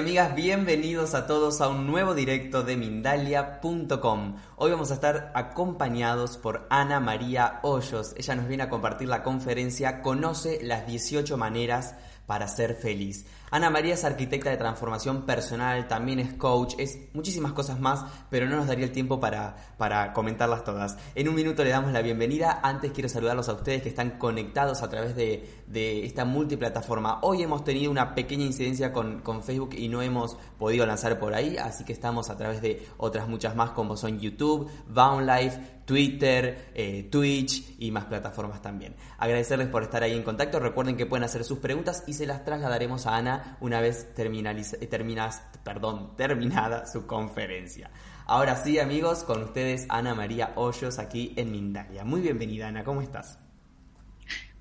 Amigas, 0.00 0.34
bienvenidos 0.34 1.14
a 1.14 1.26
todos 1.26 1.60
a 1.60 1.68
un 1.68 1.86
nuevo 1.86 2.14
directo 2.14 2.62
de 2.62 2.74
Mindalia.com. 2.74 4.36
Hoy 4.56 4.70
vamos 4.70 4.90
a 4.90 4.94
estar 4.94 5.30
acompañados 5.34 6.38
por 6.38 6.66
Ana 6.70 7.00
María 7.00 7.60
Hoyos. 7.62 8.14
Ella 8.16 8.34
nos 8.34 8.48
viene 8.48 8.62
a 8.62 8.70
compartir 8.70 9.08
la 9.08 9.22
conferencia 9.22 10.00
Conoce 10.00 10.60
las 10.62 10.86
18 10.86 11.36
maneras 11.36 11.96
para 12.24 12.48
ser 12.48 12.76
feliz. 12.76 13.26
Ana 13.52 13.68
María 13.68 13.94
es 13.94 14.04
arquitecta 14.04 14.48
de 14.48 14.56
transformación 14.56 15.22
personal, 15.22 15.88
también 15.88 16.20
es 16.20 16.34
coach, 16.34 16.74
es 16.78 16.98
muchísimas 17.14 17.52
cosas 17.52 17.80
más, 17.80 18.04
pero 18.30 18.48
no 18.48 18.54
nos 18.54 18.68
daría 18.68 18.84
el 18.84 18.92
tiempo 18.92 19.18
para, 19.18 19.56
para 19.76 20.12
comentarlas 20.12 20.62
todas. 20.62 20.96
En 21.16 21.28
un 21.28 21.34
minuto 21.34 21.64
le 21.64 21.70
damos 21.70 21.90
la 21.92 22.00
bienvenida. 22.00 22.60
Antes 22.62 22.92
quiero 22.92 23.08
saludarlos 23.08 23.48
a 23.48 23.54
ustedes 23.54 23.82
que 23.82 23.88
están 23.88 24.18
conectados 24.18 24.82
a 24.82 24.88
través 24.88 25.16
de, 25.16 25.62
de 25.66 26.06
esta 26.06 26.24
multiplataforma. 26.24 27.18
Hoy 27.22 27.42
hemos 27.42 27.64
tenido 27.64 27.90
una 27.90 28.14
pequeña 28.14 28.44
incidencia 28.44 28.92
con, 28.92 29.20
con 29.20 29.42
Facebook 29.42 29.74
y 29.76 29.88
no 29.88 30.00
hemos 30.00 30.36
podido 30.56 30.86
lanzar 30.86 31.18
por 31.18 31.34
ahí, 31.34 31.56
así 31.56 31.84
que 31.84 31.92
estamos 31.92 32.30
a 32.30 32.36
través 32.36 32.62
de 32.62 32.86
otras 32.98 33.26
muchas 33.26 33.56
más 33.56 33.70
como 33.70 33.96
son 33.96 34.20
YouTube, 34.20 34.70
Life, 34.88 35.80
Twitter, 35.90 36.70
eh, 36.72 37.08
Twitch 37.10 37.74
y 37.80 37.90
más 37.90 38.04
plataformas 38.04 38.62
también. 38.62 38.94
Agradecerles 39.18 39.66
por 39.66 39.82
estar 39.82 40.04
ahí 40.04 40.14
en 40.14 40.22
contacto. 40.22 40.60
Recuerden 40.60 40.96
que 40.96 41.04
pueden 41.04 41.24
hacer 41.24 41.42
sus 41.42 41.58
preguntas 41.58 42.04
y 42.06 42.12
se 42.12 42.26
las 42.26 42.44
trasladaremos 42.44 43.08
a 43.08 43.16
Ana 43.16 43.39
una 43.60 43.80
vez 43.80 44.08
eh, 44.16 44.86
terminas, 44.86 45.42
perdón, 45.64 46.16
terminada 46.16 46.86
su 46.86 47.06
conferencia. 47.06 47.90
Ahora 48.26 48.56
sí, 48.56 48.78
amigos, 48.78 49.24
con 49.24 49.42
ustedes 49.42 49.86
Ana 49.88 50.14
María 50.14 50.52
Hoyos 50.56 50.98
aquí 50.98 51.32
en 51.36 51.50
Mindalia. 51.50 52.04
Muy 52.04 52.20
bienvenida, 52.20 52.68
Ana, 52.68 52.84
¿cómo 52.84 53.02
estás? 53.02 53.38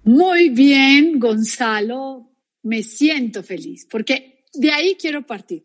Muy 0.04 0.50
bien, 0.50 1.20
Gonzalo. 1.20 2.32
Me 2.64 2.84
siento 2.84 3.44
feliz 3.44 3.88
porque 3.90 4.46
de 4.54 4.72
ahí 4.72 4.96
quiero 5.00 5.26
partir, 5.26 5.64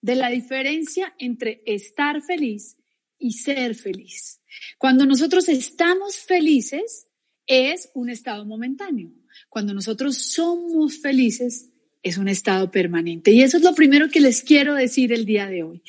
de 0.00 0.14
la 0.14 0.28
diferencia 0.28 1.14
entre 1.18 1.62
estar 1.66 2.22
feliz 2.22 2.76
y 3.18 3.32
ser 3.32 3.74
feliz. 3.74 4.40
Cuando 4.78 5.06
nosotros 5.06 5.48
estamos 5.48 6.18
felices 6.18 7.06
es 7.46 7.90
un 7.94 8.10
estado 8.10 8.44
momentáneo. 8.44 9.12
Cuando 9.48 9.72
nosotros 9.72 10.16
somos 10.16 10.98
felices 10.98 11.70
es 12.06 12.18
un 12.18 12.28
estado 12.28 12.70
permanente. 12.70 13.32
Y 13.32 13.42
eso 13.42 13.56
es 13.56 13.64
lo 13.64 13.74
primero 13.74 14.08
que 14.08 14.20
les 14.20 14.40
quiero 14.42 14.76
decir 14.76 15.12
el 15.12 15.24
día 15.24 15.48
de 15.48 15.64
hoy. 15.64 15.82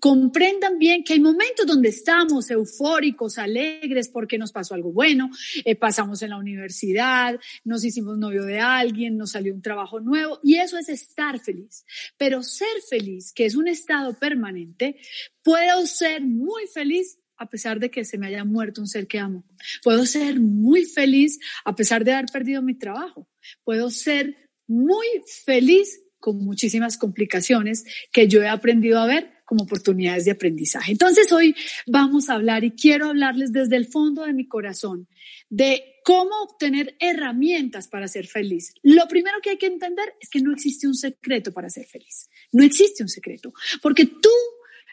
Comprendan 0.00 0.80
bien 0.80 1.04
que 1.04 1.12
hay 1.12 1.20
momentos 1.20 1.64
donde 1.64 1.90
estamos 1.90 2.50
eufóricos, 2.50 3.38
alegres 3.38 4.08
porque 4.08 4.36
nos 4.36 4.50
pasó 4.50 4.74
algo 4.74 4.90
bueno, 4.90 5.30
eh, 5.64 5.76
pasamos 5.76 6.22
en 6.22 6.30
la 6.30 6.38
universidad, 6.38 7.38
nos 7.62 7.84
hicimos 7.84 8.18
novio 8.18 8.42
de 8.42 8.58
alguien, 8.58 9.16
nos 9.16 9.30
salió 9.30 9.54
un 9.54 9.62
trabajo 9.62 10.00
nuevo 10.00 10.40
y 10.42 10.56
eso 10.56 10.76
es 10.76 10.88
estar 10.88 11.38
feliz. 11.38 11.84
Pero 12.16 12.42
ser 12.42 12.66
feliz, 12.88 13.32
que 13.32 13.46
es 13.46 13.54
un 13.54 13.68
estado 13.68 14.14
permanente, 14.14 14.96
puedo 15.40 15.86
ser 15.86 16.20
muy 16.22 16.66
feliz 16.66 17.20
a 17.36 17.48
pesar 17.48 17.78
de 17.78 17.92
que 17.92 18.04
se 18.04 18.18
me 18.18 18.26
haya 18.26 18.44
muerto 18.44 18.80
un 18.80 18.88
ser 18.88 19.06
que 19.06 19.20
amo. 19.20 19.44
Puedo 19.84 20.04
ser 20.04 20.40
muy 20.40 20.84
feliz 20.84 21.38
a 21.64 21.76
pesar 21.76 22.02
de 22.02 22.12
haber 22.12 22.26
perdido 22.26 22.60
mi 22.60 22.74
trabajo. 22.74 23.28
Puedo 23.62 23.88
ser 23.88 24.49
muy 24.70 25.06
feliz 25.44 26.00
con 26.20 26.38
muchísimas 26.38 26.96
complicaciones 26.96 27.84
que 28.12 28.28
yo 28.28 28.40
he 28.42 28.48
aprendido 28.48 29.00
a 29.00 29.06
ver 29.06 29.32
como 29.44 29.64
oportunidades 29.64 30.26
de 30.26 30.30
aprendizaje. 30.30 30.92
Entonces 30.92 31.32
hoy 31.32 31.56
vamos 31.88 32.28
a 32.28 32.34
hablar 32.34 32.62
y 32.62 32.70
quiero 32.70 33.08
hablarles 33.08 33.50
desde 33.50 33.74
el 33.74 33.86
fondo 33.86 34.24
de 34.24 34.32
mi 34.32 34.46
corazón 34.46 35.08
de 35.48 35.82
cómo 36.04 36.30
obtener 36.42 36.94
herramientas 37.00 37.88
para 37.88 38.06
ser 38.06 38.28
feliz. 38.28 38.72
Lo 38.82 39.08
primero 39.08 39.38
que 39.42 39.50
hay 39.50 39.58
que 39.58 39.66
entender 39.66 40.14
es 40.20 40.30
que 40.30 40.40
no 40.40 40.52
existe 40.52 40.86
un 40.86 40.94
secreto 40.94 41.52
para 41.52 41.68
ser 41.68 41.86
feliz. 41.86 42.28
No 42.52 42.62
existe 42.62 43.02
un 43.02 43.08
secreto, 43.08 43.52
porque 43.82 44.06
tu 44.06 44.30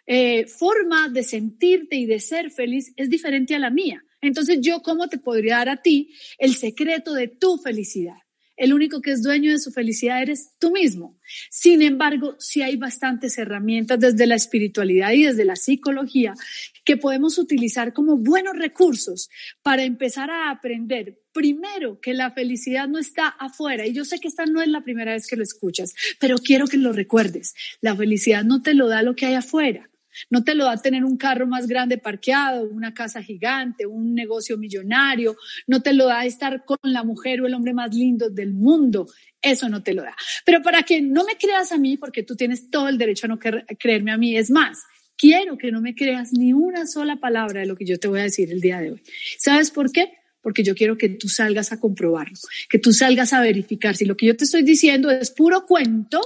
eh, 0.07 0.47
forma 0.47 1.07
de 1.09 1.21
sentirte 1.21 1.97
y 1.97 2.07
de 2.07 2.19
ser 2.19 2.49
feliz 2.49 2.93
es 2.95 3.11
diferente 3.11 3.53
a 3.53 3.59
la 3.59 3.69
mía. 3.69 4.03
Entonces 4.21 4.57
yo, 4.59 4.81
¿cómo 4.81 5.07
te 5.07 5.19
podría 5.19 5.57
dar 5.57 5.69
a 5.69 5.81
ti 5.83 6.15
el 6.39 6.55
secreto 6.55 7.13
de 7.13 7.27
tu 7.27 7.59
felicidad? 7.59 8.17
El 8.57 8.73
único 8.73 9.01
que 9.01 9.11
es 9.11 9.21
dueño 9.21 9.51
de 9.51 9.59
su 9.59 9.71
felicidad 9.71 10.21
eres 10.21 10.49
tú 10.59 10.71
mismo. 10.71 11.17
Sin 11.51 11.83
embargo, 11.83 12.35
sí 12.39 12.63
hay 12.63 12.75
bastantes 12.75 13.37
herramientas 13.37 13.99
desde 13.99 14.25
la 14.25 14.35
espiritualidad 14.35 15.11
y 15.11 15.23
desde 15.23 15.45
la 15.45 15.55
psicología 15.55 16.33
que 16.83 16.97
podemos 16.97 17.37
utilizar 17.37 17.93
como 17.93 18.17
buenos 18.17 18.57
recursos 18.57 19.29
para 19.61 19.83
empezar 19.83 20.31
a 20.31 20.49
aprender 20.49 21.21
primero 21.33 21.99
que 22.01 22.15
la 22.15 22.31
felicidad 22.31 22.87
no 22.87 22.97
está 22.97 23.27
afuera. 23.27 23.85
Y 23.85 23.93
yo 23.93 24.05
sé 24.05 24.19
que 24.19 24.27
esta 24.27 24.47
no 24.47 24.61
es 24.61 24.67
la 24.67 24.81
primera 24.81 25.13
vez 25.13 25.27
que 25.27 25.35
lo 25.35 25.43
escuchas, 25.43 25.93
pero 26.19 26.37
quiero 26.37 26.65
que 26.65 26.77
lo 26.77 26.93
recuerdes. 26.93 27.53
La 27.79 27.95
felicidad 27.95 28.43
no 28.43 28.63
te 28.63 28.73
lo 28.73 28.87
da 28.87 29.03
lo 29.03 29.15
que 29.15 29.27
hay 29.27 29.35
afuera. 29.35 29.87
No 30.29 30.43
te 30.43 30.55
lo 30.55 30.65
da 30.65 30.77
tener 30.77 31.03
un 31.03 31.17
carro 31.17 31.47
más 31.47 31.67
grande 31.67 31.97
parqueado, 31.97 32.63
una 32.69 32.93
casa 32.93 33.21
gigante, 33.21 33.85
un 33.85 34.13
negocio 34.13 34.57
millonario. 34.57 35.35
No 35.67 35.81
te 35.81 35.93
lo 35.93 36.07
da 36.07 36.25
estar 36.25 36.65
con 36.65 36.77
la 36.83 37.03
mujer 37.03 37.41
o 37.41 37.47
el 37.47 37.53
hombre 37.53 37.73
más 37.73 37.93
lindo 37.93 38.29
del 38.29 38.53
mundo. 38.53 39.07
Eso 39.41 39.69
no 39.69 39.83
te 39.83 39.93
lo 39.93 40.03
da. 40.03 40.15
Pero 40.45 40.61
para 40.61 40.83
que 40.83 41.01
no 41.01 41.23
me 41.23 41.37
creas 41.37 41.71
a 41.71 41.77
mí, 41.77 41.97
porque 41.97 42.23
tú 42.23 42.35
tienes 42.35 42.69
todo 42.69 42.87
el 42.87 42.97
derecho 42.97 43.27
a 43.27 43.29
no 43.29 43.39
creerme 43.39 44.11
a 44.11 44.17
mí, 44.17 44.35
es 44.35 44.49
más, 44.49 44.79
quiero 45.17 45.57
que 45.57 45.71
no 45.71 45.81
me 45.81 45.95
creas 45.95 46.31
ni 46.33 46.53
una 46.53 46.87
sola 46.87 47.17
palabra 47.17 47.61
de 47.61 47.65
lo 47.65 47.75
que 47.75 47.85
yo 47.85 47.99
te 47.99 48.07
voy 48.07 48.19
a 48.19 48.23
decir 48.23 48.51
el 48.51 48.61
día 48.61 48.79
de 48.79 48.91
hoy. 48.91 49.01
¿Sabes 49.37 49.71
por 49.71 49.91
qué? 49.91 50.13
Porque 50.41 50.63
yo 50.63 50.75
quiero 50.75 50.97
que 50.97 51.09
tú 51.09 51.27
salgas 51.27 51.71
a 51.71 51.79
comprobarlo, 51.79 52.37
que 52.69 52.79
tú 52.79 52.93
salgas 52.93 53.33
a 53.33 53.41
verificar 53.41 53.95
si 53.95 54.05
lo 54.05 54.15
que 54.15 54.27
yo 54.27 54.37
te 54.37 54.45
estoy 54.45 54.63
diciendo 54.63 55.09
es 55.11 55.31
puro 55.31 55.65
cuento 55.65 56.21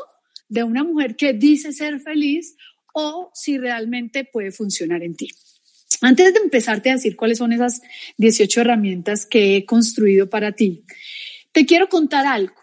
de 0.48 0.64
una 0.64 0.84
mujer 0.84 1.16
que 1.16 1.34
dice 1.34 1.72
ser 1.72 2.00
feliz 2.02 2.56
o 2.94 3.32
si 3.34 3.58
realmente 3.58 4.26
puede 4.26 4.52
funcionar 4.52 5.04
en 5.04 5.16
ti. 5.16 5.30
Antes 6.02 6.34
de 6.34 6.40
empezarte 6.40 6.90
a 6.90 6.94
decir 6.94 7.16
cuáles 7.16 7.38
son 7.38 7.54
esas 7.54 7.82
18 8.18 8.62
herramientas 8.62 9.26
que 9.26 9.58
he 9.58 9.66
construido 9.66 10.30
para 10.30 10.54
ti, 10.54 10.84
te 11.52 11.66
quiero 11.66 11.90
contar 11.90 12.26
algo. 12.26 12.56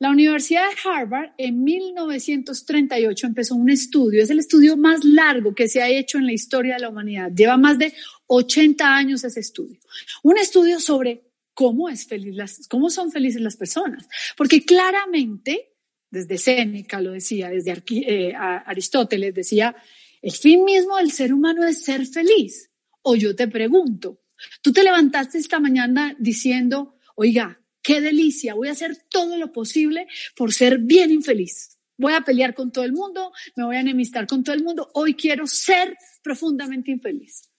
La 0.00 0.10
Universidad 0.10 0.62
de 0.62 0.88
Harvard 0.88 1.32
en 1.36 1.62
1938 1.62 3.26
empezó 3.26 3.54
un 3.54 3.68
estudio, 3.68 4.22
es 4.22 4.30
el 4.30 4.38
estudio 4.38 4.78
más 4.78 5.04
largo 5.04 5.54
que 5.54 5.68
se 5.68 5.82
ha 5.82 5.88
hecho 5.88 6.16
en 6.16 6.24
la 6.24 6.32
historia 6.32 6.74
de 6.74 6.80
la 6.80 6.88
humanidad. 6.88 7.30
Lleva 7.30 7.58
más 7.58 7.78
de 7.78 7.92
80 8.26 8.96
años 8.96 9.24
ese 9.24 9.40
estudio. 9.40 9.78
Un 10.22 10.38
estudio 10.38 10.80
sobre 10.80 11.30
cómo 11.52 11.90
es 11.90 12.06
feliz 12.06 12.34
las, 12.34 12.66
cómo 12.68 12.88
son 12.88 13.12
felices 13.12 13.42
las 13.42 13.56
personas, 13.56 14.08
porque 14.38 14.64
claramente 14.64 15.69
desde 16.10 16.38
Séneca 16.38 17.00
lo 17.00 17.12
decía, 17.12 17.48
desde 17.48 17.82
eh, 17.90 18.34
Aristóteles 18.34 19.34
decía, 19.34 19.76
el 20.22 20.32
fin 20.32 20.64
mismo 20.64 20.96
del 20.96 21.12
ser 21.12 21.32
humano 21.32 21.66
es 21.66 21.84
ser 21.84 22.06
feliz. 22.06 22.70
O 23.02 23.16
yo 23.16 23.34
te 23.34 23.48
pregunto, 23.48 24.20
tú 24.60 24.72
te 24.72 24.82
levantaste 24.82 25.38
esta 25.38 25.60
mañana 25.60 26.14
diciendo, 26.18 26.96
oiga, 27.14 27.60
qué 27.82 28.00
delicia, 28.00 28.54
voy 28.54 28.68
a 28.68 28.72
hacer 28.72 28.96
todo 29.08 29.36
lo 29.38 29.52
posible 29.52 30.06
por 30.36 30.52
ser 30.52 30.78
bien 30.78 31.10
infeliz. 31.10 31.78
Voy 31.96 32.12
a 32.12 32.22
pelear 32.22 32.54
con 32.54 32.72
todo 32.72 32.84
el 32.84 32.92
mundo, 32.92 33.32
me 33.56 33.64
voy 33.64 33.76
a 33.76 33.80
enemistar 33.80 34.26
con 34.26 34.42
todo 34.42 34.54
el 34.54 34.64
mundo, 34.64 34.90
hoy 34.94 35.14
quiero 35.14 35.46
ser 35.46 35.96
profundamente 36.22 36.90
infeliz. 36.90 37.50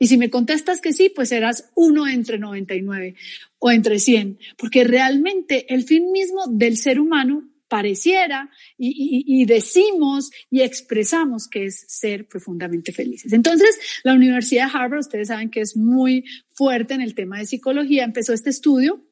Y 0.00 0.06
si 0.06 0.16
me 0.16 0.30
contestas 0.30 0.80
que 0.80 0.92
sí, 0.92 1.08
pues 1.08 1.30
serás 1.30 1.70
uno 1.74 2.06
entre 2.06 2.38
99 2.38 3.16
o 3.58 3.70
entre 3.70 3.98
100, 3.98 4.38
porque 4.56 4.84
realmente 4.84 5.72
el 5.74 5.82
fin 5.82 6.12
mismo 6.12 6.46
del 6.46 6.76
ser 6.76 7.00
humano 7.00 7.48
pareciera 7.68 8.50
y, 8.76 9.44
decimos 9.44 10.30
y 10.50 10.62
expresamos 10.62 11.48
que 11.48 11.66
es 11.66 11.84
ser 11.88 12.26
profundamente 12.26 12.92
felices. 12.92 13.32
Entonces, 13.32 13.78
la 14.02 14.14
Universidad 14.14 14.66
de 14.66 14.78
Harvard, 14.78 15.00
ustedes 15.00 15.28
saben 15.28 15.50
que 15.50 15.60
es 15.60 15.76
muy 15.76 16.24
fuerte 16.52 16.94
en 16.94 17.02
el 17.02 17.14
tema 17.14 17.38
de 17.38 17.46
psicología, 17.46 18.04
empezó 18.04 18.32
este 18.32 18.50
estudio 18.50 19.04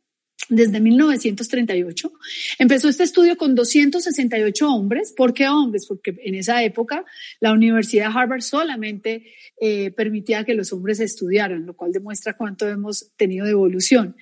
desde 0.49 0.81
1938. 0.81 2.13
Empezó 2.59 2.89
este 2.89 3.03
estudio 3.03 3.37
con 3.37 3.55
268 3.55 4.69
hombres. 4.69 5.13
¿Por 5.17 5.35
qué 5.35 5.49
hombres? 5.49 5.87
Porque 5.87 6.17
en 6.23 6.35
esa 6.35 6.63
época 6.63 7.05
la 7.41 7.53
Universidad 7.53 8.09
de 8.09 8.19
Harvard 8.19 8.43
solamente 8.43 9.33
eh, 9.61 9.91
permitía 9.91 10.45
que 10.45 10.55
los 10.55 10.73
hombres 10.73 11.01
estudiaran, 11.01 11.67
lo 11.67 11.75
cual 11.75 11.93
demuestra 11.93 12.37
cuánto 12.37 12.69
hemos 12.69 13.13
tenido 13.17 13.45
de 13.47 13.53
evolución. 13.53 14.17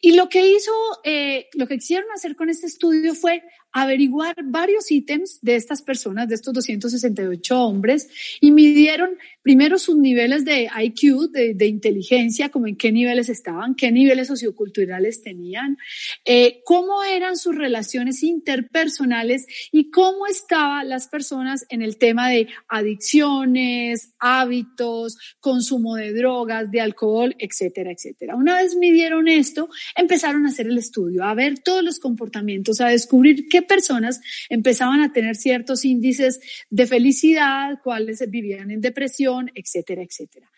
Y 0.00 0.12
lo 0.12 0.28
que 0.28 0.48
hizo, 0.48 0.72
eh, 1.04 1.48
lo 1.54 1.66
que 1.66 1.76
quisieron 1.76 2.10
hacer 2.14 2.36
con 2.36 2.48
este 2.48 2.66
estudio 2.66 3.14
fue 3.14 3.42
averiguar 3.72 4.34
varios 4.44 4.90
ítems 4.90 5.38
de 5.42 5.56
estas 5.56 5.82
personas, 5.82 6.28
de 6.28 6.34
estos 6.34 6.54
268 6.54 7.60
hombres, 7.60 8.08
y 8.40 8.50
midieron 8.50 9.10
primero 9.42 9.78
sus 9.78 9.96
niveles 9.96 10.44
de 10.44 10.68
IQ, 10.78 11.30
de, 11.30 11.66
inteligencia, 11.66 12.50
como 12.50 12.66
en 12.66 12.76
qué 12.76 12.92
niveles 12.92 13.28
estaban, 13.28 13.74
qué 13.74 13.90
niveles 13.90 14.28
socioculturales 14.28 15.22
tenían, 15.22 15.78
eh, 16.24 16.60
cómo 16.64 17.02
eran 17.02 17.36
sus 17.36 17.56
relaciones 17.56 18.22
interpersonales 18.22 19.46
y 19.72 19.90
cómo 19.90 20.26
estaban 20.26 20.88
las 20.88 21.08
personas 21.08 21.64
en 21.70 21.80
el 21.82 21.96
tema 21.96 22.28
de 22.28 22.48
adicciones, 22.68 24.12
hábitos, 24.18 25.16
consumo 25.40 25.96
de 25.96 26.12
drogas, 26.12 26.70
de 26.70 26.80
alcohol, 26.80 27.34
etcétera, 27.38 27.92
etcétera. 27.92 28.36
Una 28.36 28.56
vez 28.56 28.76
midieron 28.76 29.28
esto, 29.28 29.70
empezaron 29.96 30.44
a 30.44 30.50
hacer 30.50 30.66
el 30.66 30.76
estudio, 30.76 31.24
a 31.24 31.34
ver 31.34 31.58
todos 31.60 31.82
los 31.82 31.98
comportamientos, 31.98 32.80
a 32.80 32.88
descubrir 32.88 33.48
qué 33.48 33.57
personas 33.62 34.20
empezaban 34.48 35.00
a 35.00 35.12
tener 35.12 35.36
ciertos 35.36 35.84
índices 35.84 36.40
de 36.70 36.86
felicidad, 36.86 37.78
cuáles 37.82 38.22
vivían 38.28 38.70
en 38.70 38.80
depresión, 38.80 39.50
etcétera, 39.54 40.02
etcétera. 40.02 40.50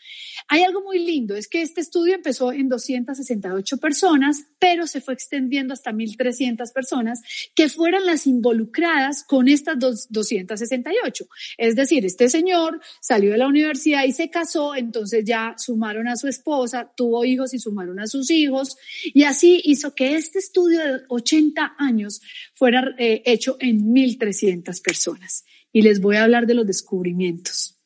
Hay 0.49 0.63
algo 0.63 0.83
muy 0.83 0.99
lindo, 0.99 1.35
es 1.35 1.49
que 1.49 1.63
este 1.63 1.81
estudio 1.81 2.15
empezó 2.15 2.53
en 2.53 2.69
268 2.69 3.77
personas, 3.79 4.45
pero 4.59 4.87
se 4.87 5.01
fue 5.01 5.15
extendiendo 5.15 5.75
hasta 5.75 5.93
1.300 5.93 6.73
personas 6.73 7.21
que 7.55 7.69
fueran 7.69 8.07
las 8.07 8.27
involucradas 8.27 9.25
con 9.25 9.49
estas 9.49 9.79
dos, 9.79 10.07
268. 10.11 11.27
Es 11.59 11.77
decir, 11.77 12.05
este 12.05 12.29
señor 12.29 12.81
salió 13.01 13.33
de 13.33 13.39
la 13.39 13.49
universidad 13.49 14.05
y 14.05 14.13
se 14.13 14.31
casó, 14.31 14.75
entonces 14.75 15.25
ya 15.25 15.55
sumaron 15.57 16.09
a 16.09 16.17
su 16.17 16.29
esposa, 16.29 16.93
tuvo 16.97 17.25
hijos 17.25 17.55
y 17.55 17.59
sumaron 17.59 18.01
a 18.01 18.07
sus 18.07 18.31
hijos, 18.31 18.77
y 19.03 19.25
así 19.25 19.61
hizo 19.65 19.95
que 19.95 20.17
este 20.17 20.39
estudio 20.39 20.81
de 20.81 21.01
80 21.09 21.75
años 21.79 22.21
fuera 22.55 22.95
eh, 22.99 23.23
hecho 23.25 23.57
en 23.61 23.93
1.300 23.93 24.83
personas. 24.83 25.45
Y 25.73 25.83
les 25.83 26.01
voy 26.01 26.17
a 26.17 26.25
hablar 26.25 26.47
de 26.47 26.55
los 26.55 26.67
descubrimientos. 26.67 27.80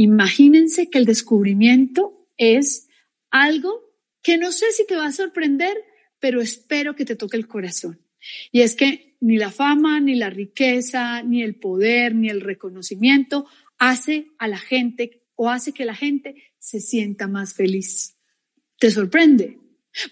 Imagínense 0.00 0.88
que 0.88 0.96
el 0.96 1.04
descubrimiento 1.04 2.26
es 2.38 2.88
algo 3.30 3.82
que 4.22 4.38
no 4.38 4.50
sé 4.50 4.72
si 4.72 4.86
te 4.86 4.96
va 4.96 5.04
a 5.04 5.12
sorprender, 5.12 5.76
pero 6.18 6.40
espero 6.40 6.96
que 6.96 7.04
te 7.04 7.16
toque 7.16 7.36
el 7.36 7.46
corazón. 7.46 8.00
Y 8.50 8.62
es 8.62 8.76
que 8.76 9.18
ni 9.20 9.36
la 9.36 9.50
fama, 9.50 10.00
ni 10.00 10.14
la 10.14 10.30
riqueza, 10.30 11.22
ni 11.22 11.42
el 11.42 11.56
poder, 11.56 12.14
ni 12.14 12.30
el 12.30 12.40
reconocimiento 12.40 13.46
hace 13.76 14.28
a 14.38 14.48
la 14.48 14.56
gente 14.56 15.22
o 15.34 15.50
hace 15.50 15.72
que 15.74 15.84
la 15.84 15.94
gente 15.94 16.34
se 16.58 16.80
sienta 16.80 17.28
más 17.28 17.52
feliz. 17.52 18.16
¿Te 18.78 18.90
sorprende? 18.90 19.58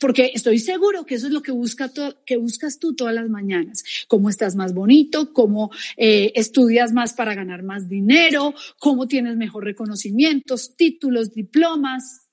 Porque 0.01 0.33
estoy 0.35 0.59
seguro 0.59 1.07
que 1.07 1.15
eso 1.15 1.27
es 1.27 1.33
lo 1.33 1.43
que, 1.43 1.53
busca 1.53 1.91
que 2.27 2.37
buscas 2.37 2.79
tú 2.79 2.95
todas 2.95 3.15
las 3.15 3.29
mañanas. 3.29 3.85
Cómo 4.09 4.29
estás 4.29 4.57
más 4.57 4.75
bonito, 4.75 5.33
cómo 5.33 5.71
eh, 5.97 6.33
estudias 6.35 6.93
más 6.93 7.13
para 7.15 7.35
ganar 7.35 7.63
más 7.63 7.89
dinero, 7.89 8.55
cómo 8.79 9.07
tienes 9.07 9.37
mejor 9.37 9.65
reconocimientos, 9.65 10.77
títulos, 10.77 11.33
diplomas. 11.33 12.29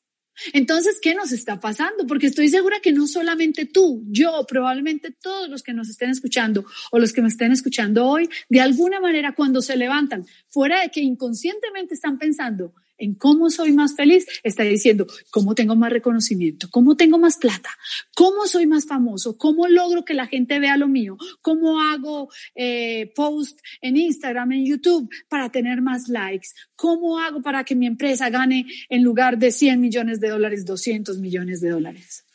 Entonces, 0.54 1.00
¿qué 1.02 1.16
nos 1.16 1.32
está 1.32 1.60
pasando? 1.60 2.06
Porque 2.08 2.28
estoy 2.28 2.50
segura 2.50 2.80
que 2.82 2.92
no 2.92 3.08
solamente 3.08 3.66
tú, 3.66 4.04
yo, 4.08 4.46
probablemente 4.48 5.12
todos 5.12 5.50
los 5.50 5.64
que 5.64 5.74
nos 5.74 5.88
estén 5.90 6.10
escuchando 6.10 6.66
o 6.92 7.00
los 7.00 7.14
que 7.14 7.22
me 7.22 7.30
estén 7.30 7.52
escuchando 7.52 8.06
hoy, 8.06 8.30
de 8.50 8.60
alguna 8.60 9.00
manera 9.00 9.34
cuando 9.34 9.62
se 9.62 9.78
levantan, 9.78 10.26
fuera 10.50 10.82
de 10.82 10.90
que 10.90 11.00
inconscientemente 11.00 11.94
están 11.94 12.18
pensando, 12.18 12.74
en 12.98 13.16
cómo 13.16 13.50
soy 13.50 13.72
más 13.72 13.96
feliz, 13.96 14.26
está 14.44 14.64
diciendo 14.64 15.08
cómo 15.32 15.56
tengo 15.56 15.76
más 15.76 15.92
reconocimiento, 15.92 16.68
cómo 16.72 16.96
tengo 16.96 17.18
más 17.18 17.38
plata, 17.38 17.70
cómo 18.16 18.48
soy 18.48 18.68
más 18.68 18.86
famoso, 18.86 19.38
cómo 19.38 19.68
logro 19.68 20.06
que 20.06 20.14
la 20.14 20.28
gente 20.28 20.60
vea 20.60 20.78
lo 20.78 20.88
mío, 20.88 21.18
cómo 21.42 21.82
hago 21.82 22.30
eh, 22.56 23.12
post 23.16 23.60
en 23.82 23.98
Instagram, 23.98 24.52
en 24.54 24.66
YouTube 24.66 25.10
para 25.30 25.50
tener 25.50 25.82
más 25.82 26.08
likes, 26.08 26.50
cómo 26.76 27.20
hago 27.20 27.42
para 27.42 27.64
que 27.64 27.76
mi 27.76 27.88
empresa 27.88 28.30
gane 28.30 28.66
en 28.90 29.04
lugar 29.04 29.38
de 29.38 29.52
100 29.52 29.80
millones 29.80 30.20
de 30.20 30.30
dólares, 30.30 30.66
200 30.66 31.20
millones 31.20 31.62
de 31.62 31.70
dólares. 31.70 32.26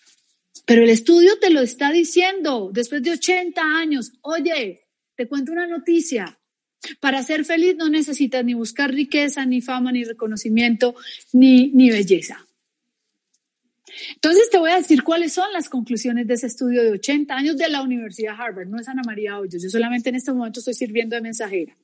Pero 0.67 0.83
el 0.83 0.91
estudio 0.91 1.39
te 1.39 1.51
lo 1.51 1.61
está 1.61 1.91
diciendo 1.91 2.71
después 2.73 3.03
de 3.03 3.13
80 3.13 3.61
años. 3.61 4.13
Oye, 4.23 4.83
te 5.17 5.29
cuento 5.29 5.53
una 5.53 5.67
noticia. 5.67 6.40
Para 7.01 7.23
ser 7.23 7.45
feliz 7.45 7.77
no 7.77 7.89
necesitas 7.89 8.45
ni 8.45 8.55
buscar 8.55 8.91
riqueza, 8.91 9.45
ni 9.45 9.61
fama, 9.61 9.93
ni 9.93 10.05
reconocimiento, 10.05 10.95
ni, 11.33 11.69
ni 11.69 11.91
belleza. 11.91 12.47
Entonces 14.15 14.49
te 14.51 14.59
voy 14.59 14.71
a 14.71 14.77
decir 14.77 15.03
cuáles 15.03 15.33
son 15.33 15.53
las 15.53 15.69
conclusiones 15.69 16.27
de 16.27 16.35
ese 16.35 16.47
estudio 16.47 16.83
de 16.83 16.93
80 16.93 17.35
años 17.35 17.57
de 17.57 17.69
la 17.69 17.83
Universidad 17.83 18.37
Harvard. 18.39 18.69
No 18.69 18.81
es 18.81 18.89
Ana 18.89 19.03
María 19.05 19.39
Hoyos, 19.39 19.63
yo 19.63 19.69
solamente 19.69 20.09
en 20.09 20.15
este 20.15 20.33
momento 20.33 20.61
estoy 20.61 20.75
sirviendo 20.75 21.17
de 21.17 21.23
mensajera. 21.23 21.77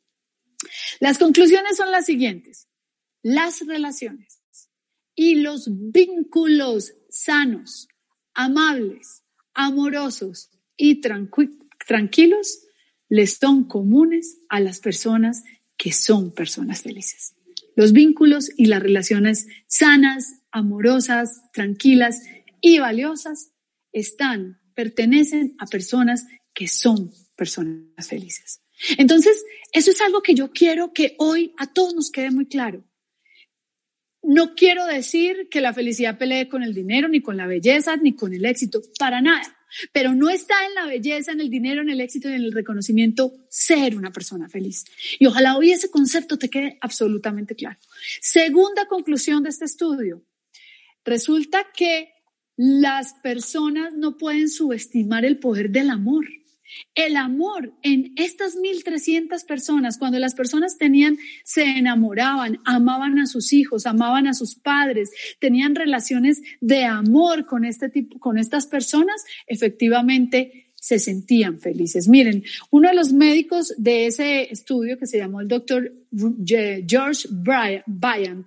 Las 1.01 1.19
conclusiones 1.19 1.77
son 1.77 1.91
las 1.91 2.07
siguientes. 2.07 2.69
Las 3.23 3.67
relaciones 3.67 4.41
y 5.15 5.37
los 5.37 5.69
vínculos 5.71 6.95
sanos, 7.09 7.89
amables, 8.35 9.25
amorosos 9.55 10.51
y 10.77 11.01
tranquilos 11.01 12.66
les 13.09 13.39
son 13.39 13.65
comunes 13.65 14.39
a 14.49 14.61
las 14.61 14.81
personas 14.81 15.45
que 15.77 15.93
son 15.93 16.33
personas 16.33 16.83
felices. 16.83 17.35
Los 17.75 17.93
vínculos 17.93 18.51
y 18.57 18.67
las 18.67 18.83
relaciones 18.83 19.47
sanas, 19.67 20.41
amorosas, 20.51 21.43
tranquilas 21.53 22.23
y 22.61 22.79
valiosas 22.79 23.53
están, 23.93 24.61
pertenecen 24.75 25.55
a 25.59 25.67
personas 25.67 26.27
que 26.55 26.69
son 26.69 27.13
personas 27.37 28.09
felices. 28.09 28.63
Entonces, 28.99 29.45
eso 29.73 29.91
es 29.91 30.01
algo 30.01 30.23
que 30.23 30.35
yo 30.35 30.51
quiero 30.51 30.93
que 30.93 31.15
hoy 31.19 31.55
a 31.59 31.73
todos 31.73 31.95
nos 31.95 32.11
quede 32.11 32.31
muy 32.31 32.47
claro. 32.47 32.85
No 34.23 34.55
quiero 34.55 34.87
decir 34.87 35.49
que 35.51 35.61
la 35.61 35.73
felicidad 35.73 36.19
pelee 36.19 36.49
con 36.49 36.63
el 36.63 36.75
dinero, 36.75 37.09
ni 37.09 37.21
con 37.21 37.37
la 37.37 37.47
belleza, 37.47 37.97
ni 37.97 38.15
con 38.15 38.35
el 38.35 38.45
éxito, 38.45 38.81
para 38.99 39.21
nada. 39.21 39.56
Pero 39.93 40.15
no 40.15 40.31
está 40.31 40.55
en 40.67 40.75
la 40.75 40.87
belleza, 40.87 41.33
en 41.33 41.41
el 41.41 41.51
dinero, 41.51 41.83
en 41.83 41.91
el 41.91 42.01
éxito 42.01 42.29
y 42.29 42.33
en 42.35 42.43
el 42.43 42.53
reconocimiento 42.53 43.35
ser 43.49 43.97
una 43.97 44.11
persona 44.11 44.49
feliz. 44.49 44.85
Y 45.19 45.27
ojalá 45.27 45.57
hoy 45.57 45.73
ese 45.73 45.91
concepto 45.91 46.39
te 46.39 46.49
quede 46.49 46.79
absolutamente 46.81 47.55
claro. 47.55 47.79
Segunda 48.21 48.87
conclusión 48.87 49.43
de 49.43 49.51
este 49.51 49.65
estudio. 49.65 50.23
Resulta 51.05 51.67
que 51.75 52.11
las 52.57 53.15
personas 53.23 53.95
no 53.95 54.17
pueden 54.17 54.49
subestimar 54.49 55.25
el 55.25 55.39
poder 55.39 55.71
del 55.71 55.91
amor. 55.91 56.27
El 56.95 57.17
amor 57.17 57.73
en 57.83 58.13
estas 58.17 58.57
1300 58.57 59.45
personas, 59.45 59.99
cuando 59.99 60.19
las 60.19 60.35
personas 60.35 60.79
tenían, 60.79 61.19
se 61.45 61.65
enamoraban, 61.65 62.61
amaban 62.65 63.19
a 63.19 63.27
sus 63.27 63.53
hijos, 63.53 63.87
amaban 63.87 64.27
a 64.27 64.35
sus 64.35 64.55
padres, 64.55 65.11
tenían 65.39 65.75
relaciones 65.75 66.43
de 66.61 66.85
amor 66.85 67.47
con 67.47 67.65
este 67.65 67.89
tipo, 67.89 68.19
con 68.19 68.39
estas 68.39 68.67
personas, 68.67 69.25
efectivamente 69.47 70.67
se 70.75 70.99
sentían 70.99 71.59
felices. 71.59 72.07
Miren, 72.07 72.45
uno 72.71 72.89
de 72.89 72.95
los 72.95 73.13
médicos 73.13 73.75
de 73.77 74.07
ese 74.07 74.53
estudio 74.53 74.99
que 74.99 75.07
se 75.07 75.19
llamó 75.19 75.41
el 75.41 75.49
doctor 75.49 75.93
George 76.47 77.29
Bryant, 77.31 78.47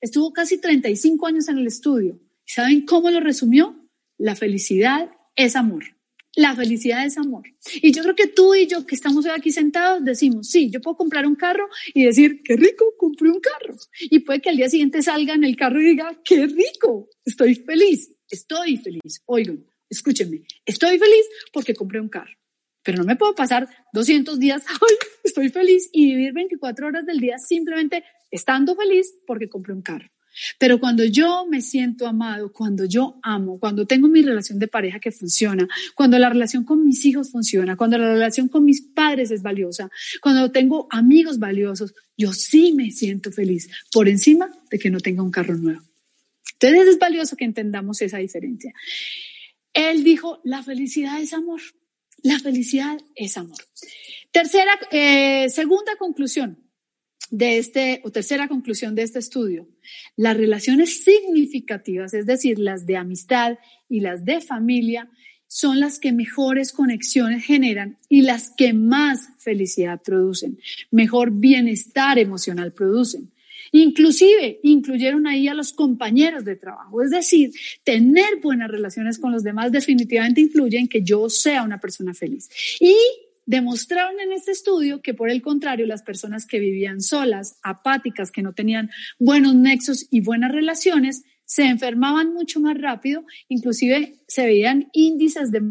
estuvo 0.00 0.32
casi 0.32 0.60
35 0.60 1.26
años 1.26 1.48
en 1.48 1.58
el 1.58 1.66
estudio. 1.66 2.20
¿Saben 2.44 2.84
cómo 2.84 3.10
lo 3.10 3.20
resumió? 3.20 3.74
La 4.18 4.34
felicidad 4.34 5.10
es 5.34 5.56
amor. 5.56 5.97
La 6.38 6.54
felicidad 6.54 7.04
es 7.04 7.18
amor. 7.18 7.42
Y 7.82 7.90
yo 7.90 8.00
creo 8.04 8.14
que 8.14 8.28
tú 8.28 8.54
y 8.54 8.68
yo 8.68 8.86
que 8.86 8.94
estamos 8.94 9.24
hoy 9.24 9.32
aquí 9.36 9.50
sentados 9.50 10.04
decimos, 10.04 10.48
sí, 10.48 10.70
yo 10.70 10.80
puedo 10.80 10.96
comprar 10.96 11.26
un 11.26 11.34
carro 11.34 11.68
y 11.92 12.04
decir, 12.04 12.42
qué 12.44 12.54
rico, 12.54 12.94
compré 12.96 13.28
un 13.28 13.40
carro. 13.40 13.74
Y 14.02 14.20
puede 14.20 14.40
que 14.40 14.50
al 14.50 14.56
día 14.56 14.70
siguiente 14.70 15.02
salga 15.02 15.34
en 15.34 15.42
el 15.42 15.56
carro 15.56 15.80
y 15.80 15.86
diga, 15.86 16.16
qué 16.24 16.46
rico, 16.46 17.08
estoy 17.24 17.56
feliz, 17.56 18.14
estoy 18.30 18.76
feliz. 18.76 19.20
Oigan, 19.26 19.66
escúchenme, 19.90 20.42
estoy 20.64 20.96
feliz 21.00 21.26
porque 21.52 21.74
compré 21.74 22.00
un 22.00 22.08
carro. 22.08 22.36
Pero 22.84 22.98
no 22.98 23.04
me 23.04 23.16
puedo 23.16 23.34
pasar 23.34 23.68
200 23.92 24.38
días, 24.38 24.64
ay, 24.68 24.96
estoy 25.24 25.48
feliz 25.48 25.90
y 25.92 26.14
vivir 26.14 26.34
24 26.34 26.86
horas 26.86 27.04
del 27.04 27.18
día 27.18 27.38
simplemente 27.38 28.04
estando 28.30 28.76
feliz 28.76 29.12
porque 29.26 29.48
compré 29.48 29.74
un 29.74 29.82
carro. 29.82 30.08
Pero 30.58 30.78
cuando 30.78 31.04
yo 31.04 31.46
me 31.48 31.60
siento 31.60 32.06
amado, 32.06 32.52
cuando 32.52 32.84
yo 32.84 33.18
amo, 33.22 33.58
cuando 33.58 33.86
tengo 33.86 34.08
mi 34.08 34.22
relación 34.22 34.58
de 34.58 34.68
pareja 34.68 35.00
que 35.00 35.12
funciona, 35.12 35.68
cuando 35.94 36.18
la 36.18 36.28
relación 36.28 36.64
con 36.64 36.84
mis 36.84 37.04
hijos 37.04 37.30
funciona, 37.30 37.76
cuando 37.76 37.98
la 37.98 38.12
relación 38.12 38.48
con 38.48 38.64
mis 38.64 38.82
padres 38.82 39.30
es 39.30 39.42
valiosa, 39.42 39.90
cuando 40.20 40.50
tengo 40.50 40.86
amigos 40.90 41.38
valiosos, 41.38 41.94
yo 42.16 42.32
sí 42.32 42.72
me 42.72 42.90
siento 42.90 43.32
feliz 43.32 43.68
por 43.92 44.08
encima 44.08 44.50
de 44.70 44.78
que 44.78 44.90
no 44.90 45.00
tenga 45.00 45.22
un 45.22 45.30
carro 45.30 45.56
nuevo. 45.56 45.82
Entonces 46.54 46.88
es 46.88 46.98
valioso 46.98 47.36
que 47.36 47.44
entendamos 47.44 48.02
esa 48.02 48.18
diferencia. 48.18 48.72
Él 49.72 50.02
dijo, 50.02 50.40
la 50.44 50.62
felicidad 50.62 51.20
es 51.20 51.32
amor. 51.32 51.60
La 52.22 52.38
felicidad 52.40 52.98
es 53.14 53.36
amor. 53.36 53.58
Tercera, 54.32 54.72
eh, 54.90 55.48
segunda 55.50 55.94
conclusión 55.96 56.67
de 57.30 57.58
este, 57.58 58.00
o 58.04 58.10
tercera 58.10 58.48
conclusión 58.48 58.94
de 58.94 59.02
este 59.02 59.18
estudio, 59.18 59.68
las 60.16 60.36
relaciones 60.36 61.04
significativas, 61.04 62.14
es 62.14 62.26
decir, 62.26 62.58
las 62.58 62.86
de 62.86 62.96
amistad 62.96 63.58
y 63.88 64.00
las 64.00 64.24
de 64.24 64.40
familia, 64.40 65.10
son 65.46 65.80
las 65.80 65.98
que 65.98 66.12
mejores 66.12 66.72
conexiones 66.72 67.44
generan 67.44 67.96
y 68.08 68.22
las 68.22 68.52
que 68.54 68.74
más 68.74 69.30
felicidad 69.38 70.00
producen, 70.02 70.58
mejor 70.90 71.32
bienestar 71.32 72.18
emocional 72.18 72.72
producen. 72.72 73.32
Inclusive 73.72 74.60
incluyeron 74.62 75.26
ahí 75.26 75.48
a 75.48 75.54
los 75.54 75.72
compañeros 75.72 76.44
de 76.44 76.56
trabajo. 76.56 77.02
Es 77.02 77.10
decir, 77.10 77.50
tener 77.84 78.40
buenas 78.42 78.70
relaciones 78.70 79.18
con 79.18 79.32
los 79.32 79.42
demás 79.42 79.72
definitivamente 79.72 80.40
influye 80.40 80.78
en 80.78 80.88
que 80.88 81.02
yo 81.02 81.28
sea 81.28 81.62
una 81.62 81.78
persona 81.78 82.14
feliz. 82.14 82.48
Y 82.80 82.94
demostraron 83.48 84.20
en 84.20 84.32
este 84.32 84.52
estudio 84.52 85.00
que 85.00 85.14
por 85.14 85.30
el 85.30 85.40
contrario, 85.40 85.86
las 85.86 86.02
personas 86.02 86.44
que 86.44 86.60
vivían 86.60 87.00
solas, 87.00 87.58
apáticas, 87.62 88.30
que 88.30 88.42
no 88.42 88.52
tenían 88.52 88.90
buenos 89.18 89.54
nexos 89.54 90.06
y 90.10 90.20
buenas 90.20 90.52
relaciones, 90.52 91.24
se 91.46 91.64
enfermaban 91.64 92.34
mucho 92.34 92.60
más 92.60 92.78
rápido, 92.78 93.24
inclusive 93.48 94.20
se 94.28 94.44
veían 94.44 94.90
índices 94.92 95.50
de, 95.50 95.62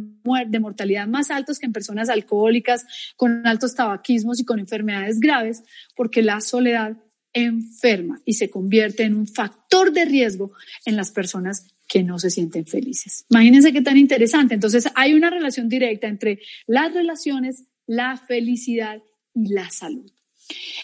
de 0.48 0.60
mortalidad 0.60 1.08
más 1.08 1.30
altos 1.30 1.60
que 1.60 1.68
en 1.68 1.72
personas 1.72 2.10
alcohólicas, 2.10 2.84
con 3.16 3.46
altos 3.46 3.76
tabaquismos 3.76 4.40
y 4.40 4.46
con 4.46 4.58
enfermedades 4.58 5.20
graves, 5.20 5.62
porque 5.96 6.24
la 6.24 6.42
soledad 6.42 6.98
enferma 7.32 8.20
y 8.26 8.34
se 8.34 8.50
convierte 8.50 9.04
en 9.04 9.14
un 9.14 9.28
factor 9.28 9.94
de 9.94 10.06
riesgo 10.06 10.52
en 10.88 10.96
las 10.96 11.12
personas 11.12 11.77
que 11.88 12.04
no 12.04 12.20
se 12.20 12.30
sienten 12.30 12.66
felices. 12.66 13.26
Imagínense 13.30 13.74
qué 13.74 13.82
tan 13.82 13.98
interesante. 13.98 14.54
Entonces, 14.54 14.90
hay 14.96 15.14
una 15.14 15.30
relación 15.30 15.70
directa 15.70 16.08
entre 16.08 16.40
las 16.66 16.94
relaciones, 16.94 17.66
la 17.86 18.18
felicidad 18.18 19.02
y 19.34 19.54
la 19.54 19.70
salud. 19.70 20.12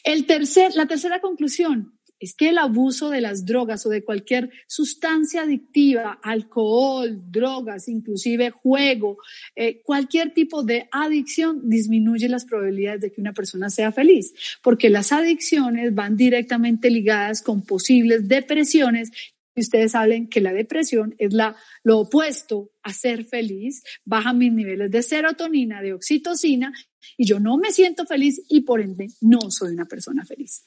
El 0.04 0.26
tercer, 0.26 0.76
la 0.76 0.88
tercera 0.88 1.22
conclusión 1.22 1.94
es 2.24 2.36
que 2.36 2.50
el 2.50 2.58
abuso 2.58 3.10
de 3.10 3.20
las 3.20 3.46
drogas 3.46 3.86
o 3.86 3.90
de 3.90 4.06
cualquier 4.06 4.50
sustancia 4.66 5.42
adictiva, 5.42 6.20
alcohol, 6.24 7.22
drogas, 7.30 7.90
inclusive 7.90 8.50
juego, 8.50 9.18
eh, 9.58 9.82
cualquier 9.84 10.34
tipo 10.34 10.64
de 10.64 10.88
adicción 10.90 11.70
disminuye 11.70 12.30
las 12.30 12.46
probabilidades 12.46 13.02
de 13.02 13.12
que 13.12 13.20
una 13.20 13.34
persona 13.34 13.70
sea 13.70 13.92
feliz, 13.92 14.34
porque 14.62 14.90
las 14.90 15.12
adicciones 15.12 15.94
van 15.94 16.16
directamente 16.16 16.90
ligadas 16.90 17.42
con 17.42 17.66
posibles 17.66 18.26
depresiones 18.30 19.12
y 19.56 19.62
ustedes 19.62 19.92
saben 19.92 20.28
que 20.28 20.42
la 20.42 20.54
depresión 20.54 21.16
es 21.18 21.34
la, 21.34 21.56
lo 21.84 22.00
opuesto 22.00 22.72
a 22.82 22.94
ser 22.94 23.26
feliz, 23.26 23.84
baja 24.04 24.34
mis 24.34 24.52
niveles 24.52 24.92
de 24.92 25.04
serotonina, 25.04 25.82
de 25.82 25.94
oxitocina, 25.94 26.74
y 27.18 27.26
yo 27.26 27.40
no 27.40 27.58
me 27.58 27.72
siento 27.72 28.06
feliz 28.06 28.42
y 28.50 28.62
por 28.62 28.82
ende 28.82 29.08
no 29.22 29.52
soy 29.52 29.74
una 29.74 29.86
persona 29.86 30.26
feliz. 30.26 30.64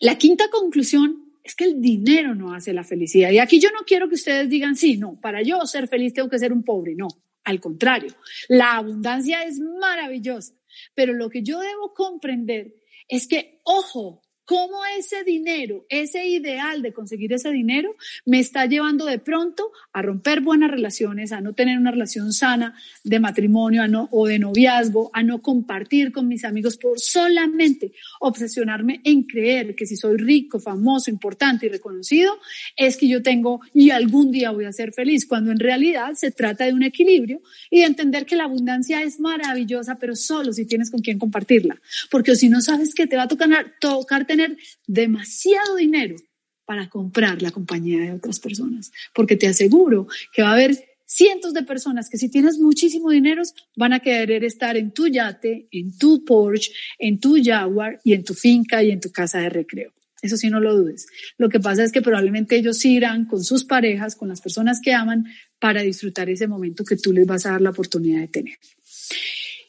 La 0.00 0.16
quinta 0.16 0.48
conclusión 0.50 1.32
es 1.42 1.54
que 1.54 1.64
el 1.64 1.80
dinero 1.80 2.34
no 2.34 2.54
hace 2.54 2.72
la 2.72 2.84
felicidad. 2.84 3.30
Y 3.30 3.38
aquí 3.38 3.58
yo 3.58 3.70
no 3.70 3.84
quiero 3.86 4.08
que 4.08 4.14
ustedes 4.14 4.48
digan, 4.48 4.76
sí, 4.76 4.96
no, 4.96 5.18
para 5.20 5.42
yo 5.42 5.64
ser 5.66 5.88
feliz 5.88 6.12
tengo 6.12 6.28
que 6.28 6.38
ser 6.38 6.52
un 6.52 6.62
pobre. 6.62 6.94
No, 6.94 7.08
al 7.44 7.60
contrario, 7.60 8.14
la 8.48 8.76
abundancia 8.76 9.42
es 9.44 9.58
maravillosa. 9.58 10.54
Pero 10.94 11.14
lo 11.14 11.30
que 11.30 11.42
yo 11.42 11.58
debo 11.60 11.94
comprender 11.94 12.74
es 13.08 13.26
que, 13.26 13.60
ojo, 13.64 14.22
cómo 14.48 14.78
ese 14.98 15.24
dinero, 15.24 15.84
ese 15.90 16.26
ideal 16.26 16.80
de 16.80 16.94
conseguir 16.94 17.34
ese 17.34 17.50
dinero, 17.50 17.94
me 18.24 18.38
está 18.38 18.64
llevando 18.64 19.04
de 19.04 19.18
pronto 19.18 19.72
a 19.92 20.00
romper 20.00 20.40
buenas 20.40 20.70
relaciones, 20.70 21.32
a 21.32 21.42
no 21.42 21.52
tener 21.52 21.76
una 21.76 21.90
relación 21.90 22.32
sana 22.32 22.74
de 23.04 23.20
matrimonio 23.20 23.82
a 23.82 23.88
no, 23.88 24.08
o 24.10 24.26
de 24.26 24.38
noviazgo, 24.38 25.10
a 25.12 25.22
no 25.22 25.42
compartir 25.42 26.12
con 26.12 26.28
mis 26.28 26.46
amigos 26.46 26.78
por 26.78 26.98
solamente 26.98 27.92
obsesionarme 28.20 29.02
en 29.04 29.24
creer 29.24 29.74
que 29.74 29.84
si 29.84 29.96
soy 29.96 30.16
rico, 30.16 30.58
famoso, 30.58 31.10
importante 31.10 31.66
y 31.66 31.68
reconocido, 31.68 32.32
es 32.74 32.96
que 32.96 33.06
yo 33.06 33.22
tengo 33.22 33.60
y 33.74 33.90
algún 33.90 34.30
día 34.30 34.50
voy 34.50 34.64
a 34.64 34.72
ser 34.72 34.94
feliz, 34.94 35.26
cuando 35.26 35.52
en 35.52 35.58
realidad 35.58 36.14
se 36.14 36.30
trata 36.30 36.64
de 36.64 36.72
un 36.72 36.84
equilibrio 36.84 37.42
y 37.68 37.80
de 37.80 37.84
entender 37.84 38.24
que 38.24 38.34
la 38.34 38.44
abundancia 38.44 39.02
es 39.02 39.20
maravillosa, 39.20 39.96
pero 39.96 40.16
solo 40.16 40.54
si 40.54 40.64
tienes 40.64 40.90
con 40.90 41.02
quién 41.02 41.18
compartirla, 41.18 41.78
porque 42.10 42.34
si 42.34 42.48
no 42.48 42.62
sabes 42.62 42.94
que 42.94 43.06
te 43.06 43.16
va 43.16 43.24
a 43.24 43.28
tocar, 43.28 43.74
tocar 43.78 44.26
tener 44.38 44.56
demasiado 44.86 45.76
dinero 45.76 46.16
para 46.64 46.88
comprar 46.88 47.42
la 47.42 47.50
compañía 47.50 48.00
de 48.00 48.12
otras 48.12 48.38
personas, 48.40 48.92
porque 49.14 49.36
te 49.36 49.46
aseguro 49.46 50.06
que 50.32 50.42
va 50.42 50.50
a 50.50 50.52
haber 50.52 50.76
cientos 51.06 51.54
de 51.54 51.62
personas 51.62 52.10
que 52.10 52.18
si 52.18 52.28
tienes 52.28 52.58
muchísimo 52.58 53.10
dinero 53.10 53.42
van 53.76 53.94
a 53.94 54.00
querer 54.00 54.44
estar 54.44 54.76
en 54.76 54.92
tu 54.92 55.08
yate, 55.08 55.66
en 55.70 55.96
tu 55.96 56.24
Porsche, 56.24 56.72
en 56.98 57.18
tu 57.18 57.36
Jaguar 57.42 57.98
y 58.04 58.12
en 58.12 58.22
tu 58.22 58.34
finca 58.34 58.82
y 58.82 58.90
en 58.90 59.00
tu 59.00 59.10
casa 59.10 59.40
de 59.40 59.48
recreo. 59.48 59.92
Eso 60.20 60.36
sí, 60.36 60.50
no 60.50 60.60
lo 60.60 60.76
dudes. 60.76 61.06
Lo 61.38 61.48
que 61.48 61.60
pasa 61.60 61.84
es 61.84 61.92
que 61.92 62.02
probablemente 62.02 62.56
ellos 62.56 62.84
irán 62.84 63.24
con 63.24 63.42
sus 63.42 63.64
parejas, 63.64 64.16
con 64.16 64.28
las 64.28 64.40
personas 64.40 64.80
que 64.82 64.92
aman, 64.92 65.26
para 65.60 65.82
disfrutar 65.82 66.28
ese 66.28 66.48
momento 66.48 66.84
que 66.84 66.96
tú 66.96 67.12
les 67.12 67.26
vas 67.26 67.46
a 67.46 67.52
dar 67.52 67.62
la 67.62 67.70
oportunidad 67.70 68.20
de 68.20 68.28
tener. 68.28 68.58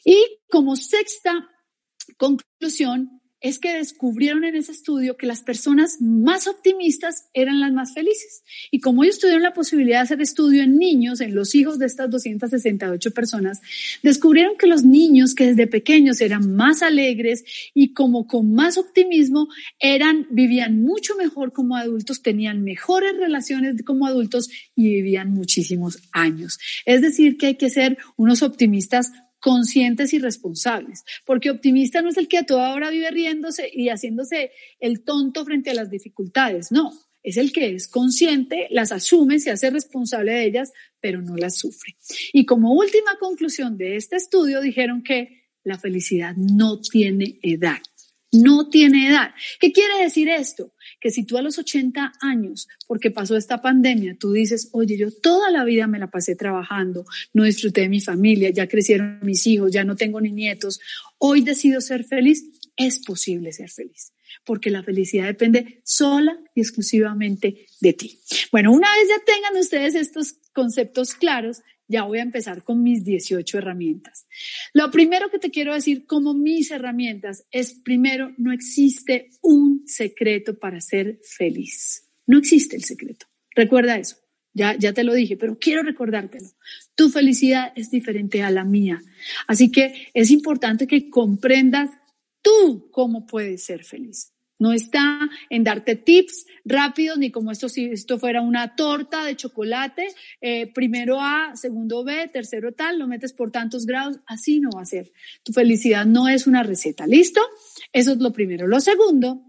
Y 0.04 0.18
como 0.48 0.76
sexta 0.76 1.48
conclusión, 2.16 3.19
es 3.40 3.58
que 3.58 3.72
descubrieron 3.72 4.44
en 4.44 4.54
ese 4.54 4.72
estudio 4.72 5.16
que 5.16 5.26
las 5.26 5.42
personas 5.42 6.00
más 6.00 6.46
optimistas 6.46 7.28
eran 7.32 7.60
las 7.60 7.72
más 7.72 7.94
felices. 7.94 8.42
Y 8.70 8.80
como 8.80 9.02
ellos 9.02 9.18
tuvieron 9.18 9.42
la 9.42 9.54
posibilidad 9.54 9.98
de 9.98 10.02
hacer 10.02 10.20
estudio 10.20 10.62
en 10.62 10.76
niños, 10.76 11.20
en 11.20 11.34
los 11.34 11.54
hijos 11.54 11.78
de 11.78 11.86
estas 11.86 12.10
268 12.10 13.10
personas, 13.12 13.60
descubrieron 14.02 14.56
que 14.58 14.66
los 14.66 14.84
niños 14.84 15.34
que 15.34 15.46
desde 15.46 15.66
pequeños 15.66 16.20
eran 16.20 16.54
más 16.54 16.82
alegres 16.82 17.44
y 17.72 17.94
como 17.94 18.26
con 18.26 18.52
más 18.52 18.76
optimismo 18.76 19.48
eran, 19.78 20.26
vivían 20.30 20.82
mucho 20.82 21.16
mejor 21.16 21.52
como 21.52 21.76
adultos, 21.76 22.22
tenían 22.22 22.62
mejores 22.62 23.16
relaciones 23.16 23.82
como 23.84 24.06
adultos 24.06 24.50
y 24.76 24.88
vivían 24.88 25.32
muchísimos 25.32 25.98
años. 26.12 26.58
Es 26.84 27.00
decir, 27.00 27.38
que 27.38 27.46
hay 27.46 27.56
que 27.56 27.70
ser 27.70 27.96
unos 28.16 28.42
optimistas 28.42 29.12
conscientes 29.40 30.12
y 30.12 30.18
responsables, 30.18 31.04
porque 31.26 31.50
optimista 31.50 32.02
no 32.02 32.10
es 32.10 32.16
el 32.16 32.28
que 32.28 32.38
a 32.38 32.46
toda 32.46 32.74
hora 32.74 32.90
vive 32.90 33.10
riéndose 33.10 33.70
y 33.72 33.88
haciéndose 33.88 34.52
el 34.78 35.02
tonto 35.02 35.44
frente 35.44 35.70
a 35.70 35.74
las 35.74 35.90
dificultades, 35.90 36.70
no, 36.70 36.92
es 37.22 37.36
el 37.36 37.52
que 37.52 37.74
es 37.74 37.88
consciente, 37.88 38.66
las 38.70 38.92
asume, 38.92 39.40
se 39.40 39.50
hace 39.50 39.70
responsable 39.70 40.32
de 40.32 40.44
ellas, 40.44 40.72
pero 41.00 41.20
no 41.20 41.36
las 41.36 41.58
sufre. 41.58 41.96
Y 42.32 42.46
como 42.46 42.72
última 42.72 43.16
conclusión 43.18 43.76
de 43.76 43.96
este 43.96 44.16
estudio 44.16 44.60
dijeron 44.60 45.02
que 45.02 45.40
la 45.62 45.78
felicidad 45.78 46.34
no 46.36 46.80
tiene 46.80 47.38
edad 47.42 47.80
no 48.32 48.68
tiene 48.68 49.08
edad. 49.08 49.34
¿Qué 49.58 49.72
quiere 49.72 50.02
decir 50.02 50.28
esto? 50.28 50.72
Que 51.00 51.10
si 51.10 51.24
tú 51.24 51.36
a 51.38 51.42
los 51.42 51.58
80 51.58 52.12
años, 52.20 52.68
porque 52.86 53.10
pasó 53.10 53.36
esta 53.36 53.60
pandemia, 53.60 54.16
tú 54.18 54.32
dices, 54.32 54.68
oye, 54.72 54.96
yo 54.96 55.10
toda 55.10 55.50
la 55.50 55.64
vida 55.64 55.86
me 55.86 55.98
la 55.98 56.10
pasé 56.10 56.36
trabajando, 56.36 57.04
no 57.32 57.44
disfruté 57.44 57.82
de 57.82 57.88
mi 57.88 58.00
familia, 58.00 58.50
ya 58.50 58.68
crecieron 58.68 59.18
mis 59.22 59.46
hijos, 59.46 59.72
ya 59.72 59.84
no 59.84 59.96
tengo 59.96 60.20
ni 60.20 60.32
nietos, 60.32 60.80
hoy 61.18 61.40
decido 61.42 61.80
ser 61.80 62.04
feliz, 62.04 62.44
es 62.76 62.98
posible 63.00 63.52
ser 63.52 63.70
feliz, 63.70 64.12
porque 64.44 64.70
la 64.70 64.82
felicidad 64.82 65.26
depende 65.26 65.80
sola 65.84 66.38
y 66.54 66.60
exclusivamente 66.60 67.66
de 67.80 67.92
ti. 67.92 68.20
Bueno, 68.52 68.72
una 68.72 68.88
vez 68.94 69.08
ya 69.08 69.24
tengan 69.24 69.56
ustedes 69.56 69.94
estos 69.94 70.34
conceptos 70.52 71.14
claros, 71.14 71.62
ya 71.90 72.04
voy 72.04 72.18
a 72.20 72.22
empezar 72.22 72.62
con 72.62 72.82
mis 72.82 73.04
18 73.04 73.58
herramientas. 73.58 74.26
Lo 74.72 74.90
primero 74.92 75.28
que 75.28 75.40
te 75.40 75.50
quiero 75.50 75.74
decir 75.74 76.06
como 76.06 76.34
mis 76.34 76.70
herramientas 76.70 77.46
es, 77.50 77.74
primero, 77.74 78.32
no 78.38 78.52
existe 78.52 79.30
un 79.42 79.82
secreto 79.86 80.56
para 80.56 80.80
ser 80.80 81.20
feliz. 81.24 82.08
No 82.26 82.38
existe 82.38 82.76
el 82.76 82.84
secreto. 82.84 83.26
Recuerda 83.56 83.98
eso. 83.98 84.16
Ya, 84.52 84.76
ya 84.76 84.92
te 84.92 85.04
lo 85.04 85.14
dije, 85.14 85.36
pero 85.36 85.58
quiero 85.58 85.82
recordártelo. 85.82 86.48
Tu 86.94 87.08
felicidad 87.10 87.72
es 87.74 87.90
diferente 87.90 88.42
a 88.42 88.50
la 88.50 88.64
mía. 88.64 89.02
Así 89.48 89.72
que 89.72 90.08
es 90.14 90.30
importante 90.30 90.86
que 90.86 91.10
comprendas 91.10 91.90
tú 92.40 92.88
cómo 92.92 93.26
puedes 93.26 93.64
ser 93.64 93.84
feliz. 93.84 94.32
No 94.60 94.72
está 94.72 95.28
en 95.48 95.64
darte 95.64 95.96
tips 95.96 96.46
rápidos, 96.64 97.18
ni 97.18 97.32
como 97.32 97.50
esto 97.50 97.68
si 97.68 97.86
esto 97.86 98.18
fuera 98.18 98.42
una 98.42 98.76
torta 98.76 99.24
de 99.24 99.34
chocolate, 99.34 100.06
eh, 100.40 100.72
primero 100.72 101.20
A, 101.20 101.56
segundo 101.56 102.04
B, 102.04 102.28
tercero 102.32 102.72
tal, 102.72 103.00
lo 103.00 103.08
metes 103.08 103.32
por 103.32 103.50
tantos 103.50 103.86
grados, 103.86 104.20
así 104.26 104.60
no 104.60 104.70
va 104.70 104.82
a 104.82 104.86
ser. 104.86 105.10
Tu 105.42 105.52
felicidad 105.52 106.06
no 106.06 106.28
es 106.28 106.46
una 106.46 106.62
receta, 106.62 107.06
¿listo? 107.06 107.40
Eso 107.92 108.12
es 108.12 108.18
lo 108.18 108.32
primero. 108.32 108.68
Lo 108.68 108.80
segundo 108.80 109.42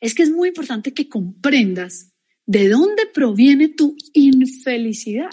es 0.00 0.14
que 0.14 0.22
es 0.22 0.30
muy 0.30 0.48
importante 0.48 0.94
que 0.94 1.08
comprendas 1.08 2.12
de 2.46 2.68
dónde 2.68 3.06
proviene 3.12 3.68
tu 3.68 3.96
infelicidad. 4.12 5.30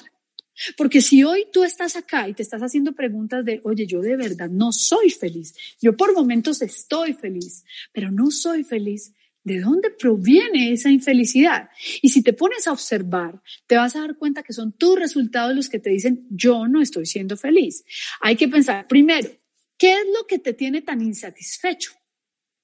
Porque 0.77 1.01
si 1.01 1.23
hoy 1.23 1.47
tú 1.51 1.63
estás 1.63 1.95
acá 1.95 2.27
y 2.27 2.33
te 2.33 2.43
estás 2.43 2.61
haciendo 2.61 2.93
preguntas 2.93 3.45
de, 3.45 3.61
oye, 3.63 3.85
yo 3.85 4.01
de 4.01 4.15
verdad 4.15 4.49
no 4.49 4.71
soy 4.71 5.09
feliz, 5.09 5.55
yo 5.81 5.95
por 5.95 6.13
momentos 6.13 6.61
estoy 6.61 7.13
feliz, 7.13 7.63
pero 7.91 8.11
no 8.11 8.31
soy 8.31 8.63
feliz, 8.63 9.13
¿De 9.43 9.59
dónde 9.59 9.89
proviene 9.89 10.71
esa 10.71 10.91
infelicidad? 10.91 11.69
Y 12.01 12.09
si 12.09 12.21
te 12.21 12.33
pones 12.33 12.67
a 12.67 12.73
observar, 12.73 13.41
te 13.65 13.75
vas 13.75 13.95
a 13.95 14.01
dar 14.01 14.15
cuenta 14.15 14.43
que 14.43 14.53
son 14.53 14.73
tus 14.73 14.99
resultados 14.99 15.55
los 15.55 15.67
que 15.67 15.79
te 15.79 15.89
dicen, 15.89 16.27
yo 16.29 16.67
no 16.67 16.79
estoy 16.79 17.07
siendo 17.07 17.35
feliz. 17.35 17.83
Hay 18.19 18.35
que 18.35 18.47
pensar 18.47 18.87
primero, 18.87 19.29
¿qué 19.79 19.93
es 19.93 20.05
lo 20.15 20.27
que 20.27 20.37
te 20.37 20.53
tiene 20.53 20.83
tan 20.83 21.01
insatisfecho? 21.01 21.91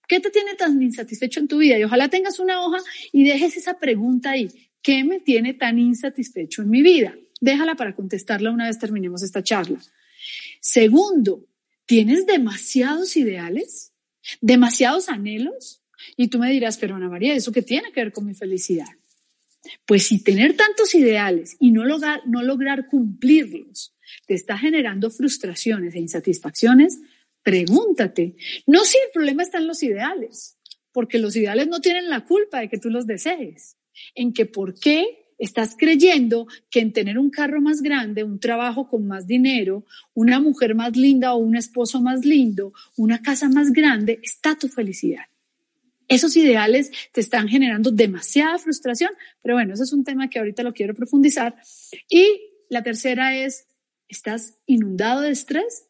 ¿Qué 0.08 0.20
te 0.20 0.30
tiene 0.30 0.54
tan 0.54 0.82
insatisfecho 0.82 1.40
en 1.40 1.48
tu 1.48 1.58
vida? 1.58 1.80
Y 1.80 1.84
ojalá 1.84 2.10
tengas 2.10 2.40
una 2.40 2.62
hoja 2.62 2.78
y 3.12 3.24
dejes 3.24 3.58
esa 3.58 3.80
pregunta 3.80 4.32
ahí. 4.32 4.48
¿Qué 4.82 5.04
me 5.04 5.20
tiene 5.20 5.56
tan 5.56 5.80
insatisfecho 5.80 6.62
en 6.62 6.70
mi 6.70 6.84
vida? 6.84 7.16
Déjala 7.40 7.76
para 7.76 7.96
contestarla 7.96 8.52
una 8.52 8.68
vez 8.68 8.80
terminemos 8.80 9.24
esta 9.24 9.44
charla. 9.44 9.80
Segundo, 10.60 11.48
¿tienes 11.86 12.26
demasiados 12.26 13.16
ideales? 13.18 13.94
¿Demasiados 14.42 15.10
anhelos? 15.10 15.84
Y 16.16 16.28
tú 16.28 16.40
me 16.40 16.52
dirás, 16.52 16.78
pero 16.78 16.96
Ana 16.96 17.10
María, 17.10 17.34
¿eso 17.34 17.52
qué 17.52 17.62
tiene 17.62 17.92
que 17.92 18.02
ver 18.02 18.12
con 18.12 18.26
mi 18.26 18.34
felicidad? 18.34 18.88
Pues 19.86 20.08
si 20.08 20.24
tener 20.24 20.56
tantos 20.56 20.96
ideales 20.96 21.58
y 21.60 21.72
no 21.72 21.84
lograr, 21.84 22.22
no 22.28 22.44
lograr 22.44 22.88
cumplirlos 22.88 23.94
te 24.26 24.34
está 24.34 24.58
generando 24.58 25.10
frustraciones 25.10 25.96
e 25.96 26.00
insatisfacciones, 26.00 27.00
pregúntate, 27.44 28.36
no 28.66 28.84
si 28.86 28.98
el 28.98 29.12
problema 29.14 29.44
está 29.44 29.58
en 29.58 29.68
los 29.68 29.84
ideales, 29.84 30.58
porque 30.92 31.20
los 31.20 31.36
ideales 31.36 31.68
no 31.68 31.80
tienen 31.82 32.10
la 32.10 32.26
culpa 32.26 32.60
de 32.60 32.70
que 32.70 32.78
tú 32.78 32.90
los 32.90 33.06
desees, 33.08 33.78
en 34.16 34.34
que 34.34 34.46
por 34.46 34.80
qué 34.80 35.27
estás 35.38 35.76
creyendo 35.78 36.48
que 36.70 36.80
en 36.80 36.94
tener 36.94 37.18
un 37.20 37.30
carro 37.30 37.62
más 37.62 37.82
grande, 37.82 38.24
un 38.24 38.40
trabajo 38.40 38.88
con 38.90 39.08
más 39.08 39.28
dinero, 39.28 39.86
una 40.14 40.40
mujer 40.40 40.76
más 40.76 40.96
linda 40.96 41.34
o 41.34 41.38
un 41.38 41.56
esposo 41.56 42.02
más 42.02 42.26
lindo, 42.26 42.74
una 42.96 43.22
casa 43.22 43.50
más 43.50 43.72
grande, 43.72 44.20
está 44.24 44.56
tu 44.56 44.68
felicidad. 44.68 45.26
Esos 46.08 46.38
ideales 46.38 46.92
te 47.12 47.20
están 47.20 47.50
generando 47.50 47.92
demasiada 47.92 48.58
frustración, 48.58 49.12
pero 49.42 49.56
bueno, 49.56 49.74
eso 49.74 49.84
es 49.84 49.92
un 49.92 50.04
tema 50.04 50.30
que 50.30 50.40
ahorita 50.40 50.64
lo 50.64 50.74
quiero 50.74 50.94
profundizar. 50.94 51.56
Y 52.10 52.26
la 52.70 52.82
tercera 52.82 53.36
es, 53.36 53.68
¿estás 54.08 54.56
inundado 54.66 55.22
de 55.22 55.32
estrés? 55.32 55.88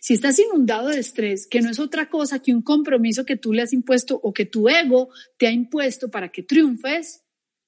Si 0.00 0.14
estás 0.14 0.38
inundado 0.38 0.88
de 0.88 1.00
estrés, 1.00 1.46
que 1.46 1.60
no 1.60 1.70
es 1.70 1.78
otra 1.78 2.08
cosa 2.08 2.40
que 2.40 2.52
un 2.52 2.62
compromiso 2.62 3.24
que 3.24 3.36
tú 3.36 3.52
le 3.52 3.62
has 3.62 3.72
impuesto 3.72 4.18
o 4.22 4.32
que 4.32 4.46
tu 4.46 4.68
ego 4.68 5.10
te 5.36 5.46
ha 5.46 5.52
impuesto 5.52 6.10
para 6.10 6.30
que 6.30 6.42
triunfes, 6.42 7.22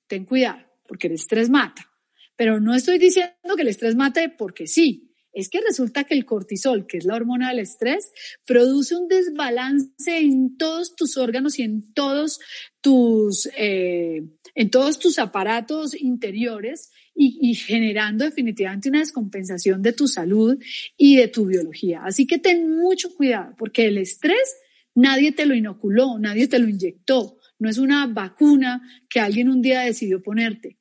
ten 0.06 0.24
cuidado, 0.24 0.67
porque 0.88 1.06
el 1.06 1.12
estrés 1.12 1.50
mata. 1.50 1.88
Pero 2.34 2.58
no 2.58 2.74
estoy 2.74 2.98
diciendo 2.98 3.54
que 3.54 3.62
el 3.62 3.68
estrés 3.68 3.94
mate 3.94 4.28
porque 4.28 4.66
sí 4.66 5.08
es 5.32 5.48
que 5.48 5.60
resulta 5.60 6.02
que 6.02 6.14
el 6.14 6.24
cortisol, 6.24 6.86
que 6.86 6.96
es 6.96 7.04
la 7.04 7.14
hormona 7.14 7.50
del 7.50 7.60
estrés, 7.60 8.10
produce 8.44 8.96
un 8.96 9.06
desbalance 9.06 10.18
en 10.18 10.56
todos 10.56 10.96
tus 10.96 11.16
órganos 11.16 11.58
y 11.58 11.62
en 11.62 11.92
todos 11.92 12.40
tus, 12.80 13.48
eh, 13.56 14.22
en 14.54 14.70
todos 14.70 14.98
tus 14.98 15.18
aparatos 15.18 15.94
interiores 15.94 16.90
y, 17.14 17.38
y, 17.40 17.54
generando 17.54 18.24
definitivamente 18.24 18.88
una 18.88 19.00
descompensación 19.00 19.82
de 19.82 19.92
tu 19.92 20.08
salud 20.08 20.58
y 20.96 21.16
de 21.16 21.28
tu 21.28 21.46
biología. 21.46 22.02
Así 22.04 22.26
que 22.26 22.38
ten 22.38 22.76
mucho 22.76 23.14
cuidado 23.14 23.54
porque 23.58 23.86
el 23.86 23.98
estrés 23.98 24.56
nadie 24.94 25.32
te 25.32 25.46
lo 25.46 25.54
inoculó, 25.54 26.18
nadie 26.18 26.48
te 26.48 26.58
lo 26.58 26.68
inyectó. 26.68 27.38
No 27.58 27.68
es 27.68 27.78
una 27.78 28.06
vacuna 28.06 28.82
que 29.08 29.20
alguien 29.20 29.48
un 29.48 29.62
día 29.62 29.80
decidió 29.80 30.22
ponerte. 30.22 30.77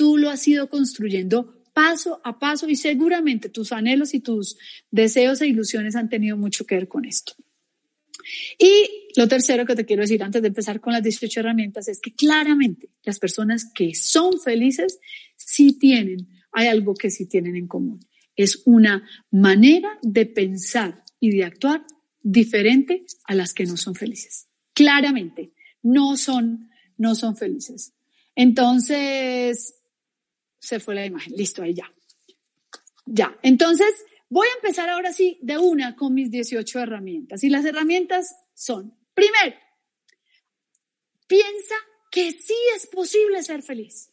Tú 0.00 0.16
lo 0.16 0.30
has 0.30 0.48
ido 0.48 0.70
construyendo 0.70 1.62
paso 1.74 2.22
a 2.24 2.38
paso 2.38 2.66
y 2.70 2.76
seguramente 2.76 3.50
tus 3.50 3.70
anhelos 3.70 4.14
y 4.14 4.20
tus 4.20 4.56
deseos 4.90 5.42
e 5.42 5.46
ilusiones 5.46 5.94
han 5.94 6.08
tenido 6.08 6.38
mucho 6.38 6.64
que 6.64 6.74
ver 6.76 6.88
con 6.88 7.04
esto. 7.04 7.34
Y 8.58 9.10
lo 9.14 9.28
tercero 9.28 9.66
que 9.66 9.76
te 9.76 9.84
quiero 9.84 10.00
decir 10.00 10.22
antes 10.22 10.40
de 10.40 10.48
empezar 10.48 10.80
con 10.80 10.94
las 10.94 11.02
18 11.02 11.40
herramientas 11.40 11.86
es 11.86 12.00
que 12.00 12.14
claramente 12.14 12.88
las 13.02 13.18
personas 13.18 13.70
que 13.74 13.94
son 13.94 14.40
felices 14.40 15.00
sí 15.36 15.78
tienen, 15.78 16.28
hay 16.50 16.68
algo 16.68 16.94
que 16.94 17.10
sí 17.10 17.26
tienen 17.26 17.54
en 17.54 17.68
común. 17.68 18.00
Es 18.34 18.62
una 18.64 19.06
manera 19.30 19.98
de 20.00 20.24
pensar 20.24 21.04
y 21.20 21.28
de 21.36 21.44
actuar 21.44 21.84
diferente 22.22 23.04
a 23.24 23.34
las 23.34 23.52
que 23.52 23.66
no 23.66 23.76
son 23.76 23.94
felices. 23.94 24.48
Claramente, 24.72 25.52
no 25.82 26.16
son, 26.16 26.70
no 26.96 27.14
son 27.14 27.36
felices. 27.36 27.92
Entonces, 28.34 29.74
se 30.60 30.78
fue 30.78 30.94
la 30.94 31.04
imagen. 31.04 31.32
Listo, 31.36 31.62
ahí 31.62 31.74
ya. 31.74 31.92
Ya. 33.06 33.36
Entonces, 33.42 33.92
voy 34.28 34.46
a 34.46 34.56
empezar 34.56 34.88
ahora 34.88 35.12
sí 35.12 35.38
de 35.42 35.58
una 35.58 35.96
con 35.96 36.14
mis 36.14 36.30
18 36.30 36.78
herramientas. 36.78 37.42
Y 37.42 37.48
las 37.48 37.64
herramientas 37.64 38.36
son, 38.54 38.96
primero, 39.14 39.56
piensa 41.26 41.74
que 42.10 42.30
sí 42.30 42.54
es 42.76 42.86
posible 42.86 43.42
ser 43.42 43.62
feliz. 43.62 44.10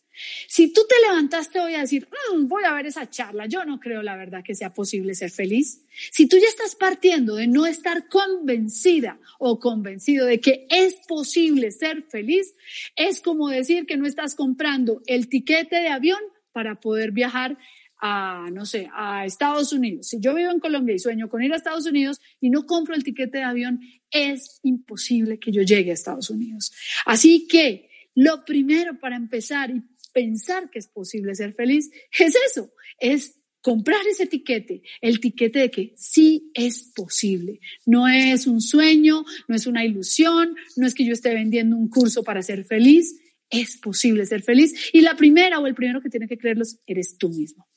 Si 0.48 0.74
tú 0.74 0.82
te 0.88 0.96
levantaste 1.08 1.60
hoy 1.60 1.76
a 1.76 1.82
decir, 1.82 2.08
mm, 2.34 2.48
voy 2.48 2.64
a 2.64 2.74
ver 2.74 2.88
esa 2.88 3.10
charla, 3.10 3.46
yo 3.46 3.66
no 3.66 3.80
creo 3.80 4.02
la 4.02 4.16
verdad 4.16 4.44
que 4.44 4.56
sea 4.56 4.74
posible 4.74 5.14
ser 5.14 5.30
feliz. 5.30 5.84
Si 6.12 6.28
tú 6.28 6.38
ya 6.38 6.48
estás 6.48 6.76
partiendo 6.76 7.36
de 7.36 7.48
no 7.48 7.68
estar 7.68 8.08
convencida 8.08 9.20
o 9.38 9.60
convencido 9.60 10.26
de 10.26 10.40
que 10.40 10.66
es 10.72 10.96
posible 11.08 11.72
ser 11.72 12.04
feliz, 12.04 12.56
es 12.96 13.22
como 13.22 13.50
decir 13.50 13.86
que 13.86 13.98
no 13.98 14.08
estás 14.08 14.34
comprando 14.34 15.04
el 15.06 15.30
tiquete 15.30 15.76
de 15.76 15.90
avión 15.90 16.20
para 16.58 16.80
poder 16.80 17.12
viajar 17.12 17.56
a, 18.00 18.50
no 18.52 18.66
sé, 18.66 18.90
a 18.92 19.28
Estados 19.28 19.74
Unidos. 19.74 20.08
Si 20.08 20.20
yo 20.20 20.34
vivo 20.34 20.50
en 20.50 20.60
Colombia 20.60 20.96
y 20.96 20.98
sueño 20.98 21.30
con 21.30 21.44
ir 21.44 21.54
a 21.54 21.56
Estados 21.56 21.86
Unidos 21.86 22.20
y 22.42 22.50
no 22.50 22.66
compro 22.66 22.96
el 22.96 23.04
tiquete 23.04 23.38
de 23.38 23.44
avión, 23.44 23.80
es 24.10 24.60
imposible 24.64 25.38
que 25.38 25.52
yo 25.52 25.62
llegue 25.62 25.92
a 25.92 25.94
Estados 25.94 26.32
Unidos. 26.32 26.74
Así 27.06 27.48
que 27.48 27.92
lo 28.16 28.44
primero 28.44 29.00
para 29.00 29.18
empezar 29.18 29.70
y 29.70 29.84
pensar 30.12 30.72
que 30.72 30.80
es 30.80 30.88
posible 30.88 31.36
ser 31.36 31.54
feliz 31.54 31.92
es 32.18 32.36
eso, 32.50 32.72
es 33.00 33.36
comprar 33.62 34.02
ese 34.10 34.26
tiquete, 34.26 34.82
el 35.00 35.20
tiquete 35.20 35.60
de 35.60 35.70
que 35.70 35.94
sí 35.96 36.50
es 36.56 36.92
posible. 36.96 37.60
No 37.86 38.08
es 38.08 38.48
un 38.48 38.62
sueño, 38.62 39.26
no 39.48 39.56
es 39.56 39.68
una 39.68 39.86
ilusión, 39.86 40.56
no 40.76 40.88
es 40.88 40.96
que 40.96 41.06
yo 41.06 41.14
esté 41.14 41.36
vendiendo 41.36 41.78
un 41.78 41.88
curso 41.88 42.24
para 42.24 42.42
ser 42.42 42.66
feliz, 42.66 43.16
es 43.50 43.78
posible 43.78 44.26
ser 44.26 44.42
feliz. 44.44 44.90
Y 44.94 45.02
la 45.02 45.16
primera 45.16 45.60
o 45.60 45.68
el 45.68 45.76
primero 45.76 46.02
que 46.02 46.10
tiene 46.10 46.28
que 46.28 46.38
creerlos 46.38 46.80
eres 46.86 47.18
tú 47.18 47.30
mismo. 47.30 47.68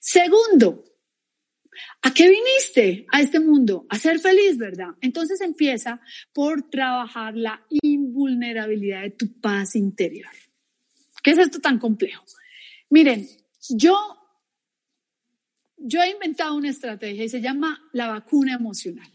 Segundo, 0.00 0.84
¿a 2.02 2.12
qué 2.12 2.28
viniste 2.28 3.06
a 3.12 3.20
este 3.20 3.40
mundo? 3.40 3.86
A 3.88 3.98
ser 3.98 4.18
feliz, 4.18 4.58
¿verdad? 4.58 4.88
Entonces 5.00 5.40
empieza 5.40 6.00
por 6.32 6.68
trabajar 6.70 7.36
la 7.36 7.64
invulnerabilidad 7.82 9.02
de 9.02 9.10
tu 9.10 9.40
paz 9.40 9.74
interior. 9.74 10.30
¿Qué 11.22 11.30
es 11.30 11.38
esto 11.38 11.60
tan 11.60 11.78
complejo? 11.78 12.24
Miren, 12.90 13.26
yo, 13.70 13.96
yo 15.78 16.02
he 16.02 16.10
inventado 16.10 16.54
una 16.54 16.68
estrategia 16.68 17.24
y 17.24 17.28
se 17.30 17.40
llama 17.40 17.82
la 17.92 18.08
vacuna 18.08 18.54
emocional. 18.54 19.10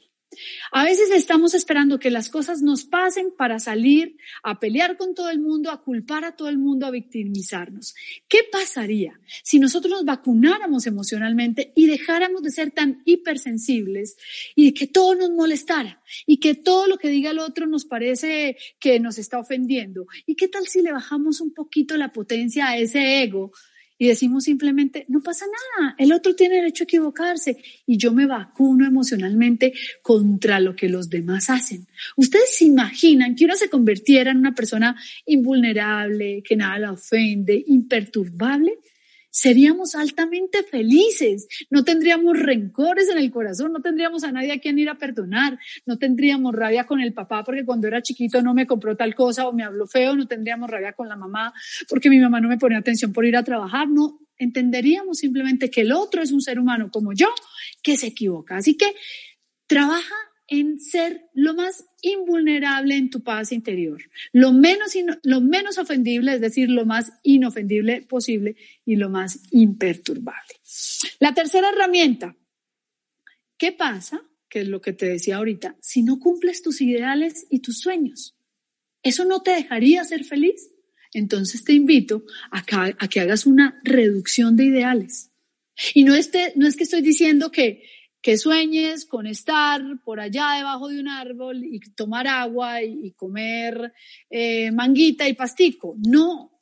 A 0.72 0.84
veces 0.84 1.10
estamos 1.12 1.56
esperando 1.56 2.00
que 2.00 2.12
las 2.12 2.30
cosas 2.30 2.62
nos 2.62 2.86
pasen 2.86 3.34
para 3.36 3.60
salir 3.60 4.18
a 4.44 4.60
pelear 4.60 4.96
con 4.96 5.16
todo 5.16 5.30
el 5.30 5.40
mundo, 5.40 5.72
a 5.72 5.82
culpar 5.82 6.24
a 6.24 6.36
todo 6.36 6.50
el 6.50 6.60
mundo, 6.60 6.86
a 6.86 6.92
victimizarnos. 6.92 7.96
¿Qué 8.28 8.40
pasaría 8.52 9.20
si 9.44 9.60
nosotros 9.60 9.92
nos 9.92 10.06
vacunáramos 10.06 10.86
emocionalmente 10.86 11.74
y 11.76 11.88
dejáramos 11.88 12.44
de 12.44 12.52
ser 12.52 12.72
tan 12.72 13.02
hipersensibles 13.06 14.18
y 14.56 14.74
que 14.74 14.88
todo 14.88 15.16
nos 15.16 15.32
molestara 15.32 16.02
y 16.28 16.38
que 16.38 16.54
todo 16.54 16.86
lo 16.86 16.98
que 16.98 17.10
diga 17.10 17.32
el 17.32 17.40
otro 17.40 17.66
nos 17.66 17.86
parece 17.86 18.58
que 18.80 19.00
nos 19.00 19.18
está 19.18 19.40
ofendiendo? 19.40 20.06
¿Y 20.28 20.36
qué 20.36 20.48
tal 20.48 20.68
si 20.68 20.82
le 20.82 20.92
bajamos 20.92 21.42
un 21.42 21.54
poquito 21.54 21.98
la 21.98 22.14
potencia 22.14 22.68
a 22.68 22.78
ese 22.78 23.24
ego 23.24 23.52
y 24.02 24.08
decimos 24.08 24.46
simplemente, 24.46 25.06
no 25.10 25.20
pasa 25.22 25.46
nada, 25.46 25.94
el 25.98 26.14
otro 26.14 26.34
tiene 26.34 26.56
derecho 26.56 26.84
a 26.84 26.86
equivocarse 26.86 27.58
y 27.86 27.98
yo 27.98 28.14
me 28.14 28.26
vacuno 28.26 28.88
emocionalmente 28.88 29.74
contra 30.02 30.62
lo 30.62 30.74
que 30.74 30.88
los 30.88 31.10
demás 31.10 31.50
hacen. 31.50 31.86
¿Ustedes 32.16 32.56
se 32.58 32.66
imaginan 32.66 33.36
que 33.36 33.44
uno 33.44 33.58
se 33.58 33.70
convirtiera 33.70 34.32
en 34.32 34.38
una 34.38 34.56
persona 34.56 34.96
invulnerable, 35.26 36.42
que 36.44 36.56
nada 36.56 36.80
la 36.80 36.94
ofende, 36.94 37.62
imperturbable? 37.68 38.80
Seríamos 39.30 39.96
altamente 39.96 40.64
felices, 40.64 41.48
no 41.70 41.84
tendríamos 41.84 42.38
rencores 42.38 43.10
en 43.10 43.18
el 43.18 43.32
corazón, 43.32 43.74
no 43.74 43.82
tendríamos 43.82 44.24
a 44.24 44.32
nadie 44.32 44.52
a 44.52 44.60
quien 44.60 44.80
ir 44.80 44.90
a 44.90 44.98
perdonar, 44.98 45.60
no 45.86 45.98
tendríamos 45.98 46.54
rabia 46.54 46.86
con 46.86 47.00
el 47.00 47.14
papá 47.14 47.44
porque 47.44 47.66
cuando 47.66 47.88
era 47.88 48.02
chiquito 48.02 48.42
no 48.42 48.54
me 48.54 48.68
compró 48.68 48.96
tal 48.96 49.16
cosa 49.16 49.48
o 49.48 49.54
me 49.54 49.64
habló 49.64 49.88
feo, 49.88 50.16
no 50.16 50.28
tendríamos 50.28 50.70
rabia 50.70 50.94
con 50.94 51.08
la 51.08 51.16
mamá 51.16 51.54
porque 51.88 52.10
mi 52.10 52.20
mamá 52.20 52.42
no 52.42 52.50
me 52.50 52.58
ponía 52.58 52.80
atención 52.80 53.14
por 53.14 53.26
ir 53.26 53.38
a 53.38 53.44
trabajar, 53.44 53.88
no, 53.88 54.20
entenderíamos 54.38 55.20
simplemente 55.20 55.70
que 55.70 55.82
el 55.82 55.92
otro 55.92 56.22
es 56.22 56.32
un 56.32 56.42
ser 56.42 56.60
humano 56.60 56.90
como 56.92 57.14
yo 57.14 57.28
que 57.84 57.98
se 57.98 58.08
equivoca. 58.08 58.58
Así 58.58 58.76
que 58.76 58.94
trabaja 59.68 60.16
en 60.50 60.80
ser 60.80 61.30
lo 61.34 61.54
más 61.54 61.86
invulnerable 62.02 62.96
en 62.96 63.10
tu 63.10 63.22
paz 63.22 63.52
interior, 63.52 64.02
lo 64.34 64.52
menos, 64.52 64.94
lo 65.24 65.42
menos 65.42 65.78
ofendible, 65.78 66.34
es 66.34 66.42
decir, 66.42 66.70
lo 66.70 66.86
más 66.86 67.12
inofendible 67.24 68.02
posible 68.02 68.56
y 68.86 68.96
lo 68.96 69.10
más 69.10 69.40
imperturbable. 69.52 70.56
La 71.20 71.34
tercera 71.34 71.70
herramienta, 71.70 72.36
¿qué 73.58 73.72
pasa? 73.72 74.22
Que 74.50 74.62
es 74.62 74.68
lo 74.68 74.82
que 74.82 74.94
te 74.94 75.06
decía 75.06 75.38
ahorita, 75.38 75.78
si 75.82 76.02
no 76.02 76.20
cumples 76.20 76.64
tus 76.64 76.82
ideales 76.82 77.46
y 77.50 77.60
tus 77.60 77.80
sueños. 77.80 78.36
¿Eso 79.04 79.26
no 79.26 79.42
te 79.42 79.52
dejaría 79.52 80.04
ser 80.04 80.24
feliz? 80.24 80.72
Entonces 81.14 81.64
te 81.64 81.74
invito 81.74 82.24
a 82.52 82.64
que, 83.08 83.20
hagas 83.20 83.46
una 83.46 83.80
reducción 83.84 84.56
de 84.56 84.66
ideales. 84.66 85.32
Y 85.94 86.04
no, 86.04 86.16
este, 86.16 86.54
no 86.56 86.68
es 86.68 86.76
que 86.76 86.84
estoy 86.84 87.02
diciendo 87.02 87.52
que, 87.52 87.84
que 88.22 88.38
sueñes 88.38 89.06
con 89.06 89.28
estar 89.28 89.82
por 90.04 90.20
allá 90.20 90.56
debajo 90.58 90.90
de 90.90 91.00
un 91.00 91.08
árbol 91.08 91.64
y 91.64 91.80
tomar 91.96 92.28
agua 92.28 92.84
y, 92.84 93.12
comer 93.12 93.94
eh, 94.30 94.72
manguita 94.72 95.28
y 95.28 95.34
pastico. 95.34 95.96
No, 96.08 96.60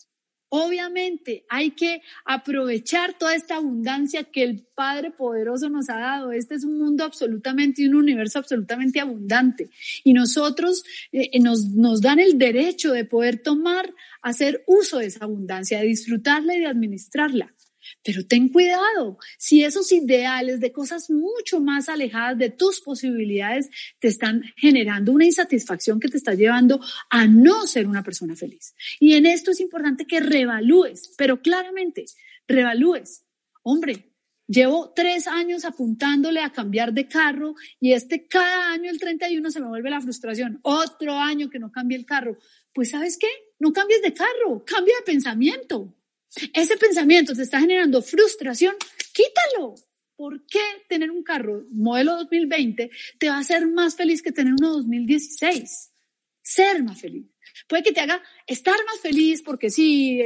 Obviamente 0.49 1.45
hay 1.49 1.71
que 1.71 2.01
aprovechar 2.23 3.17
toda 3.17 3.35
esta 3.35 3.57
abundancia 3.57 4.23
que 4.23 4.43
el 4.43 4.65
Padre 4.75 5.11
Poderoso 5.11 5.69
nos 5.69 5.89
ha 5.89 5.99
dado. 5.99 6.31
Este 6.31 6.55
es 6.55 6.63
un 6.63 6.77
mundo 6.77 7.03
absolutamente 7.03 7.87
un 7.87 7.95
universo 7.95 8.39
absolutamente 8.39 9.01
abundante. 9.01 9.69
Y 10.05 10.13
nosotros 10.13 10.85
eh, 11.11 11.37
nos, 11.41 11.65
nos 11.71 11.99
dan 12.01 12.19
el 12.19 12.37
derecho 12.37 12.93
de 12.93 13.03
poder 13.03 13.43
tomar, 13.43 13.93
hacer 14.21 14.63
uso 14.67 14.99
de 14.99 15.07
esa 15.07 15.25
abundancia, 15.25 15.81
de 15.81 15.87
disfrutarla 15.87 16.55
y 16.55 16.61
de 16.61 16.67
administrarla. 16.67 17.53
Pero 18.03 18.25
ten 18.25 18.49
cuidado, 18.49 19.17
si 19.37 19.63
esos 19.63 19.91
ideales 19.91 20.59
de 20.59 20.71
cosas 20.71 21.09
mucho 21.09 21.59
más 21.59 21.89
alejadas 21.89 22.37
de 22.37 22.49
tus 22.49 22.79
posibilidades 22.79 23.69
te 23.99 24.07
están 24.07 24.43
generando 24.55 25.11
una 25.11 25.25
insatisfacción 25.25 25.99
que 25.99 26.07
te 26.07 26.17
está 26.17 26.33
llevando 26.33 26.79
a 27.09 27.27
no 27.27 27.67
ser 27.67 27.87
una 27.87 28.03
persona 28.03 28.35
feliz. 28.35 28.75
Y 28.99 29.13
en 29.13 29.25
esto 29.25 29.51
es 29.51 29.59
importante 29.59 30.05
que 30.05 30.19
revalúes, 30.19 31.13
pero 31.17 31.41
claramente, 31.41 32.05
revalúes. 32.47 33.25
Hombre, 33.63 34.13
llevo 34.47 34.93
tres 34.95 35.27
años 35.27 35.65
apuntándole 35.65 36.41
a 36.41 36.51
cambiar 36.51 36.93
de 36.93 37.07
carro 37.07 37.55
y 37.79 37.91
este 37.91 38.27
cada 38.27 38.71
año, 38.71 38.89
el 38.89 38.99
31, 38.99 39.51
se 39.51 39.59
me 39.59 39.67
vuelve 39.67 39.89
la 39.89 40.01
frustración. 40.01 40.59
Otro 40.61 41.13
año 41.13 41.49
que 41.49 41.59
no 41.59 41.71
cambie 41.71 41.97
el 41.97 42.05
carro. 42.05 42.37
Pues 42.73 42.91
sabes 42.91 43.17
qué, 43.17 43.27
no 43.59 43.73
cambies 43.73 44.01
de 44.01 44.13
carro, 44.13 44.63
cambia 44.65 44.95
de 44.97 45.11
pensamiento. 45.11 45.96
Ese 46.53 46.77
pensamiento 46.77 47.33
te 47.33 47.43
está 47.43 47.59
generando 47.59 48.01
frustración, 48.01 48.75
quítalo. 49.13 49.75
¿Por 50.15 50.45
qué 50.47 50.59
tener 50.89 51.11
un 51.11 51.21
carro 51.21 51.65
modelo 51.71 52.15
2020 52.17 52.89
te 53.19 53.29
va 53.29 53.35
a 53.35 53.39
hacer 53.39 53.67
más 53.67 53.95
feliz 53.95 54.23
que 54.23 54.31
tener 54.31 54.53
uno 54.53 54.73
2016? 54.73 55.91
Ser 56.41 56.83
más 56.83 56.99
feliz. 56.99 57.27
Puede 57.67 57.83
que 57.83 57.91
te 57.91 58.01
haga 58.01 58.21
estar 58.47 58.75
más 58.85 58.99
feliz 58.99 59.43
porque 59.43 59.69
sí, 59.69 60.19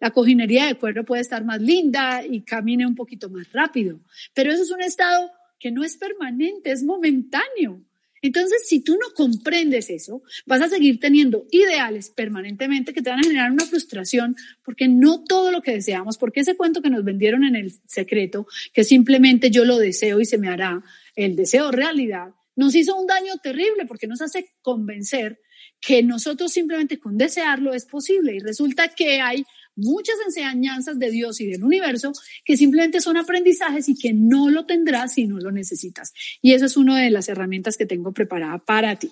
la 0.00 0.10
cojinería 0.12 0.66
de 0.66 0.76
cuero 0.76 1.04
puede 1.04 1.22
estar 1.22 1.44
más 1.44 1.60
linda 1.60 2.24
y 2.24 2.42
camine 2.42 2.86
un 2.86 2.94
poquito 2.94 3.28
más 3.28 3.52
rápido, 3.52 4.00
pero 4.32 4.52
eso 4.52 4.62
es 4.62 4.70
un 4.70 4.80
estado 4.80 5.30
que 5.58 5.70
no 5.70 5.84
es 5.84 5.96
permanente, 5.96 6.70
es 6.70 6.82
momentáneo. 6.82 7.82
Entonces, 8.24 8.66
si 8.66 8.80
tú 8.80 8.94
no 8.94 9.12
comprendes 9.14 9.90
eso, 9.90 10.22
vas 10.46 10.62
a 10.62 10.70
seguir 10.70 10.98
teniendo 10.98 11.46
ideales 11.50 12.08
permanentemente 12.08 12.94
que 12.94 13.02
te 13.02 13.10
van 13.10 13.18
a 13.18 13.22
generar 13.22 13.52
una 13.52 13.66
frustración 13.66 14.34
porque 14.64 14.88
no 14.88 15.22
todo 15.24 15.50
lo 15.50 15.60
que 15.60 15.72
deseamos, 15.72 16.16
porque 16.16 16.40
ese 16.40 16.56
cuento 16.56 16.80
que 16.80 16.88
nos 16.88 17.04
vendieron 17.04 17.44
en 17.44 17.54
el 17.54 17.74
secreto, 17.86 18.46
que 18.72 18.82
simplemente 18.82 19.50
yo 19.50 19.66
lo 19.66 19.76
deseo 19.76 20.20
y 20.20 20.24
se 20.24 20.38
me 20.38 20.48
hará 20.48 20.82
el 21.14 21.36
deseo 21.36 21.70
realidad, 21.70 22.30
nos 22.56 22.74
hizo 22.74 22.96
un 22.96 23.06
daño 23.06 23.36
terrible 23.42 23.84
porque 23.84 24.06
nos 24.06 24.22
hace 24.22 24.54
convencer 24.62 25.38
que 25.78 26.02
nosotros 26.02 26.50
simplemente 26.50 26.98
con 26.98 27.18
desearlo 27.18 27.74
es 27.74 27.84
posible. 27.84 28.36
Y 28.36 28.38
resulta 28.38 28.88
que 28.88 29.20
hay 29.20 29.44
muchas 29.76 30.16
enseñanzas 30.26 30.98
de 30.98 31.10
Dios 31.10 31.40
y 31.40 31.46
del 31.46 31.64
universo 31.64 32.12
que 32.44 32.56
simplemente 32.56 33.00
son 33.00 33.16
aprendizajes 33.16 33.88
y 33.88 33.96
que 33.96 34.12
no 34.12 34.50
lo 34.50 34.66
tendrás 34.66 35.14
si 35.14 35.26
no 35.26 35.38
lo 35.38 35.50
necesitas. 35.50 36.12
Y 36.40 36.52
eso 36.52 36.66
es 36.66 36.76
una 36.76 37.00
de 37.00 37.10
las 37.10 37.28
herramientas 37.28 37.76
que 37.76 37.86
tengo 37.86 38.12
preparada 38.12 38.58
para 38.58 38.98
ti. 38.98 39.10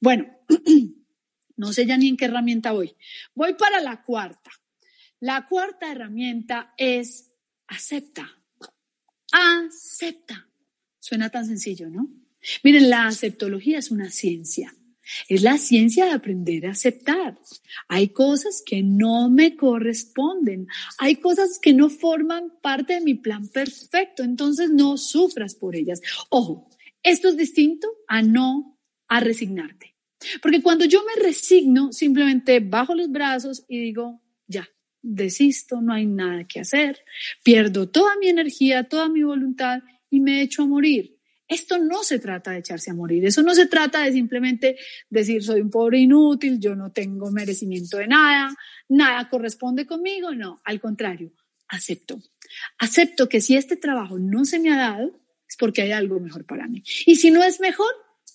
Bueno, 0.00 0.26
no 1.56 1.72
sé 1.72 1.86
ya 1.86 1.96
ni 1.96 2.08
en 2.08 2.16
qué 2.16 2.26
herramienta 2.26 2.72
voy. 2.72 2.94
Voy 3.34 3.54
para 3.54 3.80
la 3.80 4.02
cuarta. 4.02 4.50
La 5.20 5.46
cuarta 5.48 5.90
herramienta 5.90 6.74
es 6.76 7.30
acepta. 7.66 8.38
Acepta. 9.32 10.48
Suena 11.00 11.30
tan 11.30 11.46
sencillo, 11.46 11.88
¿no? 11.88 12.08
Miren, 12.62 12.90
la 12.90 13.06
aceptología 13.06 13.78
es 13.78 13.90
una 13.90 14.10
ciencia. 14.10 14.74
Es 15.28 15.42
la 15.42 15.58
ciencia 15.58 16.06
de 16.06 16.12
aprender 16.12 16.66
a 16.66 16.70
aceptar. 16.70 17.38
Hay 17.88 18.08
cosas 18.08 18.62
que 18.64 18.82
no 18.82 19.30
me 19.30 19.56
corresponden. 19.56 20.66
Hay 20.98 21.16
cosas 21.16 21.58
que 21.60 21.72
no 21.72 21.90
forman 21.90 22.52
parte 22.62 22.94
de 22.94 23.00
mi 23.00 23.14
plan 23.14 23.48
perfecto. 23.48 24.22
Entonces 24.22 24.70
no 24.70 24.96
sufras 24.96 25.54
por 25.54 25.76
ellas. 25.76 26.00
Ojo, 26.30 26.68
esto 27.02 27.28
es 27.28 27.36
distinto 27.36 27.88
a 28.08 28.22
no 28.22 28.78
a 29.08 29.20
resignarte. 29.20 29.94
Porque 30.42 30.62
cuando 30.62 30.84
yo 30.84 31.02
me 31.04 31.22
resigno, 31.22 31.92
simplemente 31.92 32.60
bajo 32.60 32.94
los 32.94 33.10
brazos 33.10 33.64
y 33.68 33.78
digo, 33.78 34.22
ya, 34.46 34.68
desisto, 35.02 35.80
no 35.80 35.92
hay 35.92 36.06
nada 36.06 36.44
que 36.44 36.60
hacer. 36.60 37.00
Pierdo 37.42 37.88
toda 37.88 38.16
mi 38.16 38.28
energía, 38.28 38.84
toda 38.84 39.08
mi 39.08 39.22
voluntad 39.22 39.82
y 40.10 40.20
me 40.20 40.42
echo 40.42 40.62
a 40.62 40.66
morir. 40.66 41.13
Esto 41.46 41.78
no 41.78 42.02
se 42.02 42.18
trata 42.18 42.52
de 42.52 42.58
echarse 42.58 42.90
a 42.90 42.94
morir, 42.94 43.24
eso 43.26 43.42
no 43.42 43.54
se 43.54 43.66
trata 43.66 44.02
de 44.02 44.12
simplemente 44.12 44.76
decir 45.10 45.42
soy 45.42 45.60
un 45.60 45.70
pobre 45.70 45.98
inútil, 45.98 46.58
yo 46.58 46.74
no 46.74 46.90
tengo 46.90 47.30
merecimiento 47.30 47.98
de 47.98 48.08
nada, 48.08 48.54
nada 48.88 49.28
corresponde 49.28 49.86
conmigo, 49.86 50.34
no, 50.34 50.60
al 50.64 50.80
contrario, 50.80 51.32
acepto. 51.68 52.20
Acepto 52.78 53.28
que 53.28 53.40
si 53.40 53.56
este 53.56 53.76
trabajo 53.76 54.18
no 54.18 54.44
se 54.44 54.58
me 54.58 54.72
ha 54.72 54.76
dado, 54.76 55.20
es 55.48 55.56
porque 55.56 55.82
hay 55.82 55.92
algo 55.92 56.18
mejor 56.20 56.46
para 56.46 56.66
mí. 56.66 56.82
Y 57.06 57.16
si 57.16 57.30
no 57.30 57.42
es 57.42 57.60
mejor, 57.60 57.92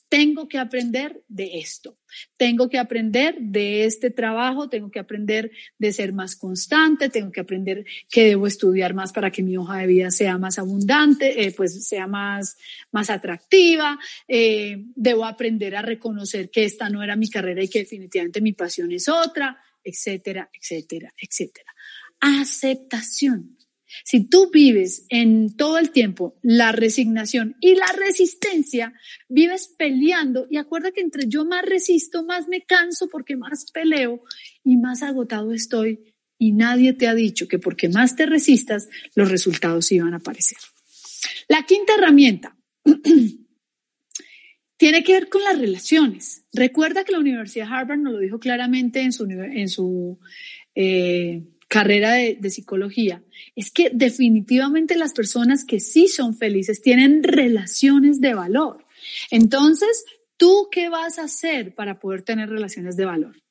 tengo 0.09 0.47
que 0.47 0.57
aprender 0.57 1.23
de 1.27 1.59
esto, 1.59 1.97
tengo 2.35 2.67
que 2.67 2.79
aprender 2.79 3.37
de 3.39 3.85
este 3.85 4.09
trabajo, 4.09 4.67
tengo 4.67 4.89
que 4.89 4.99
aprender 4.99 5.51
de 5.77 5.93
ser 5.93 6.13
más 6.13 6.35
constante, 6.35 7.09
tengo 7.09 7.31
que 7.31 7.41
aprender 7.41 7.85
que 8.09 8.25
debo 8.25 8.47
estudiar 8.47 8.95
más 8.95 9.13
para 9.13 9.31
que 9.31 9.43
mi 9.43 9.55
hoja 9.55 9.77
de 9.77 9.87
vida 9.87 10.09
sea 10.09 10.39
más 10.39 10.57
abundante, 10.57 11.45
eh, 11.45 11.51
pues 11.51 11.87
sea 11.87 12.07
más, 12.07 12.57
más 12.91 13.11
atractiva, 13.11 13.99
eh, 14.27 14.83
debo 14.95 15.25
aprender 15.25 15.75
a 15.75 15.83
reconocer 15.83 16.49
que 16.49 16.65
esta 16.65 16.89
no 16.89 17.03
era 17.03 17.15
mi 17.15 17.29
carrera 17.29 17.63
y 17.63 17.69
que 17.69 17.79
definitivamente 17.79 18.41
mi 18.41 18.53
pasión 18.53 18.91
es 18.91 19.07
otra, 19.07 19.61
etcétera, 19.83 20.49
etcétera, 20.51 21.13
etcétera. 21.17 21.71
Aceptación. 22.19 23.58
Si 24.03 24.27
tú 24.27 24.49
vives 24.51 25.05
en 25.09 25.55
todo 25.55 25.77
el 25.77 25.91
tiempo 25.91 26.37
la 26.41 26.71
resignación 26.71 27.55
y 27.59 27.75
la 27.75 27.91
resistencia, 27.95 28.93
vives 29.27 29.73
peleando 29.77 30.47
y 30.49 30.57
acuerda 30.57 30.91
que 30.91 31.01
entre 31.01 31.27
yo 31.27 31.45
más 31.45 31.63
resisto, 31.63 32.23
más 32.23 32.47
me 32.47 32.61
canso 32.61 33.09
porque 33.09 33.35
más 33.35 33.71
peleo 33.71 34.23
y 34.63 34.77
más 34.77 35.03
agotado 35.03 35.53
estoy 35.53 36.15
y 36.37 36.53
nadie 36.53 36.93
te 36.93 37.07
ha 37.07 37.13
dicho 37.13 37.47
que 37.47 37.59
porque 37.59 37.89
más 37.89 38.15
te 38.15 38.25
resistas, 38.25 38.87
los 39.13 39.29
resultados 39.29 39.91
iban 39.91 40.13
a 40.13 40.17
aparecer. 40.17 40.57
La 41.47 41.63
quinta 41.63 41.95
herramienta 41.95 42.55
tiene 44.77 45.03
que 45.03 45.13
ver 45.13 45.29
con 45.29 45.43
las 45.43 45.59
relaciones. 45.59 46.45
Recuerda 46.53 47.03
que 47.03 47.11
la 47.11 47.19
Universidad 47.19 47.67
de 47.67 47.73
Harvard 47.73 47.99
nos 47.99 48.13
lo 48.13 48.19
dijo 48.19 48.39
claramente 48.39 49.01
en 49.01 49.11
su, 49.11 49.25
en 49.25 49.67
su 49.67 50.19
eh, 50.73 51.43
carrera 51.69 52.13
de, 52.13 52.49
psicología, 52.49 53.23
es 53.55 53.71
que 53.71 53.91
definitivamente 53.93 54.97
las 54.97 55.13
personas 55.13 55.63
que 55.63 55.79
sí 55.79 56.07
son 56.07 56.35
felices 56.35 56.81
tienen 56.81 57.23
relaciones 57.23 58.19
de 58.19 58.33
valor. 58.33 58.85
Entonces, 59.29 60.03
¿tú 60.35 60.67
qué 60.71 60.89
vas 60.89 61.19
a 61.19 61.23
hacer 61.23 61.75
para 61.75 61.99
poder 61.99 62.23
tener 62.23 62.49
relaciones 62.49 62.97
de 62.97 63.05
valor? 63.05 63.41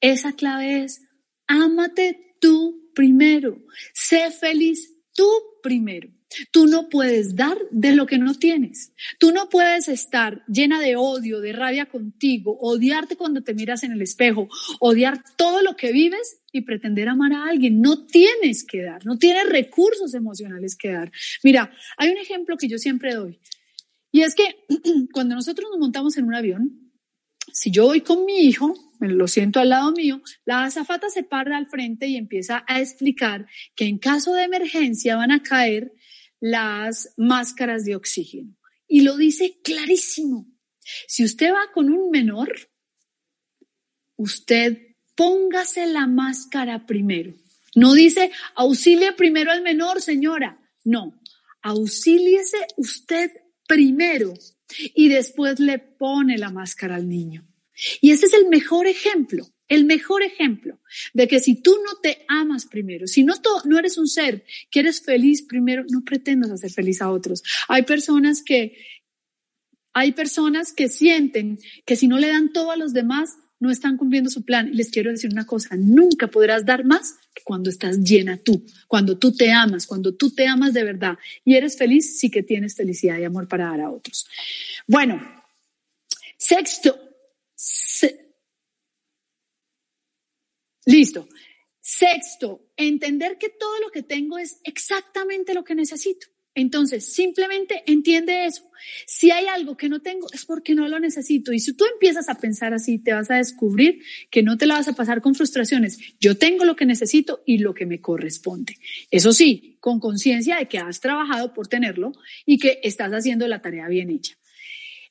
Esa 0.00 0.34
clave 0.34 0.84
es, 0.84 1.08
ámate 1.46 2.36
tú 2.40 2.90
primero, 2.94 3.64
sé 3.94 4.30
feliz 4.30 4.94
tú 5.14 5.28
primero. 5.62 6.10
Tú 6.50 6.66
no 6.66 6.88
puedes 6.88 7.36
dar 7.36 7.56
de 7.70 7.94
lo 7.94 8.06
que 8.06 8.18
no 8.18 8.34
tienes. 8.34 8.92
Tú 9.18 9.32
no 9.32 9.48
puedes 9.48 9.88
estar 9.88 10.44
llena 10.46 10.80
de 10.80 10.96
odio, 10.96 11.40
de 11.40 11.52
rabia 11.52 11.86
contigo, 11.86 12.56
odiarte 12.60 13.16
cuando 13.16 13.42
te 13.42 13.54
miras 13.54 13.82
en 13.82 13.92
el 13.92 14.02
espejo, 14.02 14.48
odiar 14.80 15.22
todo 15.36 15.62
lo 15.62 15.76
que 15.76 15.92
vives 15.92 16.38
y 16.52 16.62
pretender 16.62 17.08
amar 17.08 17.32
a 17.32 17.46
alguien. 17.46 17.80
No 17.80 18.06
tienes 18.06 18.64
que 18.64 18.82
dar, 18.82 19.04
no 19.04 19.18
tienes 19.18 19.48
recursos 19.48 20.14
emocionales 20.14 20.76
que 20.76 20.92
dar. 20.92 21.12
Mira, 21.42 21.72
hay 21.96 22.10
un 22.10 22.18
ejemplo 22.18 22.56
que 22.56 22.68
yo 22.68 22.78
siempre 22.78 23.14
doy. 23.14 23.40
Y 24.12 24.22
es 24.22 24.34
que 24.34 24.64
cuando 25.12 25.34
nosotros 25.34 25.68
nos 25.70 25.80
montamos 25.80 26.16
en 26.16 26.26
un 26.26 26.34
avión, 26.34 26.84
si 27.52 27.70
yo 27.70 27.86
voy 27.86 28.00
con 28.00 28.24
mi 28.24 28.38
hijo, 28.38 28.74
lo 29.00 29.28
siento 29.28 29.60
al 29.60 29.70
lado 29.70 29.92
mío, 29.92 30.22
la 30.44 30.64
azafata 30.64 31.08
se 31.08 31.22
para 31.22 31.56
al 31.56 31.66
frente 31.66 32.06
y 32.06 32.16
empieza 32.16 32.64
a 32.66 32.80
explicar 32.80 33.46
que 33.74 33.86
en 33.86 33.98
caso 33.98 34.34
de 34.34 34.44
emergencia 34.44 35.16
van 35.16 35.30
a 35.30 35.42
caer 35.42 35.92
las 36.40 37.12
máscaras 37.16 37.84
de 37.84 37.96
oxígeno. 37.96 38.56
Y 38.86 39.02
lo 39.02 39.16
dice 39.16 39.60
clarísimo. 39.62 40.46
Si 41.06 41.24
usted 41.24 41.52
va 41.52 41.72
con 41.72 41.90
un 41.90 42.10
menor, 42.10 42.52
usted 44.16 44.78
póngase 45.14 45.86
la 45.86 46.06
máscara 46.06 46.86
primero. 46.86 47.34
No 47.74 47.94
dice 47.94 48.30
auxilie 48.54 49.12
primero 49.12 49.50
al 49.50 49.62
menor, 49.62 50.00
señora. 50.00 50.60
No, 50.84 51.20
auxíliese 51.62 52.58
usted 52.76 53.30
primero 53.66 54.34
y 54.94 55.08
después 55.08 55.58
le 55.60 55.78
pone 55.78 56.38
la 56.38 56.50
máscara 56.50 56.96
al 56.96 57.08
niño. 57.08 57.48
Y 58.00 58.12
ese 58.12 58.26
es 58.26 58.34
el 58.34 58.48
mejor 58.48 58.86
ejemplo, 58.86 59.46
el 59.68 59.84
mejor 59.84 60.22
ejemplo 60.22 60.78
de 61.12 61.26
que 61.28 61.40
si 61.40 61.56
tú 61.56 61.76
no 61.84 62.00
te 62.00 62.24
amas 62.28 62.66
primero, 62.66 63.06
si 63.06 63.24
no, 63.24 63.34
no 63.64 63.78
eres 63.78 63.98
un 63.98 64.08
ser 64.08 64.44
que 64.70 64.80
eres 64.80 65.00
feliz 65.00 65.42
primero, 65.42 65.84
no 65.88 66.02
pretendas 66.04 66.50
hacer 66.50 66.70
feliz 66.70 67.00
a 67.00 67.10
otros. 67.10 67.42
Hay 67.68 67.82
personas 67.82 68.42
que, 68.42 68.76
hay 69.92 70.12
personas 70.12 70.72
que 70.72 70.88
sienten 70.88 71.58
que 71.86 71.96
si 71.96 72.08
no 72.08 72.18
le 72.18 72.28
dan 72.28 72.52
todo 72.52 72.70
a 72.70 72.76
los 72.76 72.92
demás, 72.92 73.36
no 73.60 73.70
están 73.70 73.96
cumpliendo 73.96 74.28
su 74.28 74.44
plan. 74.44 74.70
Les 74.72 74.90
quiero 74.90 75.10
decir 75.10 75.30
una 75.32 75.46
cosa, 75.46 75.76
nunca 75.76 76.28
podrás 76.28 76.66
dar 76.66 76.84
más 76.84 77.14
que 77.32 77.42
cuando 77.42 77.70
estás 77.70 77.98
llena 77.98 78.36
tú, 78.36 78.64
cuando 78.86 79.16
tú 79.16 79.34
te 79.34 79.50
amas, 79.50 79.86
cuando 79.86 80.14
tú 80.14 80.30
te 80.30 80.46
amas 80.46 80.74
de 80.74 80.84
verdad 80.84 81.16
y 81.44 81.54
eres 81.54 81.78
feliz, 81.78 82.18
sí 82.18 82.30
que 82.30 82.42
tienes 82.42 82.74
felicidad 82.74 83.18
y 83.18 83.24
amor 83.24 83.48
para 83.48 83.66
dar 83.66 83.80
a 83.80 83.90
otros. 83.90 84.26
Bueno, 84.86 85.22
sexto, 86.36 86.98
listo. 90.86 91.28
Sexto, 91.80 92.70
entender 92.76 93.36
que 93.38 93.50
todo 93.50 93.78
lo 93.80 93.90
que 93.90 94.02
tengo 94.02 94.38
es 94.38 94.58
exactamente 94.64 95.52
lo 95.52 95.64
que 95.64 95.74
necesito. 95.74 96.28
Entonces, 96.54 97.12
simplemente 97.12 97.82
entiende 97.86 98.46
eso. 98.46 98.62
Si 99.06 99.32
hay 99.32 99.46
algo 99.46 99.76
que 99.76 99.88
no 99.88 100.00
tengo, 100.00 100.28
es 100.32 100.44
porque 100.44 100.74
no 100.74 100.86
lo 100.88 101.00
necesito. 101.00 101.52
Y 101.52 101.58
si 101.58 101.72
tú 101.72 101.84
empiezas 101.92 102.28
a 102.28 102.36
pensar 102.36 102.72
así, 102.72 102.98
te 102.98 103.12
vas 103.12 103.30
a 103.30 103.36
descubrir 103.36 104.02
que 104.30 104.42
no 104.42 104.56
te 104.56 104.66
la 104.66 104.74
vas 104.74 104.86
a 104.86 104.94
pasar 104.94 105.20
con 105.20 105.34
frustraciones. 105.34 105.98
Yo 106.20 106.38
tengo 106.38 106.64
lo 106.64 106.76
que 106.76 106.86
necesito 106.86 107.42
y 107.44 107.58
lo 107.58 107.74
que 107.74 107.86
me 107.86 108.00
corresponde. 108.00 108.76
Eso 109.10 109.32
sí, 109.32 109.78
con 109.80 109.98
conciencia 109.98 110.56
de 110.56 110.68
que 110.68 110.78
has 110.78 111.00
trabajado 111.00 111.52
por 111.52 111.66
tenerlo 111.66 112.12
y 112.46 112.58
que 112.58 112.78
estás 112.84 113.10
haciendo 113.12 113.48
la 113.48 113.60
tarea 113.60 113.88
bien 113.88 114.10
hecha. 114.10 114.36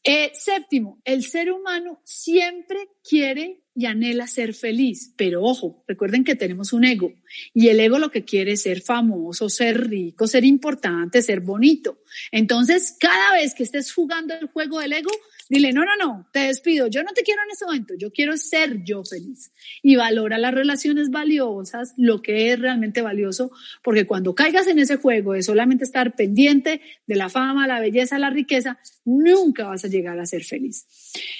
Eh, 0.03 0.31
séptimo, 0.33 1.01
el 1.05 1.23
ser 1.23 1.51
humano 1.51 2.01
siempre 2.03 2.89
quiere 3.07 3.63
y 3.75 3.85
anhela 3.85 4.27
ser 4.27 4.53
feliz, 4.53 5.13
pero 5.15 5.41
ojo, 5.41 5.83
recuerden 5.87 6.23
que 6.23 6.35
tenemos 6.35 6.73
un 6.73 6.83
ego 6.83 7.11
y 7.53 7.69
el 7.69 7.79
ego 7.79 7.97
lo 7.97 8.11
que 8.11 8.25
quiere 8.25 8.51
es 8.51 8.63
ser 8.63 8.81
famoso, 8.81 9.49
ser 9.49 9.89
rico, 9.89 10.27
ser 10.27 10.43
importante, 10.43 11.21
ser 11.21 11.39
bonito. 11.39 11.99
Entonces, 12.31 12.95
cada 12.99 13.33
vez 13.33 13.55
que 13.55 13.63
estés 13.63 13.93
jugando 13.93 14.33
el 14.35 14.47
juego 14.47 14.79
del 14.79 14.93
ego, 14.93 15.11
Dile, 15.53 15.71
no, 15.71 15.85
no, 15.85 15.95
no, 15.95 16.27
te 16.33 16.39
despido, 16.39 16.87
yo 16.87 17.03
no 17.03 17.11
te 17.13 17.21
quiero 17.21 17.43
en 17.43 17.51
ese 17.51 17.65
momento, 17.65 17.93
yo 17.95 18.11
quiero 18.11 18.35
ser 18.37 18.83
yo 18.83 19.03
feliz. 19.03 19.51
Y 19.83 19.95
valora 19.95 20.39
las 20.39 20.51
relaciones 20.51 21.11
valiosas, 21.11 21.93
lo 21.95 22.23
que 22.23 22.51
es 22.51 22.59
realmente 22.59 23.03
valioso, 23.03 23.51
porque 23.83 24.07
cuando 24.07 24.33
caigas 24.33 24.65
en 24.65 24.79
ese 24.79 24.95
juego 24.95 25.33
de 25.33 25.43
solamente 25.43 25.83
estar 25.83 26.15
pendiente 26.15 26.81
de 27.05 27.15
la 27.15 27.29
fama, 27.29 27.67
la 27.67 27.79
belleza, 27.79 28.17
la 28.17 28.31
riqueza, 28.31 28.79
nunca 29.05 29.67
vas 29.67 29.85
a 29.85 29.89
llegar 29.89 30.19
a 30.19 30.25
ser 30.25 30.43
feliz. 30.43 30.87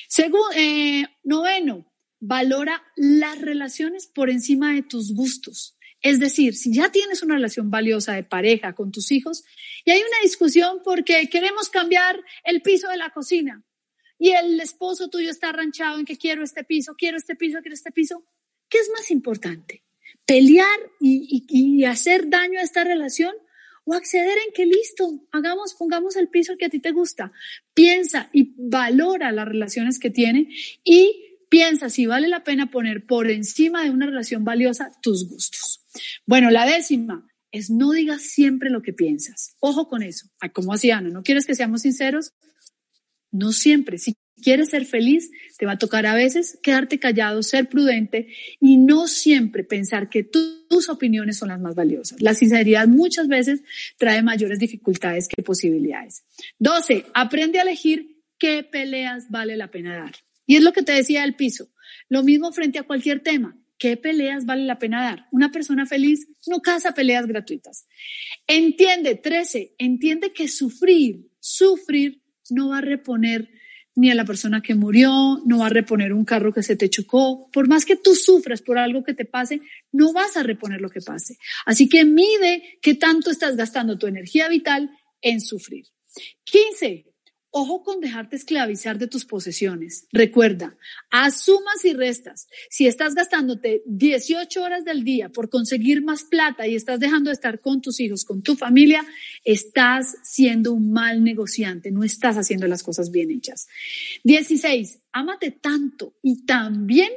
Segundo, 0.08 0.46
eh, 0.56 1.06
noveno, 1.24 1.92
valora 2.20 2.84
las 2.96 3.42
relaciones 3.42 4.06
por 4.06 4.30
encima 4.30 4.76
de 4.76 4.84
tus 4.84 5.16
gustos. 5.16 5.76
Es 6.02 6.20
decir, 6.20 6.54
si 6.54 6.72
ya 6.72 6.92
tienes 6.92 7.24
una 7.24 7.34
relación 7.34 7.72
valiosa 7.72 8.14
de 8.14 8.24
pareja 8.24 8.74
con 8.74 8.92
tus 8.92 9.12
hijos 9.12 9.44
y 9.84 9.90
hay 9.90 10.02
una 10.02 10.22
discusión 10.22 10.82
porque 10.84 11.28
queremos 11.30 11.70
cambiar 11.70 12.24
el 12.44 12.62
piso 12.62 12.90
de 12.90 12.98
la 12.98 13.10
cocina, 13.10 13.64
y 14.24 14.32
el 14.32 14.58
esposo 14.62 15.10
tuyo 15.10 15.30
está 15.30 15.50
arranchado 15.50 16.00
en 16.00 16.06
que 16.06 16.18
quiero 16.18 16.46
este 16.46 16.64
piso, 16.64 16.96
quiero 16.98 17.18
este 17.18 17.36
piso, 17.36 17.60
quiero 17.60 17.74
este 17.74 17.92
piso, 17.92 18.24
¿qué 18.70 18.78
es 18.78 18.90
más 18.98 19.12
importante? 19.12 19.84
¿Pelear 20.26 20.80
y, 21.02 21.84
hacer 21.84 22.30
daño 22.30 22.58
a 22.60 22.64
esta 22.64 22.86
relación? 22.86 23.36
o 23.86 23.94
acceder 23.94 24.38
en 24.48 24.54
que 24.54 24.66
listo, 24.66 25.28
hagamos, 25.34 25.74
pongamos 25.74 26.16
el 26.16 26.30
piso 26.30 26.56
que 26.58 26.68
a 26.68 26.70
ti 26.70 26.80
te 26.80 26.94
gusta. 26.94 27.34
Piensa 27.74 28.30
y 28.32 28.54
valora 28.56 29.34
las 29.34 29.46
relaciones 29.46 30.00
que 30.00 30.10
tiene 30.10 30.48
y 30.86 31.38
piensa 31.50 31.90
si 31.90 32.06
vale 32.06 32.30
la 32.30 32.46
pena 32.46 32.72
poner 32.72 33.06
por 33.06 33.30
encima 33.30 33.84
de 33.84 33.90
una 33.90 34.06
relación 34.06 34.46
valiosa 34.46 34.90
tus 35.02 35.28
gustos. 35.28 35.82
Bueno, 36.26 36.50
la 36.50 36.66
décima 36.66 37.28
es 37.52 37.70
no 37.70 37.92
digas 37.92 38.22
siempre 38.22 38.70
lo 38.70 38.82
que 38.82 38.94
piensas. 38.94 39.58
Ojo 39.60 39.90
con 39.90 40.02
eso. 40.02 40.30
Como 40.54 40.74
hacía 40.74 41.00
Ana, 41.00 41.10
¿no 41.10 41.24
quieres 41.24 41.46
que 41.46 41.54
seamos 41.54 41.82
sinceros? 41.82 42.32
No 43.34 43.52
siempre. 43.52 43.98
Si 43.98 44.16
quieres 44.42 44.70
ser 44.70 44.86
feliz, 44.86 45.32
te 45.58 45.66
va 45.66 45.74
a 45.74 45.78
tocar 45.78 46.06
a 46.06 46.14
veces 46.14 46.60
quedarte 46.62 47.00
callado, 47.00 47.42
ser 47.42 47.68
prudente 47.68 48.28
y 48.60 48.78
no 48.78 49.08
siempre 49.08 49.64
pensar 49.64 50.10
que 50.10 50.24
tus 50.24 50.88
opiniones 50.88 51.38
son 51.38 51.50
las 51.50 51.60
más 51.60 51.74
valiosas. 51.74 52.22
La 52.22 52.36
sinceridad 52.36 52.88
muchas 52.88 53.28
veces 53.28 53.64
trae 53.98 54.22
mayores 54.22 54.60
dificultades 54.60 55.28
que 55.28 55.42
posibilidades. 55.42 56.24
12. 56.60 57.06
Aprende 57.14 57.60
a 57.60 57.64
elegir 57.64 58.22
qué 58.38 58.64
peleas 58.64 59.30
vale 59.30 59.58
la 59.58 59.72
pena 59.72 59.96
dar. 59.96 60.14
Y 60.46 60.58
es 60.58 60.62
lo 60.62 60.74
que 60.74 60.84
te 60.84 60.92
decía 60.92 61.22
del 61.22 61.36
piso. 61.36 61.70
Lo 62.10 62.22
mismo 62.24 62.52
frente 62.52 62.80
a 62.80 62.84
cualquier 62.84 63.22
tema. 63.22 63.58
¿Qué 63.78 63.98
peleas 63.98 64.46
vale 64.46 64.64
la 64.64 64.80
pena 64.80 65.04
dar? 65.04 65.26
Una 65.32 65.52
persona 65.52 65.86
feliz 65.86 66.28
no 66.48 66.62
caza 66.62 66.94
peleas 66.94 67.26
gratuitas. 67.26 67.88
Entiende, 68.48 69.16
13, 69.16 69.76
entiende 69.78 70.32
que 70.32 70.48
sufrir, 70.48 71.28
sufrir 71.40 72.23
no 72.50 72.70
va 72.70 72.80
a 72.80 72.82
reponer 72.82 73.50
ni 73.96 74.10
a 74.10 74.16
la 74.16 74.26
persona 74.26 74.62
que 74.62 74.74
murió, 74.76 75.42
no 75.46 75.60
va 75.60 75.68
a 75.68 75.70
reponer 75.70 76.14
un 76.14 76.26
carro 76.26 76.52
que 76.52 76.64
se 76.64 76.76
te 76.76 76.90
chocó. 76.90 77.50
Por 77.52 77.68
más 77.68 77.86
que 77.86 77.96
tú 77.96 78.16
sufras 78.16 78.62
por 78.62 78.78
algo 78.78 79.04
que 79.04 79.14
te 79.14 79.26
pase, 79.26 79.62
no 79.92 80.14
vas 80.14 80.36
a 80.36 80.44
reponer 80.44 80.82
lo 80.82 80.90
que 80.90 81.02
pase. 81.02 81.38
Así 81.66 81.88
que 81.88 82.04
mide 82.04 82.80
qué 82.82 82.96
tanto 82.96 83.30
estás 83.30 83.56
gastando 83.56 83.98
tu 83.98 84.08
energía 84.08 84.48
vital 84.48 84.90
en 85.22 85.42
sufrir. 85.42 85.86
15. 86.44 87.13
Ojo 87.56 87.84
con 87.84 88.02
dejarte 88.02 88.36
esclavizar 88.36 88.98
de 88.98 89.06
tus 89.06 89.26
posesiones. 89.26 90.08
Recuerda, 90.12 90.76
asumas 91.12 91.86
y 91.86 91.94
restas. 91.94 92.48
Si 92.68 92.88
estás 92.88 93.14
gastándote 93.14 93.84
18 93.86 94.60
horas 94.60 94.84
del 94.86 95.04
día 95.04 95.30
por 95.30 95.52
conseguir 95.52 96.04
más 96.04 96.24
plata 96.24 96.66
y 96.66 96.74
estás 96.74 97.00
dejando 97.00 97.30
de 97.30 97.36
estar 97.36 97.62
con 97.62 97.80
tus 97.80 98.00
hijos, 98.00 98.26
con 98.26 98.42
tu 98.42 98.56
familia, 98.56 99.06
estás 99.44 100.16
siendo 100.24 100.74
un 100.74 100.92
mal 100.92 101.24
negociante, 101.24 101.92
no 101.92 102.04
estás 102.04 102.38
haciendo 102.38 102.66
las 102.66 102.82
cosas 102.82 103.12
bien 103.12 103.30
hechas. 103.30 103.68
16. 104.24 105.02
Ámate 105.12 105.52
tanto 105.52 106.18
y 106.24 106.48
tan 106.48 106.88
bien 106.88 107.12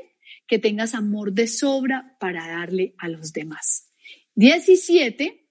que 0.46 0.58
tengas 0.58 0.92
amor 0.92 1.32
de 1.32 1.46
sobra 1.46 2.14
para 2.20 2.46
darle 2.46 2.94
a 2.98 3.08
los 3.08 3.32
demás. 3.32 3.88
17. 4.34 5.48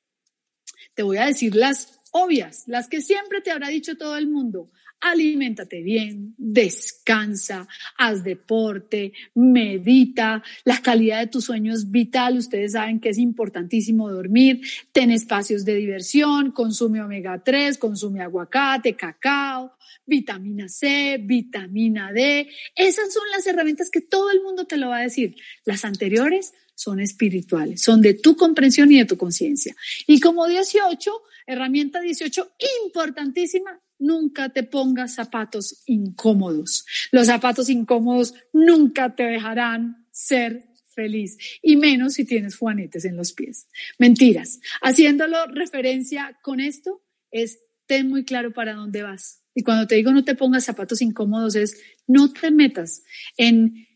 Te 0.93 1.02
voy 1.02 1.17
a 1.17 1.26
decir 1.26 1.56
las 1.56 1.94
obvias, 2.17 2.63
las 2.67 2.88
que 2.88 3.01
siempre 3.01 3.41
te 3.41 3.51
habrá 3.51 3.67
dicho 3.67 3.97
todo 3.97 4.15
el 4.15 4.28
mundo. 4.28 4.71
Aliméntate 5.01 5.82
bien, 5.82 6.34
descansa, 6.38 7.67
haz 7.97 8.23
deporte, 8.23 9.12
medita. 9.34 10.41
La 10.63 10.82
calidad 10.82 11.19
de 11.19 11.28
tu 11.28 11.41
sueño 11.41 11.73
es 11.73 11.91
vital. 11.91 12.38
Ustedes 12.38 12.71
saben 12.71 13.01
que 13.01 13.10
es 13.10 13.17
importantísimo 13.17 14.10
dormir. 14.10 14.62
Ten 14.93 15.12
espacios 15.12 15.65
de 15.65 15.75
diversión, 15.75 16.51
consume 16.51 17.01
omega 17.01 17.43
3, 17.43 17.78
consume 17.78 18.21
aguacate, 18.21 18.95
cacao, 18.95 19.73
vitamina 20.06 20.69
C, 20.69 21.17
vitamina 21.21 22.13
D. 22.13 22.49
Esas 22.75 23.13
son 23.13 23.23
las 23.32 23.45
herramientas 23.45 23.89
que 23.91 23.99
todo 23.99 24.32
el 24.32 24.41
mundo 24.41 24.65
te 24.65 24.78
lo 24.78 24.88
va 24.88 24.99
a 24.99 25.01
decir. 25.01 25.36
Las 25.65 25.84
anteriores 25.84 26.54
son 26.75 26.99
espirituales, 26.99 27.81
son 27.81 28.01
de 28.01 28.13
tu 28.13 28.35
comprensión 28.35 28.91
y 28.91 28.99
de 28.99 29.05
tu 29.05 29.17
conciencia. 29.17 29.75
Y 30.05 30.19
como 30.19 30.45
18, 30.47 31.11
herramienta 31.47 32.01
18, 32.01 32.51
importantísima, 32.83 33.81
nunca 33.97 34.49
te 34.49 34.63
pongas 34.63 35.15
zapatos 35.15 35.81
incómodos. 35.85 36.85
Los 37.11 37.27
zapatos 37.27 37.69
incómodos 37.69 38.33
nunca 38.53 39.15
te 39.15 39.23
dejarán 39.23 40.07
ser 40.11 40.65
feliz 40.95 41.38
y 41.61 41.75
menos 41.75 42.13
si 42.13 42.25
tienes 42.25 42.55
juanetes 42.55 43.05
en 43.05 43.17
los 43.17 43.33
pies. 43.33 43.67
Mentiras. 43.99 44.59
Haciéndolo 44.81 45.45
referencia 45.47 46.38
con 46.41 46.59
esto 46.59 47.03
es 47.31 47.59
ten 47.85 48.09
muy 48.09 48.23
claro 48.23 48.53
para 48.53 48.73
dónde 48.73 49.03
vas. 49.03 49.43
Y 49.53 49.63
cuando 49.63 49.88
te 49.88 49.95
digo 49.95 50.11
no 50.11 50.23
te 50.23 50.35
pongas 50.35 50.65
zapatos 50.65 51.01
incómodos 51.01 51.55
es 51.55 51.81
no 52.07 52.31
te 52.31 52.51
metas 52.51 53.03
en, 53.38 53.88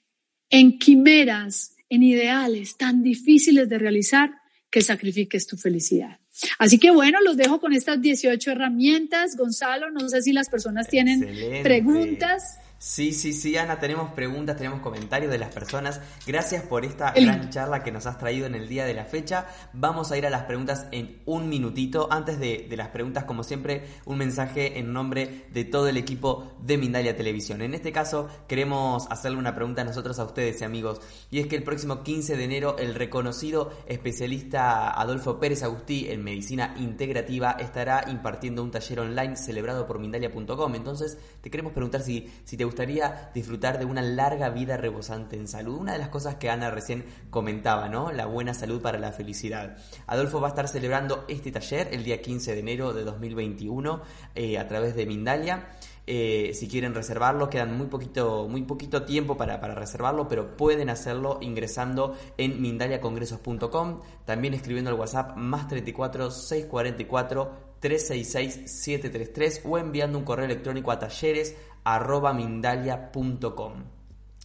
en 0.49 0.77
quimeras, 0.77 1.75
en 1.89 2.03
ideales 2.03 2.77
tan 2.77 3.01
difíciles 3.03 3.67
de 3.67 3.79
realizar 3.79 4.31
que 4.69 4.81
sacrifiques 4.81 5.47
tu 5.47 5.57
felicidad. 5.57 6.19
Así 6.57 6.77
que 6.77 6.91
bueno, 6.91 7.19
los 7.21 7.35
dejo 7.35 7.59
con 7.59 7.73
estas 7.73 8.01
18 8.01 8.51
herramientas. 8.51 9.35
Gonzalo, 9.35 9.91
no 9.91 10.07
sé 10.09 10.21
si 10.21 10.31
las 10.31 10.49
personas 10.49 10.87
tienen 10.87 11.63
preguntas. 11.63 12.59
Sí, 12.81 13.11
sí, 13.11 13.33
sí, 13.33 13.57
Ana, 13.57 13.77
tenemos 13.77 14.13
preguntas, 14.13 14.55
tenemos 14.55 14.79
comentarios 14.79 15.29
de 15.29 15.37
las 15.37 15.53
personas. 15.53 15.99
Gracias 16.25 16.63
por 16.63 16.85
esta 16.85 17.11
gran 17.11 17.49
charla 17.49 17.83
que 17.83 17.91
nos 17.91 18.05
has 18.05 18.17
traído 18.17 18.47
en 18.47 18.55
el 18.55 18.69
día 18.69 18.85
de 18.85 18.93
la 18.93 19.03
fecha. 19.03 19.47
Vamos 19.73 20.13
a 20.13 20.17
ir 20.17 20.25
a 20.25 20.29
las 20.29 20.43
preguntas 20.43 20.87
en 20.93 21.21
un 21.25 21.49
minutito. 21.49 22.07
Antes 22.09 22.39
de, 22.39 22.67
de 22.69 22.77
las 22.77 22.87
preguntas, 22.87 23.25
como 23.25 23.43
siempre, 23.43 23.83
un 24.05 24.17
mensaje 24.17 24.79
en 24.79 24.93
nombre 24.93 25.47
de 25.51 25.65
todo 25.65 25.89
el 25.89 25.97
equipo 25.97 26.53
de 26.61 26.77
Mindalia 26.77 27.17
Televisión. 27.17 27.61
En 27.61 27.73
este 27.73 27.91
caso, 27.91 28.29
queremos 28.47 29.07
hacerle 29.11 29.39
una 29.39 29.55
pregunta 29.55 29.81
a 29.81 29.85
nosotros, 29.85 30.17
a 30.17 30.23
ustedes, 30.23 30.61
amigos. 30.61 31.01
Y 31.31 31.39
es 31.39 31.47
que 31.47 31.57
el 31.57 31.63
próximo 31.63 32.01
15 32.01 32.37
de 32.37 32.43
enero, 32.45 32.77
el 32.77 32.95
reconocido 32.95 33.73
especialista 33.87 34.89
Adolfo 34.91 35.37
Pérez 35.37 35.63
Agustí 35.63 36.07
en 36.09 36.23
medicina 36.23 36.73
integrativa 36.77 37.57
estará 37.59 38.05
impartiendo 38.07 38.63
un 38.63 38.71
taller 38.71 39.01
online 39.01 39.35
celebrado 39.35 39.85
por 39.85 39.99
Mindalia.com. 39.99 40.75
Entonces, 40.75 41.17
te 41.41 41.51
queremos 41.51 41.73
preguntar 41.73 42.03
si, 42.03 42.31
si 42.45 42.55
te 42.55 42.68
gustaría 42.69 43.31
disfrutar 43.33 43.79
de 43.79 43.85
una 43.85 44.01
larga 44.01 44.49
vida 44.49 44.77
rebosante 44.77 45.35
en 45.35 45.47
salud. 45.47 45.77
Una 45.77 45.93
de 45.93 45.99
las 45.99 46.09
cosas 46.09 46.35
que 46.35 46.49
Ana 46.49 46.69
recién 46.69 47.03
comentaba, 47.29 47.89
¿no? 47.89 48.11
La 48.11 48.27
buena 48.27 48.53
salud 48.53 48.81
para 48.81 48.99
la 48.99 49.11
felicidad. 49.11 49.77
Adolfo 50.07 50.39
va 50.39 50.47
a 50.47 50.51
estar 50.51 50.67
celebrando 50.67 51.25
este 51.27 51.51
taller 51.51 51.89
el 51.91 52.03
día 52.03 52.21
15 52.21 52.53
de 52.53 52.59
enero 52.59 52.93
de 52.93 53.03
2021 53.03 54.01
eh, 54.35 54.57
a 54.57 54.67
través 54.67 54.95
de 54.95 55.05
Mindalia. 55.05 55.67
Eh, 56.11 56.53
si 56.55 56.67
quieren 56.67 56.95
reservarlo, 56.95 57.49
quedan 57.49 57.77
muy 57.77 57.87
poquito, 57.87 58.47
muy 58.47 58.63
poquito 58.63 59.03
tiempo 59.03 59.37
para, 59.37 59.59
para, 59.59 59.75
reservarlo, 59.75 60.27
pero 60.27 60.57
pueden 60.57 60.89
hacerlo 60.89 61.37
ingresando 61.41 62.15
en 62.37 62.61
mindaliacongresos.com, 62.61 63.99
también 64.25 64.55
escribiendo 64.55 64.89
al 64.89 64.97
WhatsApp 64.97 65.35
más 65.37 65.67
34 65.67 66.31
644 66.31 67.68
366 67.79 68.71
733 68.71 69.61
o 69.65 69.77
enviando 69.77 70.17
un 70.17 70.25
correo 70.25 70.45
electrónico 70.45 70.91
a 70.91 70.99
talleres. 70.99 71.55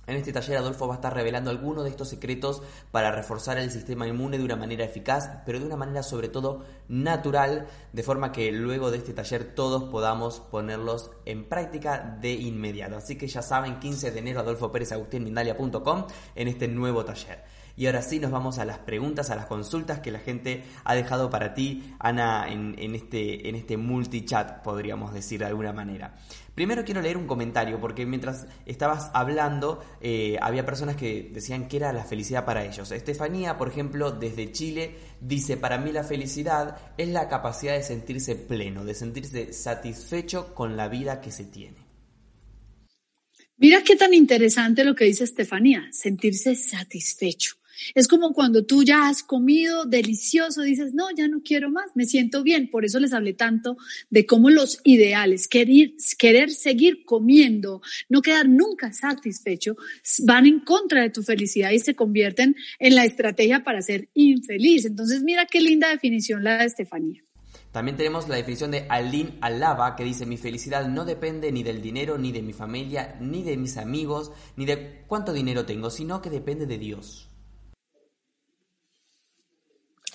En 0.06 0.16
este 0.16 0.32
taller 0.34 0.58
Adolfo 0.58 0.86
va 0.86 0.94
a 0.94 0.96
estar 0.96 1.14
revelando 1.14 1.50
algunos 1.50 1.84
de 1.84 1.90
estos 1.90 2.10
secretos 2.10 2.62
para 2.90 3.10
reforzar 3.10 3.56
el 3.56 3.70
sistema 3.70 4.06
inmune 4.06 4.36
de 4.36 4.44
una 4.44 4.56
manera 4.56 4.84
eficaz, 4.84 5.30
pero 5.46 5.58
de 5.58 5.64
una 5.64 5.76
manera 5.76 6.02
sobre 6.02 6.28
todo 6.28 6.64
natural, 6.88 7.66
de 7.92 8.02
forma 8.02 8.30
que 8.30 8.52
luego 8.52 8.90
de 8.90 8.98
este 8.98 9.14
taller 9.14 9.54
todos 9.54 9.84
podamos 9.84 10.40
ponerlos 10.40 11.10
en 11.24 11.48
práctica 11.48 12.18
de 12.20 12.32
inmediato. 12.32 12.96
Así 12.96 13.16
que 13.16 13.26
ya 13.26 13.40
saben, 13.40 13.80
15 13.80 14.10
de 14.10 14.18
enero 14.18 14.40
Adolfo 14.40 14.70
Pérez 14.70 14.92
Agustín 14.92 15.24
Mindalia.com 15.24 16.06
en 16.34 16.48
este 16.48 16.68
nuevo 16.68 17.04
taller. 17.04 17.42
Y 17.76 17.86
ahora 17.86 18.02
sí 18.02 18.20
nos 18.20 18.30
vamos 18.30 18.58
a 18.58 18.64
las 18.64 18.78
preguntas, 18.78 19.30
a 19.30 19.36
las 19.36 19.46
consultas 19.46 20.00
que 20.00 20.12
la 20.12 20.20
gente 20.20 20.62
ha 20.84 20.94
dejado 20.94 21.28
para 21.30 21.54
ti, 21.54 21.94
Ana, 21.98 22.46
en, 22.48 22.94
este, 22.94 23.48
en 23.48 23.56
este 23.56 23.76
multichat, 23.76 24.62
podríamos 24.62 25.12
decir 25.12 25.40
de 25.40 25.46
alguna 25.46 25.72
manera. 25.72 26.14
Primero 26.54 26.84
quiero 26.84 27.02
leer 27.02 27.16
un 27.16 27.26
comentario, 27.26 27.80
porque 27.80 28.06
mientras 28.06 28.46
estabas 28.64 29.10
hablando, 29.12 29.84
eh, 30.00 30.36
había 30.40 30.64
personas 30.64 30.94
que 30.94 31.30
decían 31.32 31.66
que 31.66 31.78
era 31.78 31.92
la 31.92 32.04
felicidad 32.04 32.44
para 32.44 32.64
ellos. 32.64 32.92
Estefanía, 32.92 33.58
por 33.58 33.68
ejemplo, 33.68 34.12
desde 34.12 34.52
Chile, 34.52 34.94
dice, 35.20 35.56
para 35.56 35.78
mí 35.78 35.90
la 35.90 36.04
felicidad 36.04 36.76
es 36.96 37.08
la 37.08 37.28
capacidad 37.28 37.74
de 37.74 37.82
sentirse 37.82 38.36
pleno, 38.36 38.84
de 38.84 38.94
sentirse 38.94 39.52
satisfecho 39.52 40.54
con 40.54 40.76
la 40.76 40.86
vida 40.86 41.20
que 41.20 41.32
se 41.32 41.44
tiene. 41.44 41.84
Mira 43.56 43.82
qué 43.82 43.96
tan 43.96 44.14
interesante 44.14 44.84
lo 44.84 44.94
que 44.94 45.04
dice 45.04 45.24
Estefanía, 45.24 45.88
sentirse 45.90 46.54
satisfecho. 46.54 47.56
Es 47.94 48.08
como 48.08 48.32
cuando 48.32 48.64
tú 48.64 48.82
ya 48.82 49.08
has 49.08 49.22
comido 49.22 49.84
delicioso, 49.84 50.62
dices, 50.62 50.94
no, 50.94 51.10
ya 51.16 51.28
no 51.28 51.42
quiero 51.42 51.70
más, 51.70 51.90
me 51.94 52.06
siento 52.06 52.42
bien. 52.42 52.70
Por 52.70 52.84
eso 52.84 53.00
les 53.00 53.12
hablé 53.12 53.34
tanto 53.34 53.76
de 54.10 54.26
cómo 54.26 54.50
los 54.50 54.80
ideales, 54.84 55.48
querer, 55.48 55.92
querer 56.18 56.50
seguir 56.50 57.04
comiendo, 57.04 57.82
no 58.08 58.22
quedar 58.22 58.48
nunca 58.48 58.92
satisfecho, 58.92 59.76
van 60.24 60.46
en 60.46 60.60
contra 60.60 61.02
de 61.02 61.10
tu 61.10 61.22
felicidad 61.22 61.70
y 61.70 61.78
se 61.78 61.94
convierten 61.94 62.56
en 62.78 62.94
la 62.94 63.04
estrategia 63.04 63.64
para 63.64 63.82
ser 63.82 64.08
infeliz. 64.14 64.84
Entonces, 64.84 65.22
mira 65.22 65.46
qué 65.46 65.60
linda 65.60 65.88
definición 65.88 66.44
la 66.44 66.58
de 66.58 66.66
Estefanía. 66.66 67.24
También 67.74 67.96
tenemos 67.96 68.28
la 68.28 68.36
definición 68.36 68.70
de 68.70 68.86
Aline 68.88 69.36
Alaba 69.40 69.96
que 69.96 70.04
dice 70.04 70.26
mi 70.26 70.36
felicidad 70.36 70.86
no 70.86 71.04
depende 71.04 71.50
ni 71.50 71.64
del 71.64 71.82
dinero, 71.82 72.18
ni 72.18 72.30
de 72.30 72.40
mi 72.40 72.52
familia, 72.52 73.16
ni 73.20 73.42
de 73.42 73.56
mis 73.56 73.78
amigos, 73.78 74.30
ni 74.54 74.64
de 74.64 75.02
cuánto 75.08 75.32
dinero 75.32 75.66
tengo, 75.66 75.90
sino 75.90 76.22
que 76.22 76.30
depende 76.30 76.66
de 76.66 76.78
Dios. 76.78 77.33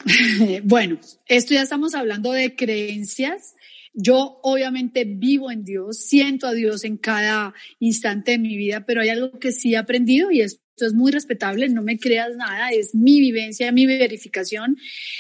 Bueno, 0.64 0.98
esto 1.28 1.54
ya 1.54 1.62
estamos 1.62 1.96
hablando 1.96 2.32
de 2.32 2.56
creencias. 2.56 3.56
Yo 3.94 4.40
obviamente 4.44 5.04
vivo 5.04 5.52
en 5.52 5.64
Dios, 5.64 5.98
siento 5.98 6.48
a 6.48 6.54
Dios 6.54 6.84
en 6.84 6.98
cada 6.98 7.54
instante 7.80 8.32
de 8.32 8.38
mi 8.38 8.56
vida, 8.56 8.86
pero 8.86 9.02
hay 9.02 9.10
algo 9.10 9.40
que 9.40 9.52
sí 9.52 9.74
he 9.74 9.78
aprendido 9.78 10.32
y 10.32 10.42
es 10.42 10.62
es 10.86 10.94
muy 10.94 11.12
respetable, 11.12 11.70
no 11.70 11.84
me 11.84 11.98
creas 11.98 12.36
nada, 12.36 12.70
es 12.70 12.96
mi 12.96 13.20
vivencia, 13.20 13.72
mi 13.72 13.86
verificación, 13.86 14.78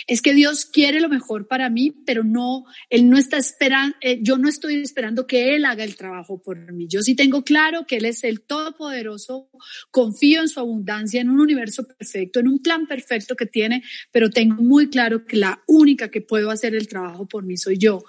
es 0.08 0.22
que 0.22 0.34
Dios 0.34 0.65
quiere 0.65 1.00
lo 1.02 1.10
mejor 1.10 1.48
para 1.48 1.69
mí, 1.69 1.91
pero 2.06 2.24
no, 2.24 2.65
Él 2.89 3.10
no 3.10 3.17
está 3.17 3.38
esperando, 3.38 3.95
eh, 4.02 4.19
yo 4.22 4.38
no 4.38 4.50
estoy 4.50 4.76
esperando 4.76 5.28
que 5.28 5.56
Él 5.56 5.65
haga 5.65 5.84
el 5.84 5.95
trabajo 5.95 6.41
por 6.41 6.72
mí. 6.72 6.88
Yo 6.88 7.02
sí 7.02 7.15
tengo 7.15 7.43
claro 7.43 7.86
que 7.88 7.98
Él 7.98 8.06
es 8.06 8.24
el 8.24 8.41
Todopoderoso, 8.41 9.50
confío 9.91 10.41
en 10.41 10.50
su 10.50 10.60
abundancia, 10.60 11.22
en 11.22 11.30
un 11.30 11.39
universo 11.39 11.86
perfecto, 11.86 12.39
en 12.39 12.48
un 12.48 12.60
plan 12.60 12.88
perfecto 12.88 13.36
que 13.36 13.45
tiene, 13.45 13.84
pero 14.12 14.30
tengo 14.30 14.62
muy 14.62 14.89
claro 14.89 15.26
que 15.26 15.38
la 15.38 15.63
única 15.67 16.10
que 16.10 16.22
puedo 16.22 16.50
hacer 16.50 16.76
el 16.76 16.88
trabajo 16.88 17.28
por 17.28 17.43
mí 17.43 17.58
soy 17.58 17.78
yo. 17.78 18.04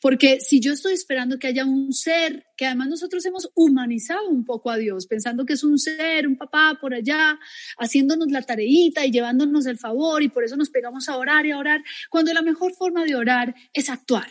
Porque 0.00 0.40
si 0.40 0.60
yo 0.60 0.72
estoy 0.72 0.94
esperando 0.94 1.38
que 1.38 1.48
haya 1.48 1.64
un 1.64 1.92
ser, 1.92 2.46
que 2.56 2.66
además 2.66 2.88
nosotros 2.88 3.24
hemos 3.26 3.50
humanizado 3.54 4.28
un 4.28 4.44
poco 4.44 4.70
a 4.70 4.76
Dios, 4.76 5.06
pensando 5.06 5.44
que 5.44 5.54
es 5.54 5.64
un 5.64 5.78
ser, 5.78 6.26
un 6.26 6.36
papá, 6.36 6.78
por 6.80 6.94
allá, 6.94 7.38
haciéndonos 7.78 8.30
la 8.30 8.42
tareita 8.42 9.04
y 9.04 9.10
llevándonos 9.10 9.66
el 9.66 9.78
favor 9.78 10.22
y 10.22 10.28
por 10.28 10.44
eso 10.44 10.56
nos 10.56 10.70
pegamos 10.70 11.08
a 11.08 11.16
orar 11.16 11.46
y 11.46 11.50
a 11.52 11.58
orar, 11.58 11.82
cuando 12.10 12.32
la 12.32 12.42
mejor 12.42 12.74
forma 12.74 13.04
de 13.04 13.14
orar 13.14 13.54
es 13.72 13.90
actuar. 13.90 14.28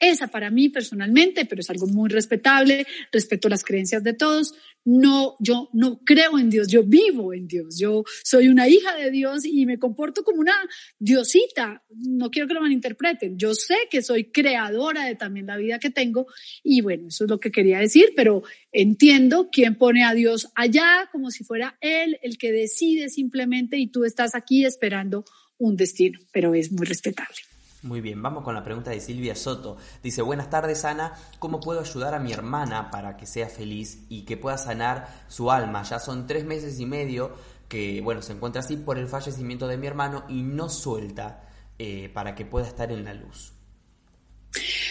Esa 0.00 0.26
para 0.26 0.50
mí 0.50 0.68
personalmente, 0.68 1.46
pero 1.46 1.60
es 1.60 1.70
algo 1.70 1.86
muy 1.86 2.10
respetable, 2.10 2.86
respeto 3.12 3.48
las 3.48 3.64
creencias 3.64 4.02
de 4.02 4.12
todos. 4.12 4.54
No, 4.84 5.36
yo 5.40 5.70
no 5.72 6.00
creo 6.04 6.38
en 6.38 6.50
Dios, 6.50 6.68
yo 6.68 6.82
vivo 6.82 7.32
en 7.32 7.46
Dios. 7.46 7.78
Yo 7.78 8.04
soy 8.22 8.48
una 8.48 8.68
hija 8.68 8.94
de 8.96 9.10
Dios 9.10 9.44
y 9.44 9.64
me 9.66 9.78
comporto 9.78 10.24
como 10.24 10.40
una 10.40 10.54
diosita. 10.98 11.84
No 11.88 12.30
quiero 12.30 12.48
que 12.48 12.54
lo 12.54 12.60
malinterpreten. 12.60 13.38
Yo 13.38 13.54
sé 13.54 13.76
que 13.90 14.02
soy 14.02 14.30
creadora 14.30 15.06
de 15.06 15.14
también 15.14 15.46
la 15.46 15.56
vida 15.56 15.78
que 15.78 15.90
tengo 15.90 16.26
y 16.62 16.80
bueno, 16.80 17.08
eso 17.08 17.24
es 17.24 17.30
lo 17.30 17.40
que 17.40 17.50
quería 17.50 17.78
decir, 17.78 18.12
pero 18.16 18.42
entiendo 18.72 19.48
quién 19.50 19.76
pone 19.76 20.04
a 20.04 20.12
Dios 20.12 20.48
allá 20.54 21.08
como 21.12 21.30
si 21.30 21.44
fuera 21.44 21.78
Él 21.80 22.18
el 22.22 22.36
que 22.36 22.52
decide 22.52 23.08
simplemente 23.08 23.78
y 23.78 23.86
tú 23.86 24.04
estás 24.04 24.34
aquí 24.34 24.64
esperando 24.64 25.24
un 25.56 25.76
destino, 25.76 26.18
pero 26.32 26.54
es 26.54 26.72
muy 26.72 26.84
respetable. 26.84 27.53
Muy 27.84 28.00
bien, 28.00 28.22
vamos 28.22 28.42
con 28.44 28.54
la 28.54 28.64
pregunta 28.64 28.90
de 28.92 28.98
Silvia 28.98 29.36
Soto. 29.36 29.76
Dice, 30.02 30.22
buenas 30.22 30.48
tardes 30.48 30.86
Ana, 30.86 31.12
¿cómo 31.38 31.60
puedo 31.60 31.80
ayudar 31.80 32.14
a 32.14 32.18
mi 32.18 32.32
hermana 32.32 32.90
para 32.90 33.18
que 33.18 33.26
sea 33.26 33.46
feliz 33.46 34.06
y 34.08 34.22
que 34.22 34.38
pueda 34.38 34.56
sanar 34.56 35.06
su 35.28 35.50
alma? 35.50 35.82
Ya 35.82 35.98
son 35.98 36.26
tres 36.26 36.46
meses 36.46 36.80
y 36.80 36.86
medio 36.86 37.34
que, 37.68 38.00
bueno, 38.00 38.22
se 38.22 38.32
encuentra 38.32 38.62
así 38.62 38.78
por 38.78 38.96
el 38.96 39.06
fallecimiento 39.06 39.68
de 39.68 39.76
mi 39.76 39.86
hermano 39.86 40.24
y 40.30 40.40
no 40.40 40.70
suelta 40.70 41.46
eh, 41.78 42.08
para 42.08 42.34
que 42.34 42.46
pueda 42.46 42.66
estar 42.66 42.90
en 42.90 43.04
la 43.04 43.12
luz. 43.12 43.52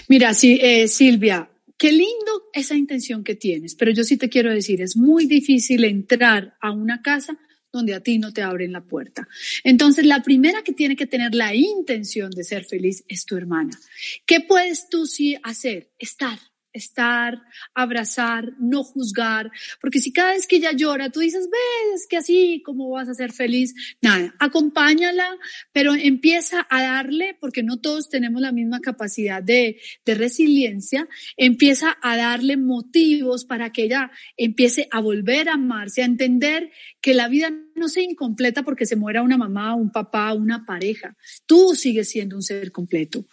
Mira, 0.07 0.35
sí, 0.35 0.59
eh, 0.61 0.87
Silvia, 0.87 1.49
qué 1.75 1.91
lindo 1.91 2.43
esa 2.53 2.75
intención 2.75 3.23
que 3.23 3.33
tienes, 3.33 3.73
pero 3.73 3.91
yo 3.91 4.03
sí 4.03 4.17
te 4.17 4.29
quiero 4.29 4.51
decir, 4.51 4.83
es 4.83 4.95
muy 4.95 5.25
difícil 5.25 5.83
entrar 5.83 6.57
a 6.61 6.71
una 6.71 7.01
casa 7.01 7.39
donde 7.73 7.95
a 7.95 7.99
ti 7.99 8.19
no 8.19 8.31
te 8.31 8.43
abren 8.43 8.71
la 8.71 8.85
puerta. 8.85 9.27
Entonces, 9.63 10.05
la 10.05 10.21
primera 10.21 10.61
que 10.61 10.71
tiene 10.71 10.95
que 10.95 11.07
tener 11.07 11.35
la 11.35 11.53
intención 11.55 12.31
de 12.31 12.43
ser 12.43 12.63
feliz 12.63 13.03
es 13.09 13.25
tu 13.25 13.35
hermana. 13.35 13.77
¿Qué 14.25 14.39
puedes 14.39 14.87
tú 14.87 15.07
sí 15.07 15.35
hacer? 15.43 15.89
Estar 15.97 16.39
estar, 16.73 17.41
abrazar, 17.73 18.53
no 18.59 18.83
juzgar, 18.83 19.51
porque 19.79 19.99
si 19.99 20.11
cada 20.11 20.33
vez 20.33 20.47
que 20.47 20.57
ella 20.57 20.71
llora 20.71 21.09
tú 21.09 21.19
dices, 21.19 21.49
ves 21.49 22.07
que 22.09 22.17
así, 22.17 22.61
¿cómo 22.65 22.89
vas 22.89 23.09
a 23.09 23.13
ser 23.13 23.31
feliz? 23.31 23.73
Nada, 24.01 24.33
acompáñala, 24.39 25.37
pero 25.71 25.93
empieza 25.93 26.65
a 26.69 26.81
darle, 26.81 27.37
porque 27.39 27.63
no 27.63 27.77
todos 27.77 28.09
tenemos 28.09 28.41
la 28.41 28.51
misma 28.51 28.81
capacidad 28.81 29.41
de, 29.41 29.79
de 30.05 30.15
resiliencia, 30.15 31.07
empieza 31.37 31.97
a 32.01 32.17
darle 32.17 32.57
motivos 32.57 33.45
para 33.45 33.71
que 33.71 33.83
ella 33.83 34.11
empiece 34.37 34.87
a 34.91 34.99
volver 34.99 35.49
a 35.49 35.53
amarse, 35.53 36.01
a 36.01 36.05
entender 36.05 36.71
que 37.01 37.13
la 37.13 37.27
vida 37.27 37.51
no 37.75 37.87
sea 37.87 38.03
incompleta 38.03 38.63
porque 38.63 38.85
se 38.85 38.95
muera 38.95 39.21
una 39.21 39.37
mamá, 39.37 39.75
un 39.75 39.91
papá, 39.91 40.33
una 40.33 40.65
pareja. 40.65 41.15
Tú 41.45 41.75
sigues 41.75 42.09
siendo 42.09 42.35
un 42.35 42.41
ser 42.41 42.71
completo. 42.71 43.25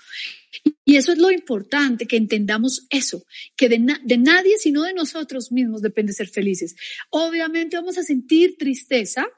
Y 0.84 0.96
eso 0.96 1.12
es 1.12 1.18
lo 1.18 1.30
importante, 1.30 2.06
que 2.06 2.16
entendamos 2.16 2.86
eso, 2.90 3.24
que 3.56 3.68
de, 3.68 3.78
nadie 3.78 4.58
sino 4.58 4.82
de 4.82 4.92
nosotros 4.92 5.52
mismos 5.52 5.82
depende 5.82 6.12
ser 6.12 6.28
felices. 6.28 6.74
Obviamente 7.10 7.76
vamos 7.76 7.98
a 7.98 8.02
sentir 8.02 8.56
tristeza, 8.58 9.28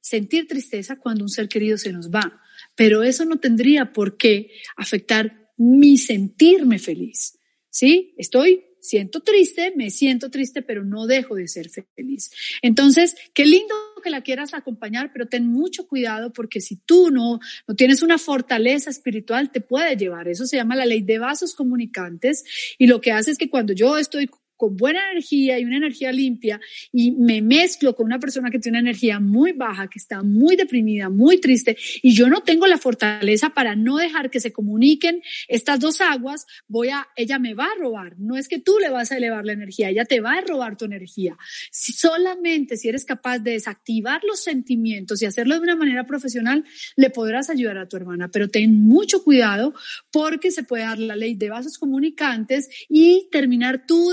sentir 0.00 0.46
tristeza 0.46 0.96
cuando 0.96 1.24
un 1.24 1.28
ser 1.28 1.48
querido 1.48 1.76
se 1.76 1.92
nos 1.92 2.10
va, 2.10 2.40
pero 2.74 3.02
eso 3.02 3.24
no 3.24 3.38
tendría 3.38 3.92
por 3.92 4.16
qué 4.16 4.50
afectar 4.76 5.50
mi 5.56 5.98
sentirme 5.98 6.78
feliz. 6.78 7.38
¿Sí? 7.70 8.14
Estoy 8.16 8.64
siento 8.80 9.20
triste, 9.20 9.72
me 9.76 9.90
siento 9.90 10.30
triste, 10.30 10.62
pero 10.62 10.84
no 10.84 11.06
dejo 11.06 11.34
de 11.34 11.48
ser 11.48 11.68
feliz. 11.70 12.30
Entonces, 12.62 13.16
qué 13.34 13.44
lindo 13.44 13.74
que 14.02 14.10
la 14.10 14.22
quieras 14.22 14.54
acompañar, 14.54 15.12
pero 15.12 15.26
ten 15.26 15.46
mucho 15.46 15.86
cuidado 15.86 16.32
porque 16.32 16.60
si 16.60 16.76
tú 16.76 17.10
no, 17.10 17.40
no 17.66 17.74
tienes 17.74 18.02
una 18.02 18.18
fortaleza 18.18 18.90
espiritual, 18.90 19.50
te 19.50 19.60
puede 19.60 19.96
llevar. 19.96 20.28
Eso 20.28 20.46
se 20.46 20.56
llama 20.56 20.76
la 20.76 20.86
ley 20.86 21.02
de 21.02 21.18
vasos 21.18 21.54
comunicantes 21.54 22.44
y 22.78 22.86
lo 22.86 23.00
que 23.00 23.12
hace 23.12 23.30
es 23.30 23.38
que 23.38 23.50
cuando 23.50 23.72
yo 23.72 23.98
estoy 23.98 24.28
con 24.58 24.76
buena 24.76 25.00
energía 25.10 25.58
y 25.58 25.64
una 25.64 25.78
energía 25.78 26.12
limpia 26.12 26.60
y 26.92 27.12
me 27.12 27.40
mezclo 27.40 27.94
con 27.94 28.04
una 28.04 28.18
persona 28.18 28.50
que 28.50 28.58
tiene 28.58 28.78
una 28.78 28.90
energía 28.90 29.20
muy 29.20 29.52
baja, 29.52 29.88
que 29.88 29.98
está 29.98 30.22
muy 30.22 30.56
deprimida, 30.56 31.08
muy 31.08 31.40
triste 31.40 31.78
y 32.02 32.12
yo 32.12 32.28
no 32.28 32.42
tengo 32.42 32.66
la 32.66 32.76
fortaleza 32.76 33.50
para 33.50 33.74
no 33.74 33.96
dejar 33.96 34.30
que 34.30 34.40
se 34.40 34.52
comuniquen 34.52 35.22
estas 35.46 35.80
dos 35.80 36.00
aguas, 36.00 36.46
voy 36.66 36.90
a, 36.90 37.08
ella 37.16 37.38
me 37.38 37.54
va 37.54 37.64
a 37.64 37.78
robar. 37.78 38.18
No 38.18 38.36
es 38.36 38.48
que 38.48 38.58
tú 38.58 38.78
le 38.78 38.90
vas 38.90 39.12
a 39.12 39.16
elevar 39.16 39.46
la 39.46 39.52
energía, 39.52 39.88
ella 39.88 40.04
te 40.04 40.20
va 40.20 40.34
a 40.34 40.40
robar 40.40 40.76
tu 40.76 40.84
energía. 40.84 41.38
Si 41.70 41.92
solamente 41.92 42.76
si 42.76 42.88
eres 42.88 43.04
capaz 43.04 43.38
de 43.38 43.52
desactivar 43.52 44.22
los 44.24 44.42
sentimientos 44.42 45.22
y 45.22 45.26
hacerlo 45.26 45.54
de 45.54 45.60
una 45.60 45.76
manera 45.76 46.06
profesional, 46.06 46.64
le 46.96 47.10
podrás 47.10 47.48
ayudar 47.50 47.78
a 47.78 47.88
tu 47.88 47.96
hermana, 47.96 48.30
pero 48.30 48.48
ten 48.48 48.74
mucho 48.74 49.22
cuidado 49.22 49.74
porque 50.10 50.50
se 50.50 50.64
puede 50.64 50.82
dar 50.82 50.98
la 50.98 51.16
ley 51.16 51.34
de 51.34 51.50
vasos 51.50 51.78
comunicantes 51.78 52.68
y 52.88 53.28
terminar 53.30 53.86
tú 53.86 54.10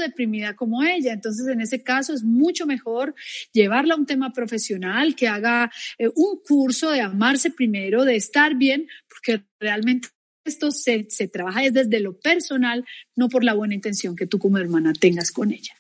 como 0.56 0.84
ella. 0.84 1.14
Entonces, 1.14 1.48
en 1.48 1.62
ese 1.62 1.84
caso 1.84 2.14
es 2.14 2.24
mucho 2.24 2.66
mejor 2.66 3.16
llevarla 3.52 3.94
a 3.94 3.98
un 3.98 4.06
tema 4.06 4.32
profesional, 4.34 5.16
que 5.16 5.28
haga 5.28 5.72
eh, 5.98 6.10
un 6.16 6.40
curso 6.46 6.92
de 6.92 7.02
amarse 7.02 7.52
primero, 7.52 8.04
de 8.04 8.16
estar 8.16 8.56
bien, 8.56 8.88
porque 9.08 9.44
realmente 9.60 10.10
esto 10.44 10.72
se, 10.72 11.08
se 11.10 11.28
trabaja 11.28 11.62
desde 11.72 12.00
lo 12.00 12.18
personal, 12.20 12.86
no 13.16 13.30
por 13.30 13.44
la 13.44 13.54
buena 13.54 13.74
intención 13.74 14.16
que 14.16 14.28
tú 14.28 14.38
como 14.40 14.58
hermana 14.58 14.94
tengas 14.94 15.32
con 15.32 15.52
ella. 15.52 15.74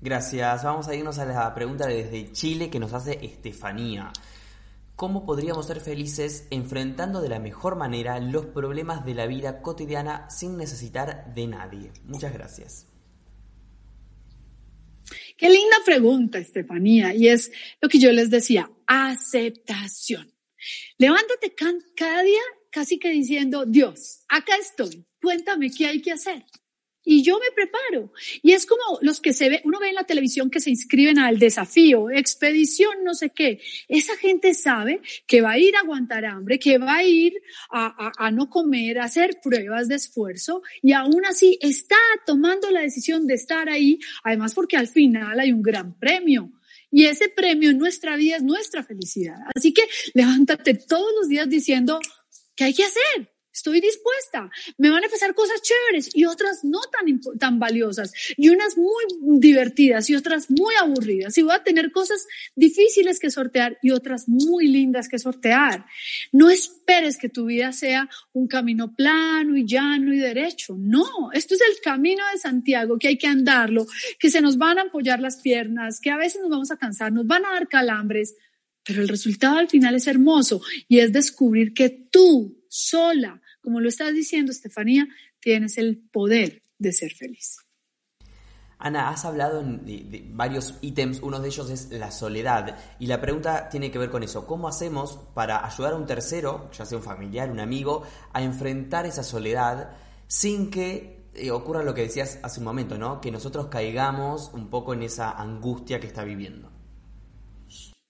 Gracias. 0.00 0.62
Vamos 0.62 0.86
a 0.86 0.94
irnos 0.94 1.18
a 1.18 1.24
la 1.24 1.54
pregunta 1.54 1.86
desde 1.86 2.30
Chile 2.32 2.70
que 2.70 2.78
nos 2.78 2.92
hace 2.92 3.18
Estefanía. 3.24 4.12
¿Cómo 4.94 5.24
podríamos 5.24 5.66
ser 5.66 5.80
felices 5.80 6.46
enfrentando 6.50 7.20
de 7.20 7.28
la 7.28 7.38
mejor 7.38 7.76
manera 7.76 8.18
los 8.18 8.46
problemas 8.46 9.04
de 9.04 9.14
la 9.14 9.26
vida 9.26 9.62
cotidiana 9.62 10.28
sin 10.28 10.56
necesitar 10.56 11.32
de 11.34 11.46
nadie? 11.46 11.92
Muchas 12.04 12.32
gracias. 12.32 12.86
Qué 15.38 15.48
linda 15.48 15.76
pregunta, 15.86 16.38
Estefanía. 16.38 17.14
Y 17.14 17.28
es 17.28 17.50
lo 17.80 17.88
que 17.88 17.98
yo 17.98 18.12
les 18.12 18.28
decía, 18.28 18.70
aceptación. 18.86 20.34
Levántate 20.98 21.54
cada 21.54 22.22
día 22.22 22.42
casi 22.70 22.98
que 22.98 23.08
diciendo, 23.08 23.64
Dios, 23.64 24.24
acá 24.28 24.56
estoy, 24.56 25.06
cuéntame 25.22 25.70
qué 25.70 25.86
hay 25.86 26.02
que 26.02 26.12
hacer 26.12 26.44
y 27.04 27.22
yo 27.22 27.38
me 27.38 27.50
preparo. 27.54 28.12
Y 28.42 28.52
es 28.52 28.66
como 28.66 28.98
los 29.00 29.20
que 29.20 29.32
se 29.32 29.48
ve, 29.48 29.60
uno 29.64 29.78
ve 29.78 29.88
en 29.88 29.94
la 29.94 30.04
televisión 30.04 30.50
que 30.50 30.60
se 30.60 30.70
inscriben 30.70 31.18
al 31.18 31.38
desafío, 31.38 32.10
expedición, 32.10 33.02
no 33.02 33.14
sé 33.14 33.30
qué. 33.30 33.60
Esa 33.88 34.16
gente 34.16 34.52
sabe 34.54 35.00
que 35.26 35.40
va 35.40 35.52
a 35.52 35.58
ir 35.58 35.74
a 35.76 35.80
aguantar 35.80 36.24
hambre, 36.26 36.58
que 36.58 36.78
va 36.78 36.96
a 36.96 37.04
ir 37.04 37.34
a, 37.70 38.12
a, 38.16 38.30
no 38.30 38.50
comer, 38.50 38.98
a 38.98 39.04
hacer 39.04 39.38
pruebas 39.42 39.88
de 39.88 39.94
esfuerzo 39.94 40.62
y 40.82 40.92
aún 40.92 41.24
así 41.24 41.58
está 41.62 41.96
tomando 42.26 42.70
la 42.70 42.80
decisión 42.80 43.26
de 43.26 43.34
estar 43.34 43.68
ahí, 43.68 43.98
además 44.22 44.54
porque 44.54 44.76
al 44.76 44.88
final 44.88 45.40
hay 45.40 45.52
un 45.52 45.62
gran 45.62 45.98
premio. 45.98 46.52
Y 46.90 47.04
ese 47.04 47.28
premio 47.28 47.70
en 47.70 47.78
nuestra 47.78 48.16
vida 48.16 48.36
es 48.36 48.42
nuestra 48.42 48.82
felicidad. 48.82 49.36
Así 49.54 49.72
que 49.72 49.82
levántate 50.14 50.74
todos 50.74 51.12
los 51.18 51.28
días 51.28 51.48
diciendo, 51.48 52.00
¿qué 52.56 52.64
hay 52.64 52.74
que 52.74 52.84
hacer? 52.84 53.37
Estoy 53.58 53.80
dispuesta. 53.80 54.48
Me 54.76 54.88
van 54.88 55.04
a 55.04 55.08
pasar 55.08 55.34
cosas 55.34 55.60
chéveres 55.62 56.14
y 56.14 56.26
otras 56.26 56.62
no 56.62 56.78
tan, 56.92 57.20
tan 57.40 57.58
valiosas 57.58 58.12
y 58.36 58.50
unas 58.50 58.78
muy 58.78 59.04
divertidas 59.40 60.08
y 60.10 60.14
otras 60.14 60.48
muy 60.48 60.76
aburridas. 60.80 61.36
Y 61.38 61.42
voy 61.42 61.54
a 61.56 61.64
tener 61.64 61.90
cosas 61.90 62.24
difíciles 62.54 63.18
que 63.18 63.32
sortear 63.32 63.76
y 63.82 63.90
otras 63.90 64.28
muy 64.28 64.68
lindas 64.68 65.08
que 65.08 65.18
sortear. 65.18 65.86
No 66.30 66.50
esperes 66.50 67.18
que 67.18 67.28
tu 67.28 67.46
vida 67.46 67.72
sea 67.72 68.08
un 68.32 68.46
camino 68.46 68.94
plano 68.94 69.56
y 69.56 69.66
llano 69.66 70.14
y 70.14 70.18
derecho. 70.18 70.76
No, 70.78 71.32
esto 71.32 71.54
es 71.54 71.60
el 71.60 71.80
camino 71.82 72.22
de 72.32 72.38
Santiago 72.38 72.96
que 72.96 73.08
hay 73.08 73.18
que 73.18 73.26
andarlo, 73.26 73.88
que 74.20 74.30
se 74.30 74.40
nos 74.40 74.56
van 74.56 74.78
a 74.78 74.82
apoyar 74.82 75.18
las 75.18 75.38
piernas, 75.38 75.98
que 76.00 76.10
a 76.10 76.16
veces 76.16 76.40
nos 76.42 76.50
vamos 76.50 76.70
a 76.70 76.76
cansar, 76.76 77.10
nos 77.10 77.26
van 77.26 77.44
a 77.44 77.54
dar 77.54 77.66
calambres, 77.66 78.36
pero 78.84 79.02
el 79.02 79.08
resultado 79.08 79.58
al 79.58 79.68
final 79.68 79.96
es 79.96 80.06
hermoso 80.06 80.62
y 80.86 81.00
es 81.00 81.12
descubrir 81.12 81.74
que 81.74 81.88
tú 81.88 82.64
sola 82.68 83.42
como 83.68 83.80
lo 83.80 83.90
estás 83.90 84.14
diciendo, 84.14 84.50
Estefanía, 84.50 85.06
tienes 85.40 85.76
el 85.76 85.98
poder 85.98 86.62
de 86.78 86.90
ser 86.90 87.12
feliz. 87.12 87.58
Ana, 88.78 89.10
has 89.10 89.26
hablado 89.26 89.62
de, 89.62 90.24
varios 90.30 90.78
ítems, 90.80 91.20
uno 91.20 91.38
de 91.38 91.48
ellos 91.48 91.68
es 91.68 91.90
la 91.90 92.10
soledad, 92.10 92.78
y 92.98 93.08
la 93.08 93.20
pregunta 93.20 93.68
tiene 93.68 93.90
que 93.90 93.98
ver 93.98 94.08
con 94.08 94.22
eso. 94.22 94.46
¿Cómo 94.46 94.68
hacemos 94.68 95.18
para 95.34 95.66
ayudar 95.66 95.92
a 95.92 95.96
un 95.96 96.06
tercero, 96.06 96.70
ya 96.72 96.86
sea 96.86 96.96
un 96.96 97.04
familiar, 97.04 97.50
un 97.50 97.60
amigo, 97.60 98.04
a 98.32 98.42
enfrentar 98.42 99.04
esa 99.04 99.22
soledad 99.22 99.90
sin 100.28 100.70
que 100.70 101.26
eh, 101.34 101.50
ocurra 101.50 101.82
lo 101.82 101.92
que 101.92 102.04
decías 102.04 102.38
hace 102.42 102.60
un 102.60 102.64
momento, 102.64 102.96
¿no? 102.96 103.20
Que 103.20 103.30
nosotros 103.30 103.66
caigamos 103.66 104.50
un 104.54 104.70
poco 104.70 104.94
en 104.94 105.02
esa 105.02 105.32
angustia 105.32 106.00
que 106.00 106.06
está 106.06 106.24
viviendo. 106.24 106.72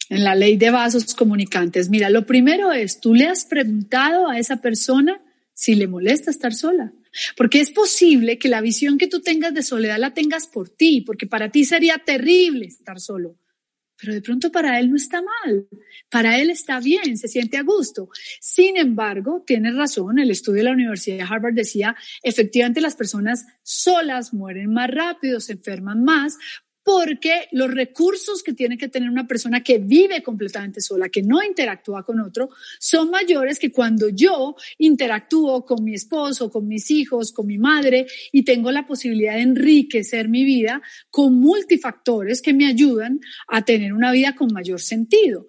En 0.09 0.23
la 0.23 0.37
ley 0.37 0.57
de 0.57 0.71
vasos 0.71 1.17
comunicantes, 1.17 1.91
mira, 1.91 2.11
lo 2.11 2.27
primero 2.27 2.71
es, 2.71 3.01
tú 3.01 3.13
le 3.13 3.27
has 3.27 3.45
preguntado 3.45 4.29
a 4.29 4.39
esa 4.39 4.59
persona 4.59 5.21
si 5.59 5.75
le 5.75 5.89
molesta 5.89 6.31
estar 6.31 6.55
sola. 6.55 6.93
Porque 7.37 7.59
es 7.59 7.73
posible 7.73 8.39
que 8.39 8.49
la 8.49 8.61
visión 8.61 8.97
que 8.97 9.09
tú 9.09 9.21
tengas 9.21 9.53
de 9.53 9.65
soledad 9.65 9.99
la 9.99 10.15
tengas 10.15 10.47
por 10.47 10.69
ti, 10.69 11.01
porque 11.01 11.27
para 11.27 11.51
ti 11.51 11.65
sería 11.65 11.99
terrible 11.99 12.67
estar 12.67 13.01
solo. 13.01 13.37
Pero 14.01 14.15
de 14.15 14.23
pronto 14.23 14.53
para 14.53 14.79
él 14.79 14.89
no 14.89 14.95
está 14.95 15.21
mal, 15.21 15.67
para 16.09 16.39
él 16.39 16.51
está 16.51 16.79
bien, 16.79 17.19
se 17.19 17.27
siente 17.27 17.57
a 17.57 17.65
gusto. 17.65 18.09
Sin 18.41 18.77
embargo, 18.77 19.43
tienes 19.45 19.75
razón, 19.75 20.21
el 20.21 20.31
estudio 20.31 20.59
de 20.59 20.63
la 20.63 20.73
Universidad 20.75 21.17
de 21.17 21.35
Harvard 21.35 21.55
decía, 21.55 21.97
efectivamente 22.23 22.81
las 22.81 22.95
personas 22.95 23.45
solas 23.65 24.33
mueren 24.33 24.73
más 24.73 24.89
rápido, 24.89 25.41
se 25.41 25.55
enferman 25.55 26.05
más, 26.05 26.39
porque 26.89 27.49
los 27.53 27.71
recursos 27.71 28.43
que 28.43 28.55
tiene 28.55 28.79
que 28.79 28.89
tener 28.89 29.11
una 29.11 29.27
persona 29.27 29.63
que 29.63 29.77
vive 29.77 30.23
completamente 30.23 30.81
sola, 30.81 31.11
que 31.11 31.23
no 31.23 31.43
interactúa 31.43 32.03
con 32.03 32.19
otro, 32.19 32.49
son 32.79 33.11
mayores 33.11 33.59
que 33.59 33.71
cuando 33.71 34.09
yo 34.09 34.57
interactúo 34.79 35.67
con 35.67 35.85
mi 35.85 35.93
esposo, 35.93 36.51
con 36.51 36.67
mis 36.67 36.91
hijos, 36.91 37.31
con 37.31 37.47
mi 37.47 37.59
madre 37.59 38.07
y 38.33 38.43
tengo 38.43 38.73
la 38.73 38.87
posibilidad 38.87 39.35
de 39.35 39.43
enriquecer 39.43 40.31
mi 40.31 40.45
vida 40.45 40.81
con 41.11 41.35
multifactores 41.35 42.41
que 42.41 42.55
me 42.55 42.65
ayudan 42.65 43.21
a 43.49 43.67
tener 43.67 43.93
una 43.93 44.11
vida 44.11 44.35
con 44.35 44.51
mayor 44.51 44.81
sentido. 44.81 45.47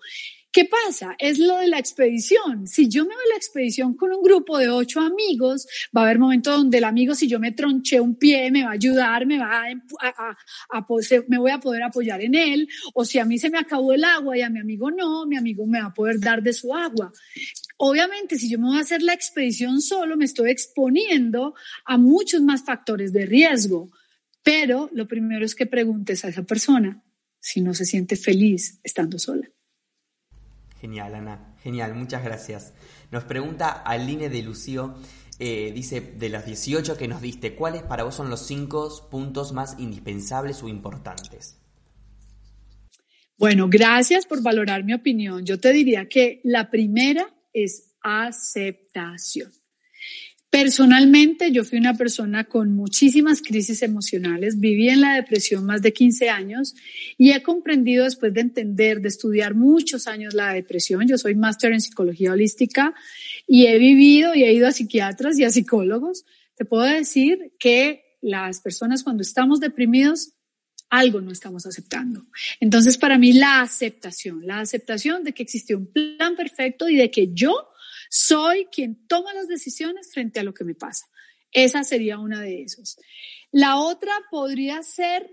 ¿Qué 0.52 0.66
pasa? 0.66 1.16
Es 1.20 1.38
lo 1.38 1.58
de 1.58 1.68
la 1.68 1.78
expedición. 1.78 2.66
Si 2.66 2.90
yo 2.90 3.04
me 3.04 3.14
voy 3.14 3.24
a 3.28 3.30
la 3.30 3.36
expedición 3.36 3.94
con 3.94 4.12
un 4.12 4.24
grupo 4.24 4.58
de 4.58 4.68
ocho 4.70 5.00
amigos, 5.00 5.68
va 5.96 6.02
a 6.02 6.04
haber 6.06 6.18
momentos 6.18 6.58
donde 6.58 6.80
el 6.80 6.86
amigo, 6.86 7.14
si 7.14 7.28
yo 7.28 7.40
me 7.40 7.52
tronché 7.52 8.00
un 8.00 8.16
pie, 8.16 8.50
me 8.50 8.64
va 8.64 8.72
a 8.72 8.74
ayudar, 8.74 9.28
me 9.28 9.38
va 9.38 9.66
a, 10.02 10.38
a, 10.72 10.88
me 11.28 11.38
voy 11.38 11.52
a 11.52 11.60
poder 11.60 11.84
apoyar 11.84 12.22
en 12.22 12.34
él. 12.34 12.68
O 12.96 13.06
si 13.06 13.20
a 13.20 13.26
mí 13.26 13.38
se 13.38 13.52
me 13.52 13.60
acabó 13.60 13.94
el 13.94 14.04
agua 14.04 14.38
y 14.38 14.42
a 14.42 14.50
mi 14.50 14.60
amigo 14.60 14.90
no, 14.90 15.28
mi 15.28 15.38
amigo 15.38 15.68
me 15.68 15.82
va 15.82 15.88
a 15.88 15.94
poder 15.94 16.20
dar 16.20 16.42
de 16.42 16.54
su 16.54 16.74
agua. 16.74 17.12
Obviamente, 17.78 18.36
si 18.38 18.50
yo 18.50 18.58
me 18.58 18.70
voy 18.70 18.78
a 18.78 18.82
hacer 18.82 19.04
la 19.04 19.14
expedición 19.14 19.82
solo, 19.82 20.18
me 20.18 20.26
estoy 20.26 20.50
exponiendo 20.50 21.54
a 21.86 22.00
muchos 22.00 22.42
más 22.42 22.66
factores 22.66 23.14
de 23.14 23.28
riesgo. 23.28 23.92
Pero 24.42 24.90
lo 24.94 25.08
primero 25.08 25.46
es 25.46 25.54
que 25.54 25.68
preguntes 25.68 26.26
a 26.26 26.30
esa 26.30 26.42
persona 26.42 27.04
si 27.40 27.62
no 27.62 27.76
se 27.76 27.86
siente 27.86 28.16
feliz 28.16 28.80
estando 28.84 29.20
sola. 29.20 29.48
Genial, 30.80 31.16
Ana. 31.16 31.56
Genial, 31.62 31.94
muchas 31.94 32.24
gracias. 32.24 32.74
Nos 33.12 33.24
pregunta 33.26 33.70
Aline 33.70 34.30
de 34.30 34.42
Lucio, 34.42 34.96
eh, 35.40 35.72
dice, 35.74 36.02
de 36.02 36.30
los 36.30 36.46
18 36.46 36.98
que 36.98 37.08
nos 37.08 37.22
diste, 37.22 37.56
¿cuáles 37.56 37.84
para 37.84 38.04
vos 38.04 38.16
son 38.16 38.30
los 38.30 38.46
cinco 38.46 38.90
puntos 39.10 39.52
más 39.52 39.78
indispensables 39.80 40.64
o 40.64 40.68
importantes? 40.68 41.58
Bueno, 43.38 43.70
gracias 43.70 44.26
por 44.26 44.42
valorar 44.42 44.84
mi 44.84 44.94
opinión. 44.94 45.46
Yo 45.46 45.60
te 45.60 45.72
diría 45.72 46.10
que 46.10 46.42
la 46.44 46.70
primera 46.70 47.34
es 47.54 47.96
aceptación. 48.02 49.52
Personalmente, 50.50 51.52
yo 51.52 51.64
fui 51.64 51.78
una 51.78 51.94
persona 51.94 52.46
con 52.46 52.74
muchísimas 52.74 53.42
crisis 53.44 53.84
emocionales, 53.84 54.60
viví 54.60 54.90
en 54.90 55.02
la 55.02 55.14
depresión 55.14 55.64
más 55.64 55.84
de 55.84 55.94
15 55.94 56.30
años 56.30 56.74
y 57.20 57.32
he 57.32 57.44
comprendido 57.44 58.06
después 58.06 58.34
de 58.34 58.42
entender, 58.42 59.00
de 59.00 59.10
estudiar 59.10 59.54
muchos 59.54 60.08
años 60.08 60.34
la 60.34 60.54
depresión, 60.54 61.08
yo 61.08 61.20
soy 61.20 61.36
máster 61.36 61.72
en 61.72 61.82
psicología 61.82 62.32
holística 62.32 62.96
y 63.46 63.68
he 63.68 63.78
vivido 63.78 64.34
y 64.34 64.44
he 64.44 64.52
ido 64.52 64.68
a 64.68 64.72
psiquiatras 64.72 65.38
y 65.38 65.44
a 65.44 65.52
psicólogos, 65.52 66.26
te 66.56 66.66
puedo 66.66 66.84
decir 66.84 67.54
que 67.60 68.18
las 68.20 68.60
personas 68.60 69.04
cuando 69.04 69.22
estamos 69.22 69.60
deprimidos 69.60 70.34
algo 70.90 71.22
no 71.22 71.32
estamos 71.32 71.68
aceptando. 71.68 72.26
Entonces, 72.60 72.98
para 72.98 73.18
mí, 73.18 73.34
la 73.34 73.62
aceptación, 73.62 74.46
la 74.46 74.60
aceptación 74.60 75.24
de 75.24 75.34
que 75.34 75.44
existe 75.44 75.76
un 75.76 75.92
plan 75.92 76.36
perfecto 76.36 76.90
y 76.90 76.96
de 76.96 77.12
que 77.12 77.30
yo 77.34 77.70
soy 78.10 78.66
quien 78.72 79.08
toma 79.08 79.34
las 79.34 79.48
decisiones 79.48 80.12
frente 80.12 80.40
a 80.40 80.44
lo 80.44 80.54
que 80.54 80.66
me 80.66 80.76
pasa. 80.76 81.06
Esa 81.52 81.84
sería 81.84 82.20
una 82.20 82.42
de 82.42 82.64
esos. 82.64 82.98
La 83.52 83.78
otra 83.78 84.12
podría 84.30 84.84
ser 84.84 85.30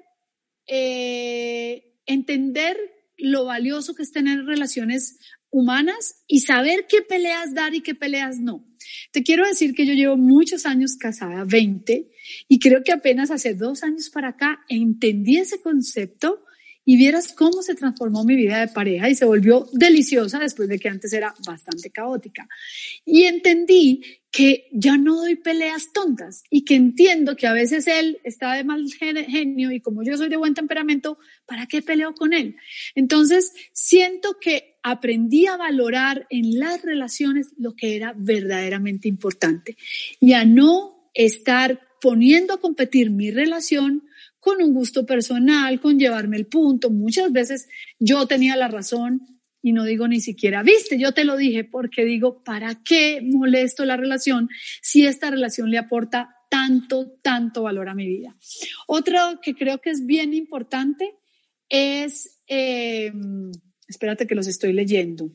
eh, 0.67 1.95
entender 2.07 2.79
lo 3.19 3.45
valioso 3.45 3.95
que 3.95 4.03
es 4.03 4.13
tener 4.13 4.45
relaciones 4.45 5.19
humanas 5.51 6.23
y 6.27 6.41
saber 6.41 6.87
qué 6.89 7.03
peleas 7.03 7.55
dar 7.55 7.75
y 7.75 7.81
qué 7.81 7.95
peleas 7.95 8.39
no. 8.39 8.67
Te 9.11 9.23
quiero 9.23 9.47
decir 9.47 9.75
que 9.75 9.87
yo 9.87 9.95
llevo 9.95 10.17
muchos 10.17 10.67
años 10.67 10.97
casada, 10.97 11.45
20, 11.45 12.11
y 12.49 12.59
creo 12.59 12.83
que 12.83 12.93
apenas 12.93 13.31
hace 13.31 13.55
dos 13.55 13.83
años 13.83 14.11
para 14.11 14.29
acá 14.29 14.65
entendí 14.69 15.39
ese 15.39 15.61
concepto 15.61 16.45
y 16.89 16.97
vieras 16.97 17.33
cómo 17.33 17.63
se 17.63 17.75
transformó 17.75 18.25
mi 18.25 18.37
vida 18.37 18.61
de 18.61 18.69
pareja 18.69 19.11
y 19.11 19.17
se 19.17 19.25
volvió 19.25 19.69
deliciosa 19.73 20.39
después 20.39 20.69
de 20.69 20.79
que 20.79 20.89
antes 20.89 21.13
era 21.13 21.35
bastante 21.45 21.91
caótica. 21.91 22.49
Y 23.05 23.25
entendí 23.25 24.03
que 24.31 24.69
ya 24.71 24.97
no 24.97 25.17
doy 25.17 25.35
peleas 25.35 25.93
tontas 25.93 26.45
y 26.49 26.65
que 26.65 26.77
entiendo 26.77 27.35
que 27.35 27.49
a 27.49 27.53
veces 27.53 27.89
él 27.89 28.19
está 28.23 28.55
de 28.55 28.63
mal 28.63 28.87
genio 28.93 29.73
y 29.73 29.81
como 29.81 30.05
yo 30.05 30.17
soy 30.17 30.29
de 30.29 30.37
buen 30.37 30.55
temperamento, 30.55 31.19
¿para 31.45 31.67
qué 31.67 31.83
peleo 31.83 32.15
con 32.15 32.33
él? 32.33 32.55
Entonces, 32.95 33.53
siento 33.73 34.39
que 34.41 34.79
aprendí 34.85 35.47
a 35.47 35.57
valorar 35.57 36.29
en 36.31 36.61
las 36.61 36.83
relaciones 36.83 37.49
lo 37.59 37.75
que 37.75 37.97
era 37.97 38.15
verdaderamente 38.17 39.09
importante 39.09 39.77
y 40.21 40.35
a 40.35 40.45
no 40.45 41.11
estar 41.15 41.81
poniendo 42.01 42.55
a 42.55 42.61
competir 42.61 43.11
mi 43.11 43.33
relación 43.33 44.05
con 44.47 44.63
un 44.63 44.73
gusto 44.73 45.05
personal, 45.05 45.81
con 45.81 45.99
llevarme 45.99 46.37
el 46.37 46.47
punto. 46.47 46.89
Muchas 46.89 47.33
veces 47.33 47.69
yo 47.99 48.29
tenía 48.29 48.55
la 48.55 48.69
razón 48.69 49.23
y 49.61 49.73
no 49.73 49.83
digo 49.83 50.07
ni 50.07 50.21
siquiera, 50.21 50.63
viste, 50.63 51.01
yo 51.01 51.11
te 51.11 51.25
lo 51.25 51.37
dije 51.37 51.65
porque 51.65 52.05
digo, 52.05 52.45
¿para 52.45 52.81
qué 52.85 53.21
molesto 53.25 53.85
la 53.85 53.97
relación 53.97 54.49
si 54.83 55.05
esta 55.05 55.33
relación 55.33 55.73
le 55.73 55.79
aporta 55.79 56.37
tanto, 56.49 57.19
tanto 57.23 57.65
valor 57.65 57.89
a 57.89 57.97
mi 57.97 58.07
vida? 58.07 58.37
Otro 58.87 59.41
que 59.43 59.57
creo 59.57 59.81
que 59.81 59.91
es 59.91 60.07
bien 60.07 60.33
importante 60.33 61.17
es, 61.69 62.39
eh, 62.47 63.13
espérate 63.89 64.29
que 64.29 64.37
los 64.37 64.47
estoy 64.47 64.73
leyendo, 64.73 65.29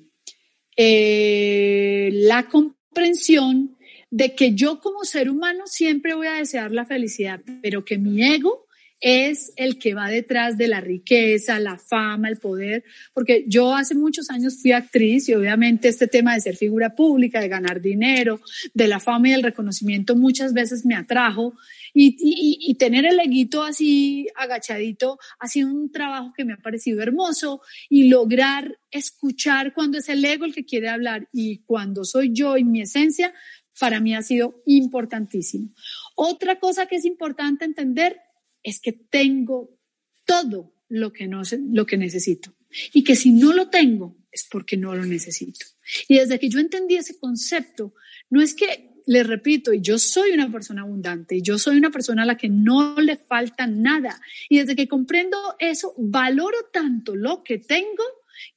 eh, 0.77 2.11
la 2.13 2.47
comprensión 2.47 3.75
de 4.09 4.35
que 4.35 4.53
yo 4.53 4.79
como 4.79 5.03
ser 5.03 5.29
humano 5.29 5.67
siempre 5.67 6.13
voy 6.13 6.27
a 6.27 6.35
desear 6.35 6.71
la 6.71 6.85
felicidad, 6.85 7.41
pero 7.61 7.83
que 7.83 7.97
mi 7.97 8.23
ego 8.23 8.70
es 9.01 9.51
el 9.55 9.79
que 9.79 9.95
va 9.95 10.07
detrás 10.07 10.57
de 10.57 10.67
la 10.67 10.79
riqueza, 10.79 11.59
la 11.59 11.77
fama, 11.77 12.29
el 12.29 12.37
poder, 12.37 12.83
porque 13.13 13.43
yo 13.47 13.75
hace 13.75 13.95
muchos 13.95 14.29
años 14.29 14.61
fui 14.61 14.71
actriz 14.71 15.27
y 15.27 15.33
obviamente 15.33 15.87
este 15.87 16.07
tema 16.07 16.35
de 16.35 16.41
ser 16.41 16.55
figura 16.55 16.95
pública, 16.95 17.41
de 17.41 17.47
ganar 17.47 17.81
dinero, 17.81 18.39
de 18.75 18.87
la 18.87 18.99
fama 18.99 19.29
y 19.29 19.33
el 19.33 19.43
reconocimiento 19.43 20.15
muchas 20.15 20.53
veces 20.53 20.85
me 20.85 20.95
atrajo 20.95 21.55
y, 21.93 22.15
y, 22.19 22.73
tener 22.75 23.05
el 23.05 23.17
leguito 23.17 23.63
así 23.63 24.27
agachadito 24.35 25.19
ha 25.39 25.47
sido 25.47 25.67
un 25.67 25.91
trabajo 25.91 26.31
que 26.35 26.45
me 26.45 26.53
ha 26.53 26.57
parecido 26.57 27.01
hermoso 27.01 27.61
y 27.89 28.07
lograr 28.07 28.79
escuchar 28.91 29.73
cuando 29.73 29.97
es 29.97 30.07
el 30.07 30.23
ego 30.23 30.45
el 30.45 30.53
que 30.53 30.63
quiere 30.63 30.87
hablar 30.87 31.27
y 31.33 31.63
cuando 31.63 32.05
soy 32.05 32.31
yo 32.31 32.55
y 32.55 32.63
mi 32.63 32.81
esencia, 32.81 33.33
para 33.77 33.99
mí 33.99 34.15
ha 34.15 34.21
sido 34.21 34.61
importantísimo. 34.65 35.69
Otra 36.15 36.59
cosa 36.59 36.85
que 36.85 36.97
es 36.97 37.05
importante 37.05 37.65
entender 37.65 38.21
es 38.63 38.79
que 38.79 38.91
tengo 38.91 39.77
todo 40.25 40.73
lo 40.89 41.13
que, 41.13 41.27
no, 41.27 41.41
lo 41.71 41.85
que 41.85 41.97
necesito 41.97 42.53
y 42.93 43.03
que 43.03 43.15
si 43.15 43.31
no 43.31 43.53
lo 43.53 43.69
tengo 43.69 44.17
es 44.31 44.47
porque 44.49 44.77
no 44.77 44.95
lo 44.95 45.05
necesito. 45.05 45.65
Y 46.07 46.17
desde 46.17 46.39
que 46.39 46.49
yo 46.49 46.59
entendí 46.59 46.95
ese 46.95 47.19
concepto, 47.19 47.93
no 48.29 48.41
es 48.41 48.53
que, 48.53 48.91
le 49.07 49.23
repito, 49.23 49.73
yo 49.73 49.97
soy 49.97 50.31
una 50.31 50.51
persona 50.51 50.83
abundante, 50.83 51.35
y 51.35 51.41
yo 51.41 51.57
soy 51.57 51.77
una 51.77 51.89
persona 51.89 52.23
a 52.23 52.25
la 52.25 52.37
que 52.37 52.49
no 52.49 52.95
le 53.01 53.17
falta 53.17 53.67
nada. 53.67 54.21
Y 54.47 54.59
desde 54.59 54.75
que 54.75 54.87
comprendo 54.87 55.37
eso, 55.59 55.93
valoro 55.97 56.69
tanto 56.71 57.15
lo 57.15 57.43
que 57.43 57.57
tengo 57.57 58.03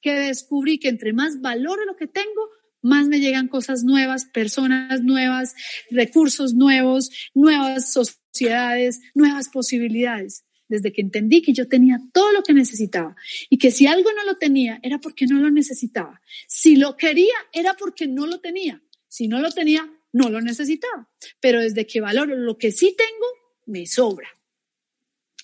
que 0.00 0.14
descubrí 0.14 0.78
que 0.78 0.88
entre 0.88 1.12
más 1.12 1.40
valoro 1.40 1.84
lo 1.84 1.96
que 1.96 2.06
tengo, 2.06 2.50
más 2.84 3.08
me 3.08 3.18
llegan 3.18 3.48
cosas 3.48 3.82
nuevas, 3.82 4.26
personas 4.26 5.02
nuevas, 5.02 5.54
recursos 5.90 6.54
nuevos, 6.54 7.10
nuevas 7.34 7.92
sociedades, 7.92 9.00
nuevas 9.14 9.48
posibilidades. 9.48 10.44
Desde 10.68 10.92
que 10.92 11.02
entendí 11.02 11.42
que 11.42 11.52
yo 11.52 11.68
tenía 11.68 12.00
todo 12.12 12.32
lo 12.32 12.42
que 12.42 12.54
necesitaba 12.54 13.14
y 13.50 13.58
que 13.58 13.70
si 13.70 13.86
algo 13.86 14.10
no 14.12 14.24
lo 14.24 14.38
tenía 14.38 14.80
era 14.82 14.98
porque 14.98 15.26
no 15.26 15.38
lo 15.38 15.50
necesitaba. 15.50 16.20
Si 16.46 16.76
lo 16.76 16.96
quería 16.96 17.34
era 17.52 17.74
porque 17.74 18.06
no 18.06 18.26
lo 18.26 18.40
tenía. 18.40 18.82
Si 19.08 19.28
no 19.28 19.40
lo 19.40 19.50
tenía, 19.50 19.90
no 20.12 20.30
lo 20.30 20.40
necesitaba. 20.40 21.10
Pero 21.40 21.60
desde 21.60 21.86
que 21.86 22.00
valoro 22.00 22.34
lo 22.34 22.56
que 22.56 22.72
sí 22.72 22.94
tengo, 22.96 23.26
me 23.66 23.86
sobra. 23.86 24.28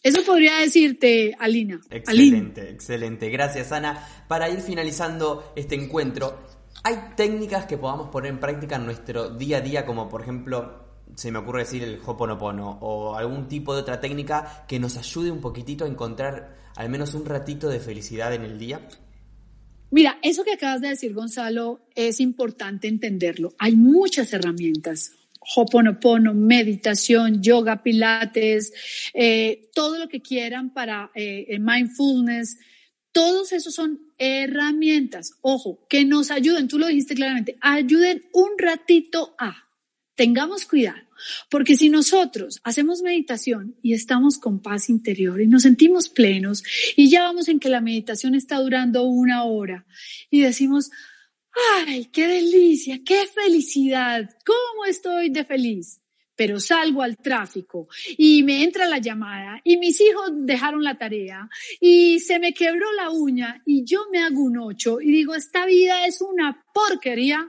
Eso 0.03 0.25
podría 0.25 0.57
decirte, 0.57 1.37
Alina. 1.39 1.81
Excelente, 1.91 2.71
excelente. 2.71 3.29
Gracias, 3.29 3.71
Ana. 3.71 4.25
Para 4.29 4.49
ir 4.49 4.61
finalizando 4.61 5.53
este 5.57 5.75
encuentro, 5.75 6.43
¿hay 6.83 7.15
técnicas 7.17 7.67
que 7.67 7.79
podamos 7.79 8.09
poner 8.09 8.31
en 8.31 8.41
práctica 8.41 8.77
en 8.77 8.87
nuestro 8.87 9.31
día 9.31 9.59
a 9.59 9.61
día, 9.61 9.87
como 9.87 10.09
por 10.09 10.23
ejemplo 10.23 10.91
se 11.15 11.31
me 11.31 11.39
ocurre 11.39 11.61
decir 11.61 11.83
el 11.83 12.01
Hoponopono 12.05 12.79
o 12.81 13.17
algún 13.17 13.49
tipo 13.49 13.75
de 13.75 13.81
otra 13.81 14.01
técnica 14.01 14.65
que 14.69 14.79
nos 14.79 14.97
ayude 14.97 15.31
un 15.31 15.41
poquitito 15.41 15.85
a 15.85 15.89
encontrar 15.89 16.57
al 16.77 16.89
menos 16.89 17.15
un 17.15 17.27
ratito 17.27 17.69
de 17.69 17.81
felicidad 17.81 18.33
en 18.35 18.43
el 18.43 18.59
día? 18.59 18.81
Mira, 19.91 20.19
eso 20.23 20.45
que 20.45 20.53
acabas 20.53 20.81
de 20.81 20.89
decir, 20.89 21.13
Gonzalo, 21.13 21.81
es 21.95 22.21
importante 22.21 22.87
entenderlo. 22.87 23.53
Hay 23.59 23.75
muchas 23.75 24.33
herramientas. 24.33 25.13
Hoponopono, 25.57 26.33
meditación, 26.33 27.43
yoga, 27.43 27.83
pilates, 27.83 28.73
eh, 29.15 29.71
todo 29.75 29.99
lo 29.99 30.09
que 30.09 30.21
quieran 30.21 30.73
para 30.73 31.11
eh, 31.15 31.59
mindfulness. 31.59 32.59
Todos 33.13 33.53
esos 33.53 33.75
son 33.75 34.01
herramientas, 34.19 35.33
ojo, 35.41 35.87
que 35.89 36.05
nos 36.05 36.31
ayuden, 36.31 36.69
tú 36.69 36.79
lo 36.79 36.87
dijiste 36.87 37.15
claramente, 37.15 37.57
ayuden 37.61 38.25
un 38.33 38.51
ratito 38.59 39.35
a 39.39 39.71
tengamos 40.21 40.67
cuidado, 40.67 41.01
porque 41.49 41.79
si 41.79 41.89
nosotros 41.89 42.61
hacemos 42.63 43.01
meditación 43.01 43.75
y 43.81 43.95
estamos 43.95 44.37
con 44.37 44.61
paz 44.61 44.91
interior 44.91 45.41
y 45.41 45.47
nos 45.47 45.63
sentimos 45.63 46.11
plenos 46.11 46.63
y 46.95 47.09
ya 47.09 47.23
vamos 47.23 47.49
en 47.49 47.59
que 47.59 47.71
la 47.71 47.81
meditación 47.81 48.35
está 48.35 48.59
durando 48.59 49.05
una 49.05 49.45
hora 49.45 49.87
y 50.29 50.43
decimos, 50.43 50.91
ay, 51.87 52.11
qué 52.13 52.29
delicia, 52.29 53.01
qué 53.03 53.27
felicidad, 53.35 54.29
¿cómo 54.45 54.85
estoy 54.85 55.31
de 55.31 55.47
feliz? 55.47 56.03
Pero 56.41 56.59
salgo 56.59 57.03
al 57.03 57.19
tráfico 57.19 57.87
y 58.17 58.43
me 58.45 58.65
entra 58.65 58.89
la 58.89 58.97
llamada 58.97 59.61
y 59.63 59.77
mis 59.77 60.01
hijos 60.01 60.31
dejaron 60.33 60.83
la 60.83 60.97
tarea 60.97 61.51
y 61.79 62.19
se 62.21 62.39
me 62.39 62.55
quebró 62.55 62.91
la 62.95 63.11
uña 63.11 63.61
y 63.67 63.85
yo 63.85 64.07
me 64.11 64.21
hago 64.21 64.41
un 64.41 64.57
ocho 64.57 65.03
y 65.03 65.11
digo, 65.11 65.35
esta 65.35 65.67
vida 65.67 66.07
es 66.07 66.23
una 66.23 66.65
porquería 66.73 67.47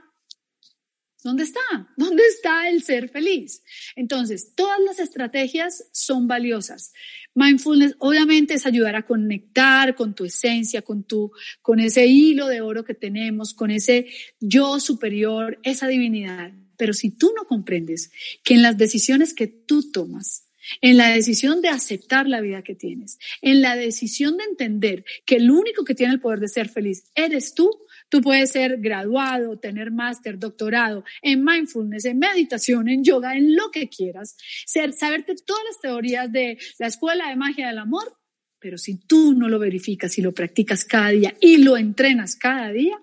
¿Dónde 1.24 1.44
está? 1.44 1.60
¿Dónde 1.96 2.22
está 2.26 2.68
el 2.68 2.82
ser 2.82 3.08
feliz? 3.08 3.62
Entonces, 3.96 4.54
todas 4.56 4.80
las 4.80 4.98
estrategias 4.98 5.88
son 5.92 6.26
valiosas. 6.26 6.92
Mindfulness 7.34 7.94
obviamente 8.00 8.54
es 8.54 8.66
ayudar 8.66 8.96
a 8.96 9.06
conectar 9.06 9.94
con 9.94 10.14
tu 10.14 10.24
esencia, 10.24 10.82
con 10.82 11.04
tu 11.04 11.30
con 11.62 11.80
ese 11.80 12.06
hilo 12.06 12.48
de 12.48 12.60
oro 12.60 12.84
que 12.84 12.94
tenemos, 12.94 13.54
con 13.54 13.70
ese 13.70 14.08
yo 14.40 14.80
superior, 14.80 15.60
esa 15.62 15.86
divinidad. 15.86 16.52
Pero 16.76 16.92
si 16.92 17.10
tú 17.10 17.32
no 17.36 17.44
comprendes 17.44 18.10
que 18.44 18.54
en 18.54 18.62
las 18.62 18.78
decisiones 18.78 19.34
que 19.34 19.46
tú 19.46 19.90
tomas, 19.90 20.48
en 20.80 20.96
la 20.96 21.08
decisión 21.08 21.60
de 21.60 21.68
aceptar 21.68 22.28
la 22.28 22.40
vida 22.40 22.62
que 22.62 22.74
tienes, 22.74 23.18
en 23.40 23.62
la 23.62 23.76
decisión 23.76 24.36
de 24.36 24.44
entender 24.44 25.04
que 25.26 25.36
el 25.36 25.50
único 25.50 25.84
que 25.84 25.94
tiene 25.94 26.14
el 26.14 26.20
poder 26.20 26.40
de 26.40 26.48
ser 26.48 26.68
feliz 26.68 27.04
eres 27.14 27.54
tú, 27.54 27.70
Tú 28.12 28.20
puedes 28.20 28.50
ser 28.50 28.76
graduado, 28.76 29.58
tener 29.58 29.90
máster, 29.90 30.38
doctorado 30.38 31.02
en 31.22 31.42
mindfulness, 31.42 32.04
en 32.04 32.18
meditación, 32.18 32.90
en 32.90 33.02
yoga, 33.02 33.38
en 33.38 33.56
lo 33.56 33.70
que 33.70 33.88
quieras, 33.88 34.36
ser, 34.66 34.92
saberte 34.92 35.34
todas 35.46 35.62
las 35.64 35.80
teorías 35.80 36.30
de 36.30 36.58
la 36.78 36.88
escuela 36.88 37.30
de 37.30 37.36
magia 37.36 37.68
del 37.68 37.78
amor, 37.78 38.14
pero 38.58 38.76
si 38.76 38.98
tú 38.98 39.32
no 39.32 39.48
lo 39.48 39.58
verificas 39.58 40.18
y 40.18 40.20
lo 40.20 40.32
practicas 40.32 40.84
cada 40.84 41.08
día 41.08 41.34
y 41.40 41.56
lo 41.56 41.78
entrenas 41.78 42.36
cada 42.36 42.70
día, 42.70 43.00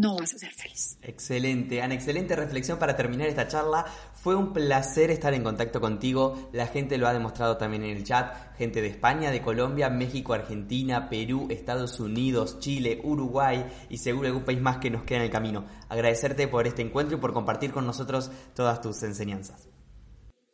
no 0.00 0.16
vas 0.16 0.34
a 0.34 0.38
ser 0.38 0.52
feliz. 0.52 0.96
Excelente, 1.02 1.82
Ana, 1.82 1.94
excelente 1.94 2.34
reflexión 2.34 2.78
para 2.78 2.96
terminar 2.96 3.28
esta 3.28 3.46
charla. 3.46 3.84
Fue 4.14 4.34
un 4.34 4.52
placer 4.52 5.10
estar 5.10 5.34
en 5.34 5.44
contacto 5.44 5.80
contigo. 5.80 6.50
La 6.52 6.66
gente 6.66 6.96
lo 6.98 7.06
ha 7.06 7.12
demostrado 7.12 7.56
también 7.56 7.84
en 7.84 7.96
el 7.96 8.04
chat. 8.04 8.56
Gente 8.56 8.80
de 8.80 8.88
España, 8.88 9.30
de 9.30 9.42
Colombia, 9.42 9.90
México, 9.90 10.32
Argentina, 10.32 11.08
Perú, 11.08 11.48
Estados 11.50 12.00
Unidos, 12.00 12.58
Chile, 12.60 13.00
Uruguay 13.04 13.66
y 13.88 13.98
seguro 13.98 14.28
algún 14.28 14.44
país 14.44 14.60
más 14.60 14.78
que 14.78 14.90
nos 14.90 15.04
queda 15.04 15.18
en 15.18 15.24
el 15.24 15.30
camino. 15.30 15.66
Agradecerte 15.88 16.48
por 16.48 16.66
este 16.66 16.82
encuentro 16.82 17.18
y 17.18 17.20
por 17.20 17.32
compartir 17.32 17.70
con 17.70 17.86
nosotros 17.86 18.30
todas 18.54 18.80
tus 18.80 19.02
enseñanzas. 19.02 19.69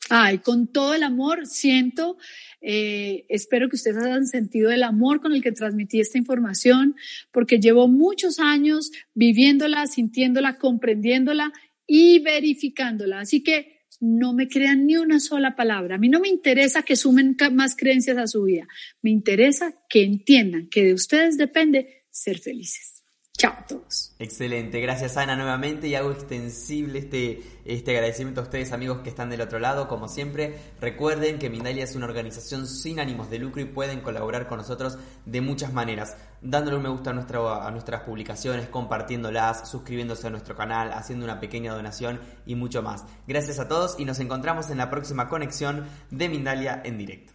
Ay, 0.09 0.39
con 0.39 0.69
todo 0.69 0.95
el 0.95 1.03
amor 1.03 1.47
siento, 1.47 2.17
eh, 2.61 3.27
espero 3.29 3.69
que 3.69 3.75
ustedes 3.75 4.05
hayan 4.05 4.27
sentido 4.27 4.71
el 4.71 4.85
amor 4.85 5.21
con 5.21 5.33
el 5.33 5.43
que 5.43 5.51
transmití 5.51 5.99
esta 5.99 6.17
información, 6.17 6.95
porque 7.33 7.59
llevo 7.59 7.89
muchos 7.89 8.39
años 8.39 8.93
viviéndola, 9.15 9.87
sintiéndola, 9.89 10.59
comprendiéndola 10.59 11.53
y 11.87 12.21
verificándola. 12.21 13.21
Así 13.21 13.43
que 13.43 13.87
no 14.01 14.33
me 14.33 14.47
crean 14.49 14.87
ni 14.87 14.97
una 14.97 15.19
sola 15.19 15.57
palabra. 15.57 15.97
A 15.97 15.99
mí 15.99 16.09
no 16.09 16.21
me 16.21 16.29
interesa 16.29 16.83
que 16.83 16.97
sumen 16.97 17.37
más 17.53 17.75
creencias 17.77 18.19
a 18.19 18.27
su 18.27 18.45
vida. 18.45 18.69
Me 19.03 19.11
interesa 19.11 19.75
que 19.89 20.05
entiendan 20.05 20.69
que 20.69 20.85
de 20.85 20.95
ustedes 20.95 21.37
depende 21.37 22.05
ser 22.11 22.39
felices. 22.39 22.96
Chao 23.37 23.53
a 23.53 23.67
todos. 23.67 24.15
Excelente, 24.19 24.81
gracias 24.81 25.17
Ana 25.19 25.37
nuevamente 25.37 25.89
y 25.89 25.95
hago 25.95 26.11
extensible 26.11 27.01
este, 27.01 27.43
este 27.67 27.91
agradecimiento 27.91 28.41
a 28.41 28.45
ustedes 28.45 28.73
amigos 28.73 29.01
que 29.01 29.11
están 29.11 29.29
del 29.29 29.43
otro 29.43 29.59
lado. 29.59 29.89
Como 29.89 30.09
siempre, 30.09 30.59
recuerden 30.81 31.39
que 31.39 31.51
Mindalia 31.51 31.85
es 31.85 31.95
una 31.97 32.07
organización 32.07 32.67
sin 32.67 32.99
ánimos 32.99 33.29
de 33.29 33.39
lucro 33.39 33.61
y 33.61 33.67
pueden 33.67 34.01
colaborar 34.01 34.49
con 34.49 34.59
nosotros 34.59 34.99
de 35.27 35.41
muchas 35.43 35.75
maneras. 35.75 36.17
Dándole 36.41 36.79
un 36.79 36.85
me 36.85 36.89
gusta 36.89 37.11
a, 37.11 37.13
nuestra, 37.13 37.67
a 37.67 37.71
nuestras 37.71 38.03
publicaciones, 38.03 38.69
compartiéndolas, 38.69 39.69
suscribiéndose 39.69 40.27
a 40.29 40.31
nuestro 40.31 40.57
canal, 40.57 40.93
haciendo 40.93 41.25
una 41.25 41.39
pequeña 41.39 41.75
donación 41.75 42.21
y 42.47 42.55
mucho 42.55 42.83
más. 42.83 43.05
Gracias 43.27 43.59
a 43.59 43.69
todos 43.69 43.97
y 43.99 44.07
nos 44.07 44.19
encontramos 44.19 44.71
en 44.71 44.79
la 44.79 44.89
próxima 44.89 45.29
conexión 45.29 45.87
de 46.11 46.29
Mindalia 46.29 46.81
en 46.85 46.97
directo. 46.97 47.35